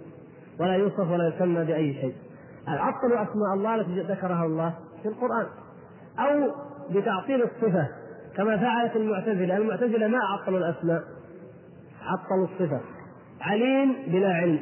ولا 0.61 0.75
يوصف 0.75 1.11
ولا 1.11 1.29
يسمى 1.29 1.65
بأي 1.65 1.95
شيء. 1.95 2.15
عطلوا 2.69 3.23
أسماء 3.23 3.55
الله 3.55 3.75
التي 3.75 4.01
ذكرها 4.01 4.45
الله 4.45 4.75
في 5.03 5.09
القرآن 5.09 5.47
أو 6.19 6.51
بتعطيل 6.91 7.43
الصفة 7.43 7.89
كما 8.37 8.57
فعلت 8.57 8.97
المعتزلة، 8.97 9.57
المعتزلة 9.57 10.09
ما 10.09 10.19
عطلوا 10.19 10.59
الأسماء 10.59 11.03
عطلوا 12.03 12.47
الصفة. 12.47 12.81
عليم 13.41 13.97
بلا 14.07 14.35
علم. 14.35 14.61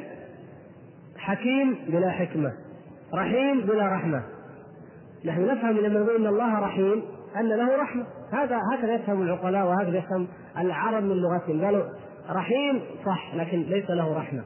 حكيم 1.23 1.77
بلا 1.87 2.11
حكمة 2.11 2.53
رحيم 3.13 3.61
بلا 3.61 3.87
رحمة. 3.87 4.23
نحن 5.25 5.45
نفهم 5.47 5.77
لما 5.77 5.99
نقول 5.99 6.15
إن 6.15 6.27
الله 6.27 6.59
رحيم 6.59 7.03
أن 7.39 7.49
له 7.49 7.81
رحمة. 7.81 8.05
هذا 8.31 8.59
هكذا 8.73 8.95
يفهم 8.95 9.21
العقلاء 9.21 9.67
وهكذا 9.67 9.97
يفهم 9.97 10.27
العرب 10.57 11.03
من 11.03 11.15
لغتهم. 11.15 11.65
قالوا 11.65 11.83
رحيم 12.29 12.81
صح 13.05 13.35
لكن 13.35 13.61
ليس 13.61 13.89
له 13.89 14.17
رحمة. 14.17 14.43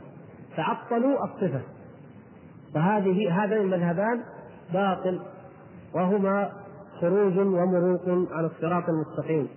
فعطلوا 0.58 1.26
الصفة. 1.26 1.62
فهذه 2.74 3.44
هذين 3.44 3.58
المذهبان 3.58 4.24
باطل 4.74 5.22
وهما 5.96 6.52
خروج 7.02 7.38
ومروق 7.38 8.10
عن 8.32 8.46
الصراط 8.46 8.84
المستقيم. 8.90 9.48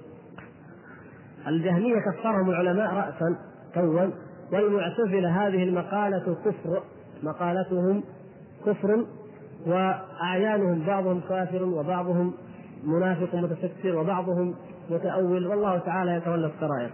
الجهمية 1.47 1.95
كفرهم 2.01 2.51
العلماء 2.51 2.95
رأسا 2.95 3.39
كون 3.75 4.13
والمعتزلة 4.53 5.47
هذه 5.47 5.63
المقالة 5.63 6.37
كفر. 6.45 6.83
مقالتهم 7.23 8.03
كفر 8.67 9.07
وأعيانهم 9.67 10.87
بعضهم 10.87 11.21
كافر 11.29 11.63
وبعضهم 11.63 12.33
منافق 12.85 13.35
متستر 13.35 13.97
وبعضهم 13.97 14.55
متأول. 14.91 15.47
والله 15.47 15.79
تعالى 15.79 16.15
يتولى 16.15 16.47
السرائر. 16.47 16.91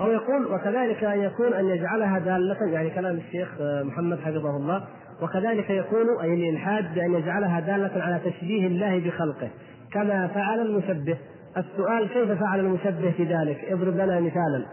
أو 0.00 0.10
يقول 0.10 0.54
وكذلك 0.54 1.04
أن 1.04 1.20
يكون 1.20 1.52
أن 1.52 1.66
يجعلها 1.66 2.18
دالة 2.18 2.66
يعني 2.72 2.90
كلام 2.90 3.16
الشيخ 3.16 3.48
محمد 3.60 4.18
حفظه 4.18 4.56
الله. 4.56 4.84
وكذلك 5.22 5.70
يكون 5.70 6.20
أي 6.22 6.34
الإلحاد 6.34 6.94
بأن 6.94 7.14
يجعلها 7.14 7.60
دالة 7.60 8.02
على 8.02 8.20
تشبيه 8.30 8.66
الله 8.66 8.98
بخلقه 8.98 9.50
كما 9.92 10.26
فعل 10.26 10.60
المشبه. 10.60 11.18
السؤال 11.56 12.08
كيف 12.08 12.40
فعل 12.40 12.60
المشبه 12.60 13.10
في 13.10 13.24
ذلك؟ 13.24 13.64
اضرب 13.64 13.94
لنا 13.94 14.20
مثالا. 14.20 14.66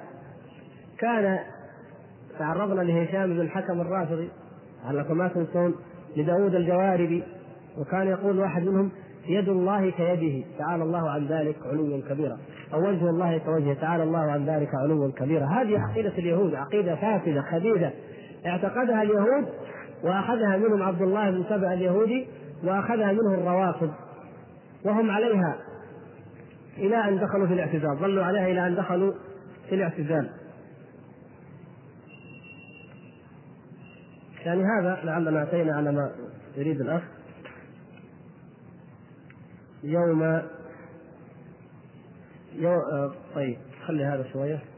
كان 0.99 1.39
تعرضنا 2.39 2.81
لهشام 2.81 3.33
بن 3.33 3.41
الحكم 3.41 3.81
الرافضي 3.81 4.29
لعلكم 4.85 5.17
ما 5.17 5.27
تنسون 5.27 5.75
لداود 6.17 6.55
الجواربي 6.55 7.23
وكان 7.77 8.07
يقول 8.07 8.39
واحد 8.39 8.63
منهم 8.63 8.91
يد 9.27 9.49
الله 9.49 9.89
كيده 9.89 10.45
تعالى 10.59 10.83
الله 10.83 11.09
عن 11.09 11.27
ذلك 11.27 11.55
علوا 11.65 12.01
كبيرا. 12.09 12.37
أو 12.73 12.79
وجه 12.79 13.09
الله 13.09 13.37
كوجهه 13.37 13.73
تعالى 13.73 14.03
الله 14.03 14.31
عن 14.31 14.45
ذلك 14.45 14.69
علوا 14.75 15.11
كبيرا. 15.11 15.45
هذه 15.45 15.79
عقيدة 15.79 16.17
اليهود 16.17 16.55
عقيدة 16.55 16.95
فاسدة 16.95 17.41
خبيثة. 17.41 17.91
اعتقدها 18.45 19.01
اليهود 19.03 19.45
وأخذها 20.03 20.57
منهم 20.57 20.83
عبد 20.83 21.01
الله 21.01 21.31
بن 21.31 21.43
سبع 21.49 21.73
اليهودي 21.73 22.27
وأخذها 22.63 23.11
منه 23.11 23.33
الروافض. 23.33 23.91
وهم 24.85 25.11
عليها. 25.11 25.55
إلى 26.77 26.95
أن 26.95 27.19
دخلوا 27.19 27.47
في 27.47 27.53
الاعتزال 27.53 27.97
ظلوا 27.97 28.23
عليها 28.23 28.47
إلى 28.47 28.67
أن 28.67 28.75
دخلوا 28.75 29.13
في 29.69 29.75
الاعتزال. 29.75 30.29
يعني 34.45 34.63
هذا 34.63 35.01
لعلنا 35.03 35.43
أتينا 35.43 35.75
على 35.75 35.91
ما 35.91 36.11
يريد 36.57 36.81
الأخ. 36.81 37.03
يوم 39.83 40.41
يوم 42.55 42.81
آه، 42.93 43.13
طيب 43.35 43.57
خلي 43.87 44.05
هذا 44.05 44.25
شوية. 44.33 44.72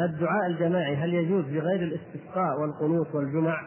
الدعاء 0.00 0.46
الجماعي 0.46 0.96
هل 0.96 1.14
يجوز 1.14 1.44
بغير 1.44 1.82
الاستسقاء 1.82 2.60
والقنوت 2.60 3.14
والجمع؟ 3.14 3.66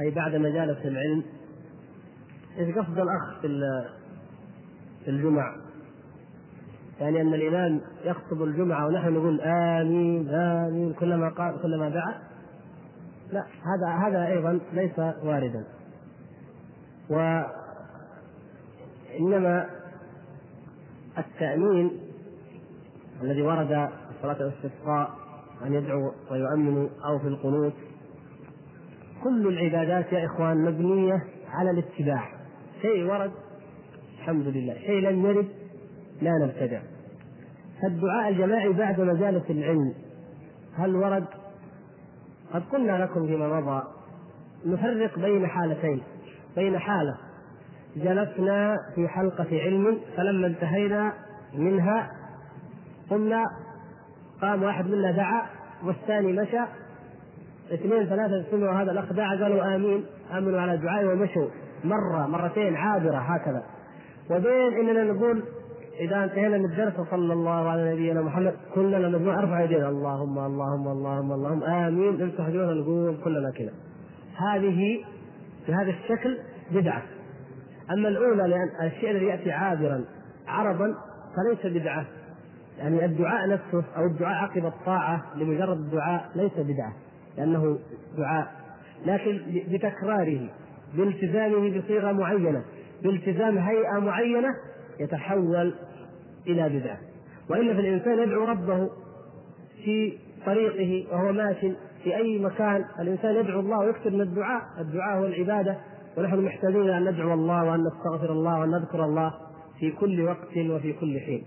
أي 0.00 0.10
بعد 0.10 0.34
مجالس 0.34 0.78
العلم؟ 0.84 1.24
إيش 2.58 2.74
قصد 2.76 2.98
الأخ 2.98 3.40
في 3.40 3.46
الجمع؟ 5.08 5.56
يعني 7.00 7.20
أن 7.20 7.34
الإمام 7.34 7.80
يخطب 8.04 8.42
الجمعة 8.42 8.86
ونحن 8.86 9.12
نقول 9.12 9.40
آمين 9.40 10.28
آمين 10.28 10.92
كلما 10.92 11.28
قال 11.28 11.62
كلما 11.62 11.88
دعا؟ 11.88 12.14
لا 13.32 13.44
هذا 13.44 13.88
هذا 14.06 14.26
أيضا 14.26 14.60
ليس 14.72 14.98
واردا. 14.98 15.64
وإنما 19.10 19.70
التأمين 21.18 21.90
الذي 23.22 23.42
ورد 23.42 23.88
صلاة 24.22 24.36
الاستسقاء 24.40 25.10
أن 25.66 25.74
يدعو 25.74 26.12
ويؤمن 26.30 26.88
أو 27.08 27.18
في 27.18 27.28
القنوت. 27.28 27.72
كل 29.24 29.48
العبادات 29.48 30.12
يا 30.12 30.26
إخوان 30.26 30.64
مبنية 30.64 31.24
على 31.48 31.70
الاتباع. 31.70 32.28
شيء 32.82 33.04
ورد 33.04 33.32
الحمد 34.18 34.46
لله. 34.46 34.74
شيء 34.74 35.00
لم 35.10 35.26
يرد 35.26 35.48
لا 36.22 36.30
نبتدع. 36.42 36.80
فالدعاء 37.82 38.28
الجماعي 38.28 38.72
بعد 38.72 39.00
مجالس 39.00 39.50
العلم 39.50 39.94
هل 40.74 40.96
ورد؟ 40.96 41.24
قد 42.52 42.62
قلنا 42.72 43.04
لكم 43.04 43.26
فيما 43.26 43.60
مضى. 43.60 43.82
نفرق 44.66 45.18
بين 45.18 45.46
حالتين. 45.46 46.02
بين 46.56 46.78
حالة 46.78 47.16
جلسنا 47.96 48.76
في 48.94 49.08
حلقة 49.08 49.46
علم 49.52 49.98
فلما 50.16 50.46
انتهينا 50.46 51.12
منها 51.54 52.10
قلنا 53.10 53.44
قام 54.44 54.62
واحد 54.62 54.86
منا 54.86 55.10
دعا 55.10 55.42
والثاني 55.84 56.32
مشى. 56.32 56.60
اثنين 57.72 58.06
ثلاثة 58.06 58.44
سمعوا 58.50 58.82
هذا 58.82 58.92
الأخ 58.92 59.12
دعا 59.12 59.42
قالوا 59.42 59.74
آمين. 59.74 60.04
آمنوا 60.32 60.60
على 60.60 60.76
دعائه 60.76 61.06
ومشوا. 61.06 61.48
مرة 61.84 62.26
مرتين 62.26 62.76
عابرة 62.76 63.16
هكذا. 63.16 63.62
وبين 64.30 64.72
إننا 64.72 65.04
نقول 65.04 65.42
إذا 66.00 66.24
انتهينا 66.24 66.58
من 66.58 66.64
الدرس 66.64 66.98
وصلى 66.98 67.32
الله 67.32 67.68
على 67.68 67.92
نبينا 67.92 68.22
محمد 68.22 68.54
كلنا 68.74 69.08
مجموعة 69.08 69.38
ارفع 69.38 69.60
يدينا 69.60 69.88
اللهم 69.88 70.38
اللهم 70.38 70.88
اللهم 70.88 71.32
اللهم. 71.32 71.62
آمين. 71.62 72.20
نمسح 72.20 72.48
وجوهنا 72.48 72.74
نقول 72.74 73.16
كلنا 73.24 73.50
كذا. 73.50 73.72
هذه 74.36 75.04
بهذا 75.68 75.90
الشكل 75.90 76.38
بدعة. 76.70 77.02
أما 77.90 78.08
الأولى 78.08 78.48
لأن 78.48 78.86
الشيء 78.86 79.10
الذي 79.10 79.26
يأتي 79.26 79.52
عابرا 79.52 80.04
عرضا 80.48 80.94
فليس 81.36 81.74
بدعة. 81.76 82.04
يعني 82.78 83.04
الدعاء 83.04 83.48
نفسه 83.48 83.84
أو 83.96 84.06
الدعاء 84.06 84.44
عقب 84.44 84.66
الطاعة 84.66 85.22
لمجرد 85.36 85.76
الدعاء 85.78 86.30
ليس 86.34 86.52
بدعة 86.58 86.92
لأنه 87.38 87.78
دعاء. 88.18 88.52
لكن 89.06 89.40
بتكراره 89.68 90.48
بالتزامه 90.94 91.80
بصيغة 91.80 92.12
معينة 92.12 92.64
بالتزام 93.02 93.58
هيئة 93.58 93.98
معينة 93.98 94.48
يتحول 95.00 95.74
إلى 96.46 96.68
بدعة. 96.68 96.98
وإلا 97.50 97.74
فالإنسان 97.74 98.18
يدعو 98.18 98.44
ربه 98.44 98.90
في 99.84 100.18
طريقه 100.46 101.14
وهو 101.14 101.32
ماش 101.32 101.56
في 102.04 102.16
أي 102.16 102.38
مكان. 102.38 102.84
الإنسان 103.00 103.34
يدعو 103.34 103.60
الله 103.60 103.78
ويكثر 103.78 104.10
من 104.10 104.20
الدعاء. 104.20 104.62
الدعاء 104.80 105.18
هو 105.18 105.26
العبادة. 105.26 105.76
ونحن 106.16 106.44
محتاجون 106.44 106.90
أن 106.90 107.10
ندعو 107.10 107.34
الله 107.34 107.64
وأن 107.64 107.80
نستغفر 107.80 108.32
الله 108.32 108.60
وأن 108.60 108.70
نذكر 108.70 109.04
الله 109.04 109.34
في 109.80 109.90
كل 109.90 110.20
وقت 110.20 110.56
وفي 110.56 110.92
كل 110.92 111.20
حين. 111.20 111.44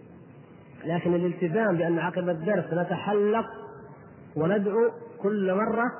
لكن 0.85 1.15
الالتزام 1.15 1.77
بأن 1.77 1.99
عقب 1.99 2.29
الدرس 2.29 2.65
نتحلق 2.73 3.45
وندعو 4.35 4.91
كل 5.21 5.53
مرة 5.53 5.91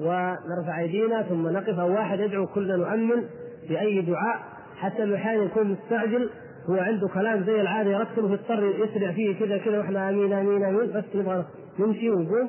ونرفع 0.00 0.78
أيدينا 0.78 1.22
ثم 1.22 1.48
نقف 1.48 1.78
أو 1.78 1.92
واحد 1.92 2.20
يدعو 2.20 2.46
كلنا 2.46 2.76
نؤمن 2.76 3.24
بأي 3.68 4.02
دعاء 4.02 4.40
حتى 4.76 5.02
انه 5.02 5.16
أحيانا 5.16 5.44
يكون 5.44 5.66
مستعجل 5.66 6.30
هو 6.70 6.74
عنده 6.74 7.08
كلام 7.08 7.44
زي 7.44 7.60
العادة 7.60 7.90
يرتب 7.90 8.24
ويضطر 8.24 8.64
يسرع 8.64 9.12
فيه 9.12 9.38
كذا 9.38 9.58
كذا 9.58 9.78
وإحنا 9.78 10.10
آمين 10.10 10.32
آمين 10.32 10.64
آمين 10.64 10.92
بس 10.92 11.04
نبغى 11.14 11.44
نمشي 11.78 12.10
ونقوم. 12.10 12.48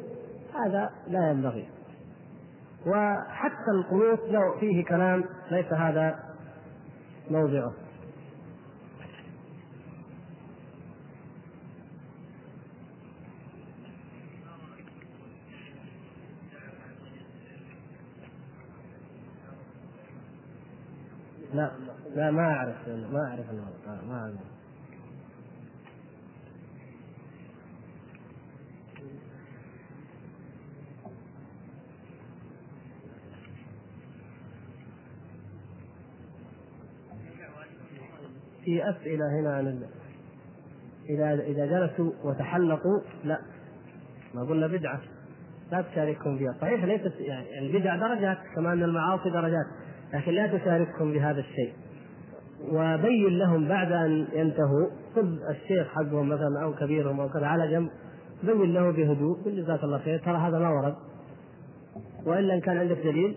هذا 0.66 0.90
لا 1.08 1.32
ينبغي. 1.32 1.66
وحتى 2.88 3.72
القنوت 3.76 4.20
لو 4.30 4.60
فيه 4.60 4.86
كلام 4.86 5.24
ليس 5.52 5.74
هذا 5.74 6.16
موضعه. 7.30 7.74
لا 21.54 21.72
لا 22.16 22.32
ما 22.32 22.44
أعرف 22.44 22.88
ما 22.88 23.28
أعرف 23.28 23.46
ما 24.08 24.20
أعرف. 24.20 24.36
في 38.64 38.90
أسئلة 38.90 39.40
هنا 39.40 39.56
عن 39.56 39.84
إذا 41.10 41.34
إذا 41.34 41.66
جلسوا 41.66 42.12
وتحلقوا 42.24 43.00
لا. 43.24 43.42
ما 44.34 44.44
قلنا 44.44 44.68
بدعة. 44.68 45.02
لا 45.72 45.82
تشاركهم 45.82 46.38
فيها. 46.38 46.56
صحيح 46.62 46.84
ليست 46.84 47.14
يعني 47.20 47.60
البدع 47.60 47.96
درجات 47.96 48.38
كما 48.56 48.74
أن 48.74 48.84
المعاصي 48.84 49.30
درجات. 49.30 49.66
لكن 50.14 50.32
لا 50.32 50.48
تشاركهم 50.48 51.14
بهذا 51.14 51.40
الشيء. 51.40 51.74
وبين 52.72 53.38
لهم 53.38 53.68
بعد 53.68 53.92
أن 53.92 54.28
ينتهوا 54.34 54.88
خذ 55.16 55.28
الشيخ 55.50 55.88
حقهم 55.88 56.30
مثلا 56.30 56.64
أو 56.64 56.74
كبيرهم 56.74 57.20
أو 57.20 57.30
كذا 57.30 57.46
على 57.46 57.72
جنب 57.72 57.90
بين 58.44 58.74
له 58.74 58.92
بهدوء 58.92 59.38
قل 59.46 59.64
جزاك 59.64 59.84
الله 59.84 59.98
خير 59.98 60.20
ترى 60.20 60.38
هذا 60.38 60.60
ما 60.60 60.70
ورد. 60.70 60.96
وإلا 62.26 62.54
إن 62.54 62.62
كان 62.62 62.78
عندك 62.78 62.98
دليل 62.98 63.36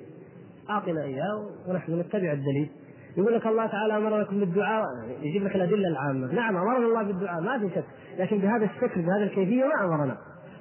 أعطنا 0.71 1.03
إياه 1.03 1.47
ونحن 1.69 2.01
نتبع 2.01 2.33
الدليل. 2.33 2.71
يقول 3.17 3.35
لك 3.35 3.47
الله 3.47 3.67
تعالى 3.67 3.97
أمر 3.97 4.21
لكم 4.21 4.41
بالدعاء 4.41 4.85
يجيب 5.23 5.45
لك 5.45 5.57
الأدلة 5.57 5.89
العامة. 5.89 6.33
نعم 6.33 6.57
أمرنا 6.57 6.87
الله 6.87 7.03
بالدعاء 7.03 7.41
ما 7.41 7.59
في 7.59 7.75
شك. 7.75 7.85
لكن 8.19 8.39
بهذا 8.39 8.65
الشكل 8.65 9.03
بهذه 9.03 9.23
الكيفية 9.23 9.65
ما 9.65 9.85
أمرنا. 9.85 10.17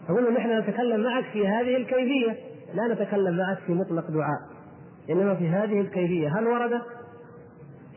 أقول 0.10 0.34
نحن 0.34 0.60
نتكلم 0.60 1.04
معك 1.04 1.26
في 1.34 1.48
هذه 1.48 1.78
الكيفية. 1.78 2.36
لا 2.74 2.94
نتكلم 2.94 3.38
معك 3.38 3.58
في 3.58 3.74
مطلق 3.74 4.12
دعاء. 4.12 4.53
إنما 5.10 5.36
في 5.36 5.50
هذه 5.50 5.82
الكيفية. 5.82 6.40
هل 6.40 6.48
وردت؟ 6.48 6.86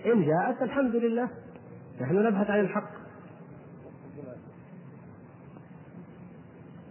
إن 0.06 0.26
جاءت 0.26 0.62
الحمد 0.62 0.96
لله. 0.96 1.28
نحن 2.00 2.26
نبحث 2.26 2.50
عن 2.50 2.60
الحق. 2.60 2.90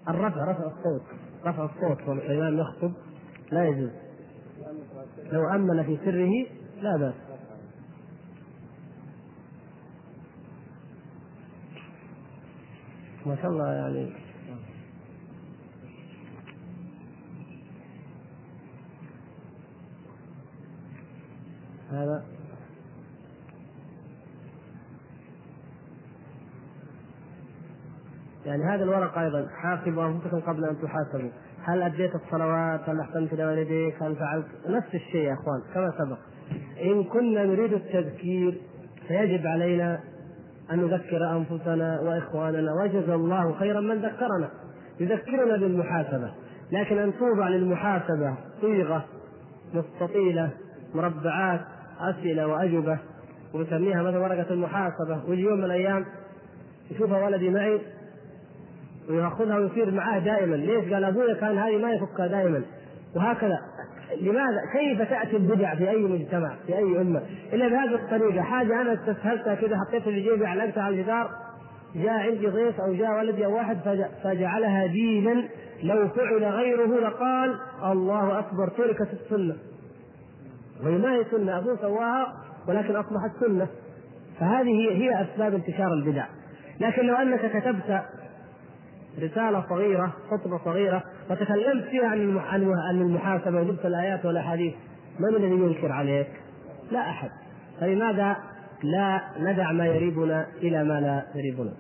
الرفع 0.10 0.52
رفع 0.52 0.64
الصوت. 0.66 1.02
رفع 1.46 1.66
الصوت 1.66 2.08
والإمام 2.08 2.60
يخطب. 2.60 2.92
لا 3.52 3.68
يجوز. 3.68 3.92
لو 5.32 5.50
أمن 5.50 5.84
في 5.84 5.98
سره 6.06 6.46
لا 6.82 6.98
بأس. 6.98 7.14
ما 13.26 13.36
شاء 13.36 13.52
الله 13.52 13.72
يعني. 13.72 14.25
هذا؟ 21.96 22.24
يعني 28.46 28.64
هذا 28.64 28.84
الورق 28.84 29.18
أيضا 29.18 29.48
حاسبوا 29.62 30.06
أنفسكم 30.06 30.40
قبل 30.40 30.66
أن 30.66 30.76
تحاسبوا. 30.82 31.30
هل 31.64 31.82
أديت 31.82 32.16
الصلوات؟ 32.16 32.90
هل 32.90 33.00
أحسنت 33.00 33.34
لوالديك 33.34 34.04
هل 34.04 34.16
فعلت؟ 34.16 34.46
نفس 34.68 34.96
الشيء 34.96 35.28
يا 35.28 35.34
إخوان 35.34 35.62
كما 35.74 35.92
سبق. 35.98 36.18
إن 36.82 37.04
كنا 37.04 37.46
نريد 37.46 37.74
التذكير 37.74 38.62
فيجب 39.08 39.48
علينا 39.48 40.00
أن 40.72 40.80
نذكر 40.80 41.32
أنفسنا 41.38 42.00
وإخواننا 42.02 42.74
وجزى 42.74 43.14
الله 43.14 43.54
خيرا 43.60 43.82
من 43.82 43.96
ذكرنا 43.96 44.50
يذكرنا 45.00 45.58
بالمحاسبة. 45.58 46.32
لكن 46.72 46.98
أن 46.98 47.14
توضع 47.20 47.48
للمحاسبة 47.48 48.36
صيغة 48.62 49.06
مستطيلة 49.74 50.50
مربعات 50.96 51.62
أسئلة 52.00 52.48
وأجوبة 52.48 52.98
ونسميها 53.54 54.04
مثلا 54.04 54.20
ورقة 54.20 54.54
المحاسبة 54.54 55.22
ويجي 55.28 55.42
يوم 55.42 55.58
من 55.58 55.64
الأيام 55.64 56.06
يشوفها 56.92 57.26
ولدي 57.26 57.50
معي 57.50 57.82
ويأخذها 59.10 59.58
ويصير 59.58 59.92
معاه 59.92 60.20
دائما، 60.20 60.56
ليش؟ 60.56 60.94
قال 60.94 61.04
ابويا 61.04 61.34
كان 61.34 61.58
هذه 61.58 61.78
ما 61.78 61.92
يفكها 61.92 62.28
دائما. 62.28 62.62
وهكذا. 63.16 63.60
لماذا؟ 64.22 64.62
كيف 64.74 65.10
تأتي 65.10 65.38
البدع 65.38 65.76
في 65.76 65.90
أي 65.90 65.98
مجتمع 65.98 66.56
في 66.68 66.78
أي 66.78 67.02
أمة؟ 67.02 67.22
إلا 67.54 67.68
بهذه 67.68 67.96
الطريقة، 67.96 68.42
حاجة 68.42 68.82
أنا 68.82 68.94
استسهلتها 68.94 69.56
كذا 69.56 69.78
حطيتها 69.78 70.12
في 70.12 70.22
جيبي 70.22 70.46
علقتها 70.46 70.84
على 70.84 70.96
الجدار 70.96 71.30
جاء 71.96 72.14
عندي 72.14 72.48
ضيف 72.48 72.82
أو 72.82 72.94
جاء 72.94 73.20
ولدي 73.20 73.46
أو 73.46 73.56
واحد 73.56 73.78
فجعلها 74.24 74.86
دينا. 74.86 75.44
لو 75.84 76.08
فعل 76.08 76.44
غيره 76.44 77.00
لقال 77.00 77.56
الله 77.84 78.40
أكبر. 78.40 78.68
تركت 78.68 79.08
السنة. 79.14 79.56
وهي 80.84 80.98
ما 80.98 81.14
هي 81.14 81.26
سنة 81.32 81.58
أبوه 81.58 81.78
سواها 81.82 82.34
ولكن 82.68 82.96
أصبحت 82.96 83.32
سنة 83.40 83.68
فهذه 84.40 84.92
هي 84.92 85.22
أسباب 85.22 85.54
انتشار 85.54 85.94
البدع 85.94 86.26
لكن 86.80 87.06
لو 87.06 87.16
أنك 87.16 87.52
كتبت 87.58 88.02
رسالة 89.20 89.66
صغيرة 89.70 90.14
خطبة 90.32 90.58
صغيرة 90.66 91.04
وتكلمت 91.30 91.84
فيها 91.84 92.08
عن 92.08 92.38
عن 92.90 93.02
المحاسبة 93.02 93.62
وجبت 93.62 93.86
الآيات 93.86 94.26
والأحاديث 94.26 94.74
من 95.20 95.36
الذي 95.36 95.56
ينكر 95.56 95.92
عليك؟ 95.92 96.28
لا 96.92 97.00
أحد 97.00 97.30
فلماذا 97.80 98.38
لا 98.84 99.22
ندع 99.40 99.72
ما 99.72 99.86
يريبنا 99.86 100.48
إلى 100.62 100.84
ما 100.84 101.02
لا 101.02 101.26
يريبنا؟ 101.36 101.74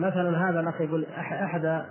مثلا 0.00 0.50
هذا 0.50 0.60
الأخ 0.60 0.80
يقول 0.80 1.04
أحد 1.04 1.84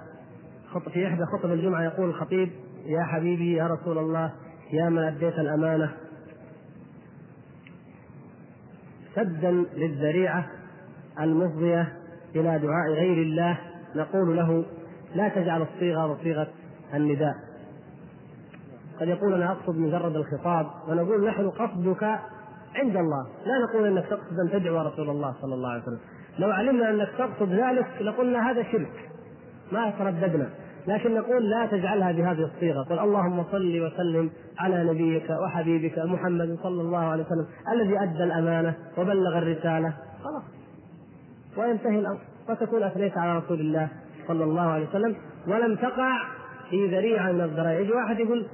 في 0.93 1.07
إحدى 1.07 1.25
خطب 1.25 1.51
الجمعة 1.51 1.83
يقول 1.83 2.09
الخطيب 2.09 2.49
يا 2.85 3.03
حبيبي 3.03 3.53
يا 3.53 3.67
رسول 3.67 3.97
الله 3.97 4.31
يا 4.73 4.89
من 4.89 5.03
أديت 5.03 5.39
الأمانة؟ 5.39 5.91
سدا 9.15 9.51
للذريعة 9.51 10.47
المفضية 11.19 11.93
إلى 12.35 12.59
دعاء 12.59 12.89
غير 12.93 13.21
الله 13.21 13.57
نقول 13.95 14.37
له 14.37 14.65
لا 15.15 15.29
تجعل 15.29 15.61
الصيغة 15.61 16.13
بصيغة 16.13 16.47
النداء. 16.93 17.35
قد 18.99 19.07
يقول 19.07 19.33
أنا 19.33 19.51
أقصد 19.51 19.77
مجرد 19.77 20.15
الخطاب 20.15 20.67
ونقول 20.87 21.27
نحن 21.27 21.49
قصدك 21.49 22.03
عند 22.75 22.95
الله 22.95 23.27
لا 23.45 23.65
نقول 23.69 23.87
إنك 23.87 24.05
تقصد 24.05 24.39
أن 24.39 24.49
تدعو 24.51 24.81
رسول 24.87 25.09
الله 25.09 25.35
صلى 25.41 25.53
الله 25.53 25.69
عليه 25.69 25.81
وسلم. 25.81 25.99
لو 26.39 26.51
علمنا 26.51 26.89
أنك 26.89 27.09
تقصد 27.17 27.53
ذلك 27.53 27.87
لقلنا 28.01 28.51
هذا 28.51 28.63
شرك 28.63 29.09
ما 29.71 29.89
ترددنا. 29.99 30.49
لكن 30.87 31.15
نقول 31.15 31.49
لا 31.49 31.65
تجعلها 31.65 32.11
بهذه 32.11 32.49
الصيغة. 32.55 32.83
قل 32.83 32.99
اللهم 32.99 33.43
صل 33.51 33.81
وسلم 33.81 34.29
على 34.59 34.83
نبيك 34.83 35.29
وحبيبك 35.29 35.99
محمد 35.99 36.57
صلى 36.63 36.81
الله 36.81 36.97
عليه 36.97 37.23
وسلم 37.23 37.47
الذي 37.73 38.03
أدى 38.03 38.23
الأمانة 38.23 38.75
وبلغ 38.97 39.37
الرسالة. 39.37 39.93
خلاص. 40.23 40.43
وينتهي 41.57 41.99
الأمر. 41.99 42.19
وتكون 42.49 42.83
أثنيت 42.83 43.17
على 43.17 43.37
رسول 43.37 43.59
الله 43.59 43.87
صلى 44.27 44.43
الله 44.43 44.61
عليه 44.61 44.87
وسلم 44.89 45.15
ولم 45.47 45.75
تقع 45.75 46.17
في 46.69 46.87
ذريعة 46.87 47.31
من 47.31 47.41
الذرائع. 47.41 47.79
يجي 47.79 47.91
واحد 47.91 48.19
يقول 48.19 48.45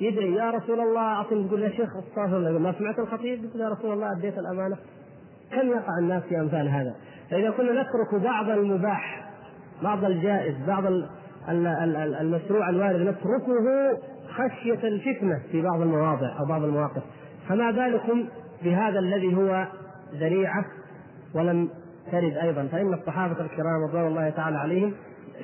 يدعي 0.00 0.34
يا 0.34 0.50
رسول 0.50 0.80
الله 0.80 1.00
اعطني 1.00 1.46
يقول 1.46 1.62
يا 1.62 1.68
شيخ 1.68 1.96
استغفر 1.96 2.58
ما 2.58 2.72
سمعت 2.78 2.98
الخطيب؟ 2.98 3.44
يقول 3.44 3.60
يا 3.60 3.68
رسول 3.68 3.92
الله 3.92 4.12
أديت 4.12 4.38
الأمانة. 4.38 4.76
كم 5.52 5.68
يقع 5.68 5.98
الناس 5.98 6.22
في 6.22 6.40
أمثال 6.40 6.68
هذا؟ 6.68 6.94
فإذا 7.30 7.50
كنا 7.50 7.82
نترك 7.82 8.22
بعض 8.22 8.50
المباح 8.50 9.30
بعض 9.82 10.04
الجائز 10.04 10.54
بعض 10.66 10.84
المشروع 12.20 12.68
الوارد 12.68 13.00
نتركه 13.00 13.98
خشية 14.28 14.88
الفتنة 14.88 15.40
في 15.52 15.62
بعض 15.62 15.80
المواضع 15.80 16.38
أو 16.38 16.44
بعض 16.44 16.64
المواقف. 16.64 17.02
فما 17.48 17.70
بالكم 17.70 18.28
بهذا 18.62 18.98
الذي 18.98 19.36
هو 19.36 19.66
ذريعة 20.14 20.64
ولم 21.34 21.68
ترد 22.12 22.36
أيضا؟ 22.36 22.66
فإن 22.72 22.94
الصحابة 22.94 23.40
الكرام 23.40 23.84
رضوان 23.88 24.06
الله 24.06 24.30
تعالى 24.30 24.58
عليهم 24.58 24.94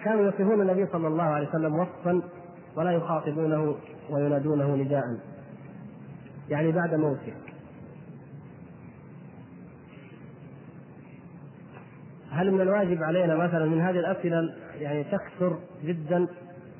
كانوا 0.05 0.29
يصفون 0.29 0.61
النبي 0.61 0.87
صلى 0.87 1.07
الله 1.07 1.23
عليه 1.23 1.49
وسلم 1.49 1.75
وصفا 1.75 2.23
ولا 2.77 2.91
يخاطبونه 2.91 3.75
وينادونه 4.11 4.75
نداء 4.75 5.05
يعني 6.49 6.73
بعد 6.73 6.95
موته. 6.95 7.33
هل 12.37 12.51
من 12.51 12.61
الواجب 12.61 13.03
علينا 13.03 13.35
مثلا 13.35 13.67
من 13.67 13.81
هذه 13.81 13.99
الأسئلة 13.99 14.55
يعني 14.81 15.05
تكثر 15.05 15.59
جدا 15.85 16.27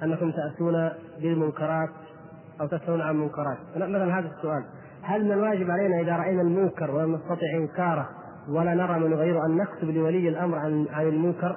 أنكم 0.03 0.33
تأتون 0.33 0.91
بالمنكرات 1.21 1.89
أو 2.61 2.67
تسألون 2.67 3.01
عن 3.01 3.17
منكرات؟ 3.17 3.59
مثلا 3.77 4.19
هذا 4.19 4.31
السؤال. 4.37 4.65
هل 5.03 5.25
من 5.25 5.33
الواجب 5.33 5.71
علينا 5.71 6.01
إذا 6.01 6.17
رأينا 6.17 6.43
المنكر 6.43 6.91
ولم 6.91 7.15
نستطع 7.15 7.57
إنكاره 7.57 8.09
ولا 8.49 8.75
نرى 8.75 8.99
من 8.99 9.15
غيره 9.15 9.47
أن 9.47 9.57
نكتب 9.57 9.91
لولي 9.91 10.29
الأمر 10.29 10.59
عن 10.59 10.87
عن 10.91 11.09
المنكر؟ 11.09 11.57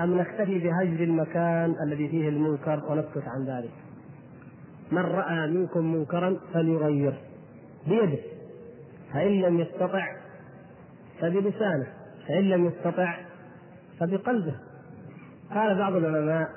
أم 0.00 0.18
نكتفي 0.18 0.58
بهجر 0.58 1.04
المكان 1.04 1.74
الذي 1.86 2.08
فيه 2.08 2.28
المنكر 2.28 2.82
ونسكت 2.88 3.28
عن 3.28 3.44
ذلك؟ 3.44 3.72
من 4.92 5.02
رأى 5.02 5.46
منكم 5.50 5.94
منكرا 5.94 6.36
فليغير. 6.54 7.14
بيده. 7.86 8.18
فإن 9.12 9.40
لم 9.40 9.60
يستطع 9.60 10.06
فبلسانه. 11.20 11.97
فإن 12.28 12.48
لم 12.48 12.66
يستطع 12.66 13.16
فبقلبه. 14.00 14.54
قال 15.54 15.78
بعض 15.78 15.92
العلماء 15.94 16.48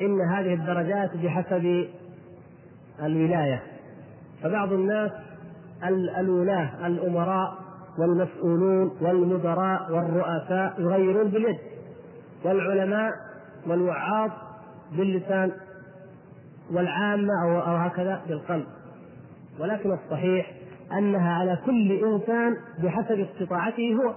إن 0.00 0.20
هذه 0.20 0.54
الدرجات 0.54 1.16
بحسب 1.16 1.88
الولاية 3.02 3.62
فبعض 4.42 4.72
الناس 4.72 5.10
الولاة 6.18 6.86
الأمراء 6.86 7.54
والمسؤولون 7.98 8.96
والمدراء 9.00 9.92
والرؤساء 9.92 10.74
يغيرون 10.78 11.30
باليد 11.30 11.58
والعلماء 12.44 13.10
والوعاظ 13.66 14.30
باللسان 14.92 15.52
والعامة 16.72 17.32
أو, 17.44 17.76
هكذا 17.76 18.22
بالقلب. 18.28 18.66
ولكن 19.60 19.92
الصحيح 19.92 20.52
أنها 20.92 21.32
على 21.34 21.58
كل 21.66 21.92
إنسان 21.92 22.56
بحسب 22.82 23.20
استطاعته 23.20 23.94
هو. 23.94 24.14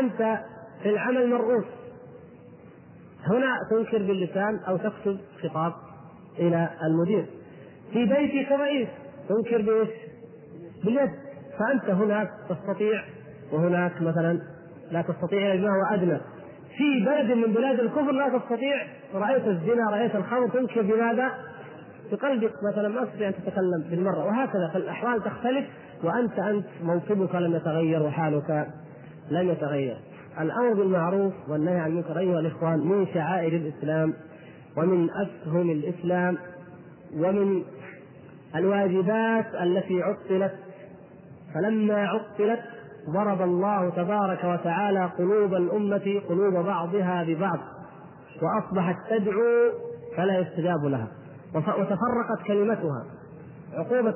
أنت 0.00 0.38
في 0.82 0.90
العمل 0.90 1.30
مرؤوس 1.30 1.64
هنا 3.26 3.58
تنكر 3.70 3.98
باللسان 3.98 4.58
أو 4.68 4.76
تكتب 4.76 5.18
خطاب 5.42 5.72
إلى 6.38 6.68
المدير. 6.82 7.26
في 7.92 8.04
بيتك 8.04 8.52
رئيس 8.52 8.88
تنكر 9.28 9.62
بإيش؟ 9.62 9.88
باليد. 10.84 11.10
فأنت 11.58 11.90
هناك 11.90 12.30
تستطيع 12.48 13.02
وهناك 13.52 14.02
مثلا 14.02 14.40
لا 14.90 15.02
تستطيع 15.02 15.54
ما 15.54 15.68
هو 15.68 15.94
أدنى 15.94 16.18
في 16.76 17.04
بلد 17.04 17.32
من 17.32 17.52
بلاد 17.52 17.80
الكفر 17.80 18.12
لا 18.12 18.38
تستطيع. 18.38 18.86
رأيت 19.14 19.46
الزنا 19.46 19.90
رأيت 19.90 20.16
الخمر 20.16 20.48
تنكر 20.48 20.82
بماذا؟ 20.82 21.30
بقلبك 22.12 22.52
مثلا 22.72 22.88
ما 22.88 23.04
تستطيع 23.04 23.28
أن 23.28 23.34
تتكلم 23.34 23.84
بالمرة. 23.90 24.24
وهكذا 24.24 24.70
فالأحوال 24.74 25.22
تختلف 25.22 25.66
وأنت 26.04 26.38
أنت 26.38 26.66
موكبك 26.82 27.34
لم 27.34 27.56
يتغير 27.56 28.02
وحالك 28.02 28.66
لم 29.30 29.48
يتغير. 29.48 29.96
الأمر 30.40 30.74
بالمعروف 30.74 31.32
والنهي 31.48 31.80
عن 31.80 31.90
المنكر 31.90 32.18
أيها 32.18 32.40
الإخوان 32.40 32.78
من 32.78 33.06
شعائر 33.14 33.52
الإسلام 33.52 34.14
ومن 34.76 35.08
اسهم 35.10 35.70
الإسلام 35.70 36.38
ومن 37.14 37.64
الواجبات 38.56 39.46
التي 39.62 40.02
عطلت. 40.02 40.54
فلما 41.54 42.08
عطلت 42.08 42.60
ضرب 43.10 43.42
الله 43.42 43.90
تبارك 43.90 44.44
وتعالى 44.44 45.10
قلوب 45.18 45.54
الأمة 45.54 46.22
قلوب 46.28 46.54
بعضها 46.54 47.24
ببعض 47.24 47.58
وأصبحت 48.42 48.96
تدعو 49.10 49.70
فلا 50.16 50.38
يستجاب 50.38 50.84
لها. 50.84 51.08
وتفرقت 51.54 52.46
كلمتها. 52.46 53.04
عقوبة 53.74 54.14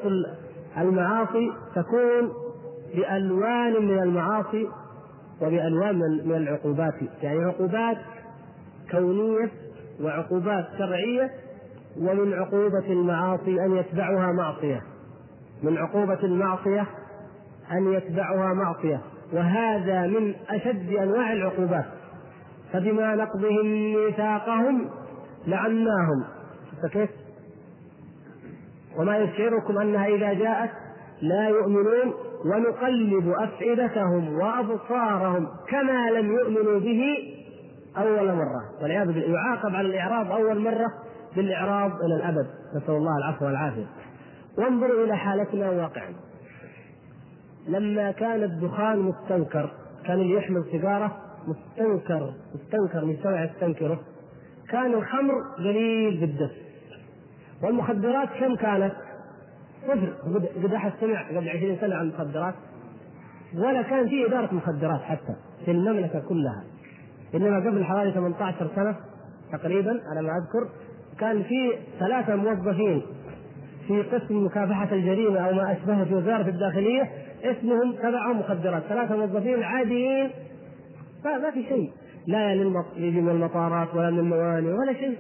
المعاصي 0.79 1.53
تكون 1.75 2.33
بألوان 2.95 3.87
من 3.87 3.99
المعاصي 3.99 4.69
وبألوان 5.43 5.99
من 6.25 6.35
العقوبات. 6.37 6.95
يعني 7.23 7.45
عقوبات 7.45 7.97
كونية 8.91 9.51
وعقوبات 10.01 10.65
شرعية 10.79 11.31
ومن 11.99 12.33
عقوبة 12.33 12.87
المعاصي 12.93 13.65
أن 13.65 13.77
يتبعها 13.77 14.33
معصية. 14.33 14.83
من 15.63 15.79
عقوبة 15.79 16.25
المعصية 16.25 16.87
أن 17.73 17.93
يتبعها 17.93 18.55
معصية. 18.55 19.01
وهذا 19.33 20.07
من 20.07 20.35
أشد 20.49 20.93
أنواع 20.93 21.33
العقوبات. 21.33 21.85
فبما 22.73 23.15
نقضهم 23.15 23.95
ميثاقهم 23.95 24.91
لعناهم. 25.47 26.25
كيف؟ 26.93 27.11
وما 28.99 29.19
يشعركم 29.19 29.79
أنها 29.79 30.07
إذا 30.07 30.33
جاءت 30.33 30.71
لا 31.23 31.49
يؤمنون 31.49 32.15
ونقلب 32.45 33.29
أفئدتهم 33.29 34.35
وأبصارهم 34.35 35.47
كما 35.69 36.11
لم 36.11 36.33
يؤمنوا 36.33 36.81
به 36.81 37.03
أول 37.97 38.33
مرة. 38.33 38.83
والعياذ 38.83 39.07
بالله 39.07 39.35
يعاقب 39.35 39.75
على 39.75 39.89
الإعراض 39.89 40.33
أول 40.33 40.59
مرة 40.59 40.87
بالإعراض 41.37 41.91
إلى 41.91 42.17
الأبد. 42.17 42.47
نسأل 42.77 42.95
الله 42.95 43.19
العفو 43.19 43.45
والعافية. 43.45 43.87
وانظروا 44.59 45.05
إلى 45.05 45.17
حالتنا 45.17 45.71
واقعا. 45.71 46.13
لما 47.69 48.11
كان 48.11 48.43
الدخان 48.43 48.99
مستنكر 48.99 49.71
كان 50.07 50.21
اللي 50.21 50.35
يحمل 50.35 50.65
سيجارة 50.71 51.17
مستنكر 51.47 52.33
مستنكر 52.55 53.05
من 53.05 53.17
سمع 53.23 53.45
يستنكره 53.45 54.01
كان 54.71 54.95
الخمر 54.95 55.35
قليل 55.59 56.21
بالدف 56.21 56.51
والمخدرات 57.63 58.29
كم 58.41 58.57
كانت؟ 58.57 58.95
صفر 59.87 60.13
قد 60.65 60.75
أحد 60.75 60.93
سمع 61.01 61.29
قبل 61.29 61.49
20 61.49 61.77
سنة 61.81 61.95
عن 61.95 62.07
المخدرات 62.07 62.55
ولا 63.55 63.83
كان 63.83 64.09
في 64.09 64.27
إدارة 64.27 64.55
مخدرات 64.55 65.01
حتى 65.01 65.35
في 65.65 65.71
المملكة 65.71 66.21
كلها. 66.29 66.65
إنما 67.35 67.57
قبل 67.57 67.85
حوالي 67.85 68.13
18 68.13 68.71
سنة 68.77 68.97
تقريبا 69.53 69.91
على 69.91 70.23
ما 70.23 70.33
أذكر 70.39 70.69
كان 71.19 71.43
في 71.43 71.73
ثلاثة 71.99 72.37
موظفين 72.37 73.03
في 73.89 74.03
قسم 74.03 74.45
مكافحة 74.47 74.89
الجريمة 74.93 75.41
أو 75.41 75.55
ما 75.55 75.73
اشبهه 75.73 76.05
في 76.05 76.15
وزارة 76.15 76.49
الداخلية 76.49 77.11
اسمهم 77.45 77.93
تبعهم 77.93 78.39
مخدرات. 78.39 78.83
ثلاثة 78.83 79.17
موظفين 79.17 79.63
عاديين. 79.63 80.31
ما 81.25 81.51
في 81.51 81.63
شيء. 81.69 81.93
لا 82.27 82.53
يجي 82.97 83.21
من 83.21 83.29
المطارات 83.29 83.95
ولا 83.95 84.11
من 84.11 84.19
الموانئ 84.19 84.73
ولا 84.73 84.93
شيء. 84.93 85.19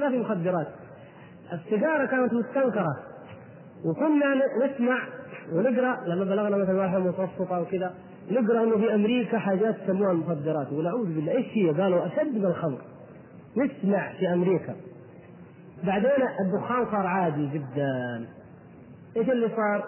ما 0.00 0.10
في 0.10 0.18
مخدرات. 0.18 0.66
السيجاره 1.52 2.06
كانت 2.06 2.32
مستنكرة. 2.32 2.96
وكنا 3.84 4.34
نسمع 4.64 4.98
ونقرأ 5.52 5.96
لما 6.06 6.24
بلغنا 6.24 6.56
مثلا 6.56 6.80
واحدة 6.80 6.98
متوسطة 6.98 7.60
وكذا 7.60 7.94
نقرأ 8.30 8.62
إنه 8.62 8.76
في 8.76 8.94
أمريكا 8.94 9.38
حاجات 9.38 9.76
يسموها 9.84 10.12
المخدرات 10.12 10.72
ونعوذ 10.72 11.14
بالله 11.14 11.32
إيش 11.32 11.46
هي؟ 11.52 11.70
قالوا 11.70 12.06
أشد 12.06 12.34
من 12.34 12.44
الخمر 12.46 12.78
نسمع 13.56 14.12
في 14.18 14.32
أمريكا 14.32 14.74
بعدين 15.84 16.10
الدخان 16.40 16.84
صار 16.84 17.06
عادي 17.06 17.48
جدا 17.48 18.26
إيش 19.16 19.30
اللي 19.30 19.48
صار؟ 19.48 19.84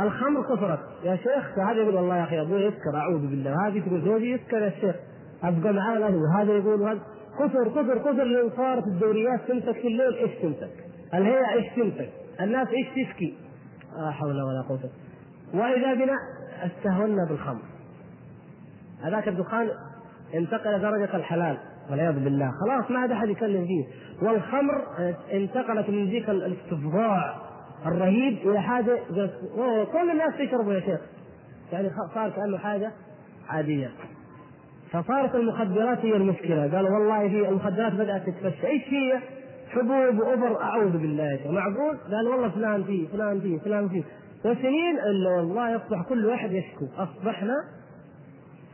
الخمر 0.00 0.42
كثرت 0.42 0.80
يا 1.04 1.16
شيخ 1.16 1.58
هذا 1.58 1.80
يقول 1.80 1.94
والله 1.94 2.16
يا 2.16 2.24
أخي 2.24 2.40
أبوي 2.40 2.60
يسكر 2.60 2.96
أعوذ 2.96 3.20
بالله 3.20 3.66
هذه 3.68 3.80
تقول 3.86 4.02
زوجي 4.04 4.30
يسكر 4.32 4.62
يا 4.62 4.72
شيخ 4.80 4.96
أبقى 5.42 5.72
معاه 5.72 6.16
وهذا 6.16 6.52
يقول 6.52 6.80
وهذا 6.80 7.00
كثر 7.38 7.68
كثر 7.68 7.98
كثر 7.98 8.24
لأن 8.24 8.50
صارت 8.56 8.86
الدوريات 8.86 9.40
تمسك 9.48 9.72
في 9.72 9.88
الليل 9.88 10.14
إيش 10.14 10.30
تمسك؟ 10.42 10.70
الهيئة 11.14 11.52
إيش 11.52 11.66
تمسك؟ 11.76 12.10
الناس 12.40 12.68
إيش 12.68 13.08
تشكي؟ 13.08 13.34
لا 13.96 14.10
حول 14.10 14.42
ولا 14.42 14.62
قوة. 14.68 14.90
وإذا 15.54 15.94
بنا 15.94 16.16
استهونا 16.62 17.26
بالخمر. 17.28 17.62
هذاك 19.04 19.28
الدخان 19.28 19.68
انتقل 20.34 20.80
درجة 20.80 21.16
الحلال 21.16 21.58
والعياذ 21.90 22.24
بالله. 22.24 22.50
خلاص 22.50 22.90
ما 22.90 22.98
عاد 22.98 23.10
أحد 23.10 23.28
يكلم 23.28 23.66
فيه. 23.66 23.84
والخمر 24.26 24.84
انتقلت 25.32 25.90
من 25.90 26.04
ذيك 26.04 26.30
الاستفضاع 26.30 27.36
الرهيب 27.86 28.48
إلى 28.48 28.60
حاجة 28.62 28.98
كل 29.92 30.10
الناس 30.10 30.34
تشربه 30.38 30.74
يا 30.74 30.80
شيخ. 30.80 31.00
يعني 31.72 31.90
صار 32.14 32.30
كأنه 32.30 32.58
حاجة 32.58 32.92
عادية. 33.48 33.90
فصارت 34.90 35.34
المخدرات 35.34 35.98
هي 35.98 36.16
المشكلة. 36.16 36.76
قالوا 36.76 36.90
والله 36.90 37.28
في 37.28 37.48
المخدرات 37.48 37.92
بدأت 37.92 38.26
تتفشى. 38.26 38.66
إيش 38.66 38.82
هي؟ 38.88 39.20
حبوب 39.70 40.18
واوفر 40.18 40.62
أعوذ 40.62 40.92
بالله. 40.92 41.24
يا 41.24 41.36
شيخ 41.36 41.46
معقول؟ 41.46 41.98
قال 42.10 42.28
والله 42.28 42.48
فلان 42.48 42.84
فيه 42.84 43.08
فلان 43.08 43.40
فيه 43.40 43.58
فلان 43.58 43.88
فيه. 43.88 44.02
وسنين 44.44 44.98
إلا 44.98 45.30
والله 45.30 45.70
يصبح 45.70 46.02
كل 46.08 46.26
واحد 46.26 46.52
يشكو. 46.52 46.86
أصبحنا 46.98 47.54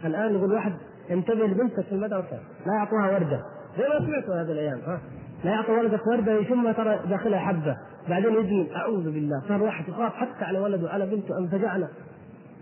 الآن 0.04 0.34
يقول 0.34 0.52
واحد 0.52 0.72
انتبه 1.10 1.46
لبنتك 1.46 1.80
في 1.80 1.92
المدرسة. 1.92 2.38
لا 2.66 2.74
يعطوها 2.74 3.12
وردة. 3.12 3.40
زي 3.78 3.88
ما 3.88 4.06
سمعتوا 4.06 4.34
هذه 4.34 4.52
الأيام 4.52 4.78
ها؟ 4.86 5.00
لا 5.44 5.50
يعطي 5.50 5.72
ولدك 5.72 6.06
وردة 6.06 6.32
يشم 6.32 6.72
ترى 6.72 7.00
داخلها 7.08 7.38
حبة. 7.38 7.76
بعدين 8.08 8.32
يدمن 8.32 8.66
أعوذ 8.76 9.04
بالله. 9.04 9.42
صار 9.48 9.62
واحد 9.62 9.88
يخاف 9.88 10.14
حتى 10.14 10.44
على 10.44 10.58
ولده 10.58 10.90
على 10.90 11.06
بنته 11.06 11.38
انفجعنا 11.38 11.88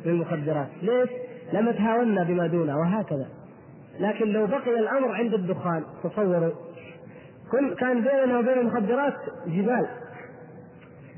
بالمخدرات 0.04 0.68
ليش؟ 0.82 1.10
لما 1.52 1.72
تهاونا 1.72 2.22
بما 2.22 2.46
دونه 2.46 2.78
وهكذا. 2.78 3.26
لكن 4.00 4.26
لو 4.26 4.46
بقي 4.46 4.78
الأمر 4.78 5.12
عند 5.12 5.34
الدخان 5.34 5.84
تصوروا 6.04 6.52
كان 7.80 8.00
بيننا 8.00 8.38
وبين 8.38 8.58
المخدرات 8.58 9.14
جبال. 9.46 9.86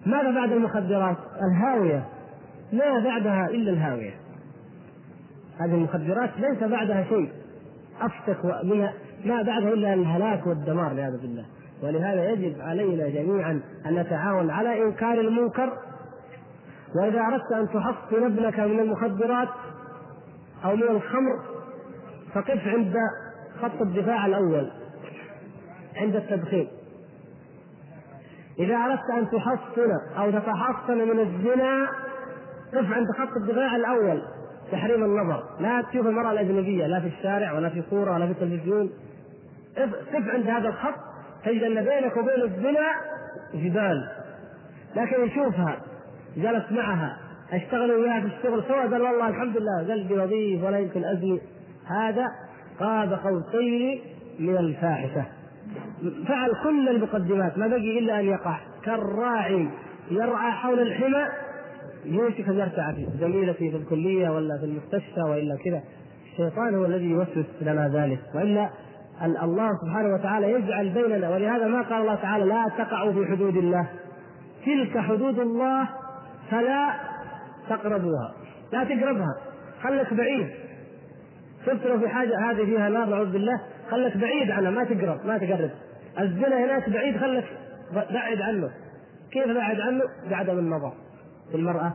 ماذا 0.07 0.31
بعد 0.31 0.53
المخدرات؟ 0.53 1.17
الهاوية. 1.43 2.05
ما 2.73 2.99
بعدها 3.05 3.47
إلا 3.47 3.71
الهاوية. 3.71 4.15
هذه 5.61 5.75
المخدرات 5.75 6.31
ليس 6.39 6.63
بعدها 6.63 7.05
شيء. 7.05 7.33
أفتك 8.01 8.45
من 8.65 8.89
ما 9.25 9.43
بعده 9.43 9.69
إلا 9.73 9.95
الهلاك 9.95 10.47
والدمار 10.47 10.89
والعياذ 10.89 11.21
بالله. 11.21 11.45
ولهذا 11.83 12.31
يجب 12.31 12.61
علينا 12.61 13.09
جميعا 13.09 13.61
أن 13.87 13.95
نتعاون 13.95 14.51
على 14.51 14.83
إنكار 14.83 15.21
المنكر. 15.21 15.73
وإذا 16.97 17.21
أردت 17.21 17.53
أن 17.53 17.69
تحصن 17.69 18.25
ابنك 18.25 18.61
من 18.61 18.81
المخدرات 18.81 19.49
أو 20.65 20.77
من 20.77 20.83
الخمر 20.83 21.39
فقف 22.35 22.67
عند 22.67 22.95
خط 23.63 23.81
الدفاع 23.81 24.27
الأول. 24.27 24.71
عند 25.97 26.17
التدخين. 26.17 26.69
إذا 28.59 28.77
أردت 28.77 29.11
أن 29.19 29.31
تحصن 29.31 30.19
أو 30.19 30.31
تتحصن 30.31 30.99
من 30.99 31.21
الزنا 31.21 31.89
قف 32.75 32.93
عند 32.93 33.07
خط 33.19 33.37
الدفاع 33.37 33.77
الأول 33.77 34.23
تحريم 34.73 35.05
النظر. 35.05 35.43
لا 35.61 35.83
تشوف 35.83 36.07
المرأة 36.07 36.33
الأجنبية 36.33 36.87
لا 36.87 37.01
في 37.01 37.07
الشارع 37.07 37.53
ولا 37.53 37.69
في 37.69 37.83
صورة 37.91 38.15
ولا 38.15 38.27
في 38.27 38.33
التلفزيون. 38.33 38.91
قف 40.15 40.29
عند 40.29 40.47
هذا 40.47 40.69
الخط. 40.69 40.95
تجد 41.45 41.63
أن 41.63 41.75
بينك 41.75 42.17
وبين 42.17 42.43
الزنا 42.43 42.87
جبال 43.55 44.09
لكن 44.97 45.25
يشوفها 45.25 45.77
جلس 46.37 46.73
معها. 46.73 47.19
أشتغل 47.53 47.91
وياها 47.91 48.21
في 48.21 48.27
الشغل. 48.27 48.65
سواء 48.69 48.89
قال 48.89 49.03
والله 49.03 49.29
الحمد 49.29 49.57
لله 49.57 49.93
قلبي 49.93 50.15
نظيف 50.17 50.65
ولا 50.65 50.79
يمكن 50.79 51.05
أزني. 51.05 51.41
هذا 51.87 52.27
قاب 52.81 53.13
قوسين 53.13 54.01
من 54.39 54.57
الفاحشة. 54.57 55.25
فعل 56.29 56.51
كل 56.65 56.89
المقدمات 56.89 57.59
ما 57.59 57.67
بقي 57.67 57.99
إلا 57.99 58.21
أن 58.21 58.25
يقع. 58.25 58.59
كالراعي 58.85 59.69
يرعى 60.11 60.53
حول 60.53 60.81
الحمى 60.81 61.27
يوشك 62.05 62.49
أن 62.49 62.59
يرتع 62.59 62.93
فيه 62.93 63.07
زميلتي 63.21 63.71
في 63.71 63.77
الكلية 63.77 64.29
ولا 64.29 64.59
في 64.59 64.65
المستشفى 64.65 65.21
وإلا 65.21 65.57
كذا. 65.65 65.83
الشيطان 66.33 66.75
هو 66.75 66.85
الذي 66.85 67.11
يوسوس 67.11 67.47
لنا 67.61 67.89
ذلك. 67.89 68.21
وإلا 68.35 68.71
الله 69.25 69.71
سبحانه 69.85 70.15
وتعالى 70.15 70.53
يجعل 70.53 70.89
بيننا 70.89 71.31
ولهذا 71.31 71.67
ما 71.67 71.83
قال 71.83 72.01
الله 72.01 72.15
تعالى 72.15 72.45
لا 72.45 72.69
تقعوا 72.79 73.13
في 73.13 73.27
حدود 73.31 73.57
الله. 73.57 73.89
تلك 74.67 74.99
حدود 74.99 75.39
الله 75.39 75.89
فلا 76.51 76.95
تقربوها. 77.69 78.35
لا 78.73 78.85
تقربها. 78.85 79.37
خلك 79.83 80.15
بعيد. 80.15 80.49
شفت 81.67 81.87
لو 81.87 82.01
في 82.01 82.09
حاجة 82.09 82.51
هذه 82.51 82.65
فيها 82.65 82.89
نار 82.89 83.09
نعوذ 83.09 83.33
بالله. 83.33 83.61
خلك 83.91 84.17
بعيد 84.17 84.51
عنها. 84.51 84.71
ما 84.71 84.85
تقرب 84.85 85.27
ما 85.27 85.39
تقرب. 85.39 85.71
الزنا 86.21 86.65
هناك 86.65 86.91
بعيد 86.91 87.17
خلك 87.17 87.45
بعد 87.95 88.41
عنه. 88.41 88.71
كيف 89.33 89.47
بعد 89.47 89.81
عنه؟ 89.81 90.03
بعدم 90.31 90.59
النظر 90.59 90.93
في 91.51 91.57
المرأة 91.57 91.93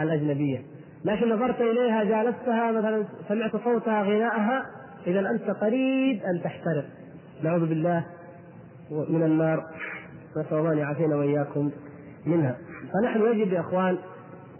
الأجنبية. 0.00 0.62
لكن 1.04 1.28
نظرت 1.28 1.60
إليها 1.60 2.04
جالستها 2.04 2.72
مثلا 2.72 3.04
سمعت 3.28 3.56
صوتها 3.56 4.02
غناءها 4.02 4.66
اذا 5.06 5.20
أنت 5.20 5.50
قريب 5.50 6.22
أن 6.22 6.42
تحترق. 6.44 6.84
نعوذ 7.42 7.68
بالله 7.68 8.04
من 8.90 9.22
النار. 9.22 9.64
نسأل 10.36 10.58
الله 10.58 10.72
أن 10.72 10.78
يعافينا 10.78 11.16
وإياكم 11.16 11.70
منها. 12.26 12.56
فنحن 12.92 13.20
يجب 13.20 13.52
يا 13.52 13.60
إخوان 13.60 13.98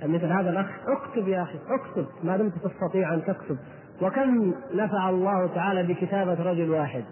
مثل 0.03 0.26
هذا 0.26 0.50
الأخ 0.50 0.66
اكتب 0.88 1.28
يا 1.28 1.42
أخي 1.42 1.59
اكتب. 1.68 2.07
ما 2.24 2.36
دمت 2.36 2.53
تستطيع 2.55 3.14
أن 3.14 3.24
تكتب. 3.24 3.59
وكم 4.03 4.55
نفع 4.74 5.11
الله 5.11 5.46
تعالى 5.46 5.82
بكتابة 5.82 6.42
رجل 6.42 6.70
واحد. 6.70 7.05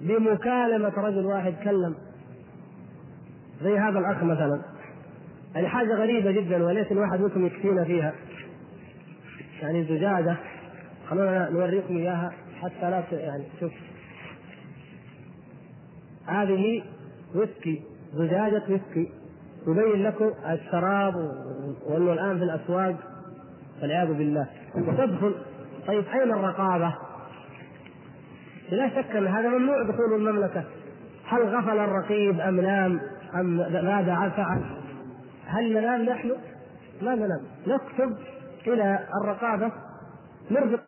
بمكالمة 0.00 0.92
رجل 0.96 1.26
واحد 1.26 1.54
كلم 1.64 1.94
زي 3.62 3.78
هذا 3.78 3.98
الأخ 3.98 4.22
مثلا. 4.22 4.62
يعني 5.54 5.68
حاجة 5.68 5.94
غريبة 5.94 6.30
جدا 6.30 6.64
وليس 6.64 6.92
الواحد 6.92 7.20
منكم 7.20 7.46
يكفينا 7.46 7.84
فيها. 7.84 8.14
يعني 9.62 9.84
زجاجة. 9.84 10.36
خلونا 11.08 11.50
نوريكم 11.50 11.96
إياها 11.96 12.32
حتى 12.62 12.90
لا 12.90 13.02
يعني 13.12 13.44
شوف. 13.60 13.72
هذه 16.26 16.82
ويسكي 17.34 17.82
زجاجة 18.14 18.62
ويسكي. 18.68 19.08
يبين 19.66 20.02
لكم 20.02 20.30
الشراب 20.50 21.14
وأنه 21.86 22.12
الآن 22.12 22.38
في 22.38 22.44
الأسواق 22.44 22.96
والعياذ 23.82 24.14
بالله. 24.14 24.46
وتدخل. 24.74 25.34
طيب 25.86 26.04
أين 26.04 26.32
الرقابة؟ 26.32 26.94
لا 28.70 28.88
شك 28.88 29.16
أن 29.16 29.26
هذا 29.26 29.48
ممنوع 29.48 29.82
دخول 29.82 30.14
المملكة 30.14 30.64
هل 31.28 31.42
غفل 31.42 31.78
الرقيب 31.78 32.40
أم 32.40 32.60
نام 32.60 33.00
أم 33.34 33.56
ماذا 33.56 34.32
فعل؟ 34.36 34.62
هل 35.46 35.72
ننام 35.72 36.02
نحن؟ 36.02 36.32
ما 37.02 37.14
ننام 37.14 37.40
نكتب 37.66 38.16
إلى 38.66 38.98
الرقابة 39.22 39.72
نرفق 40.50 40.85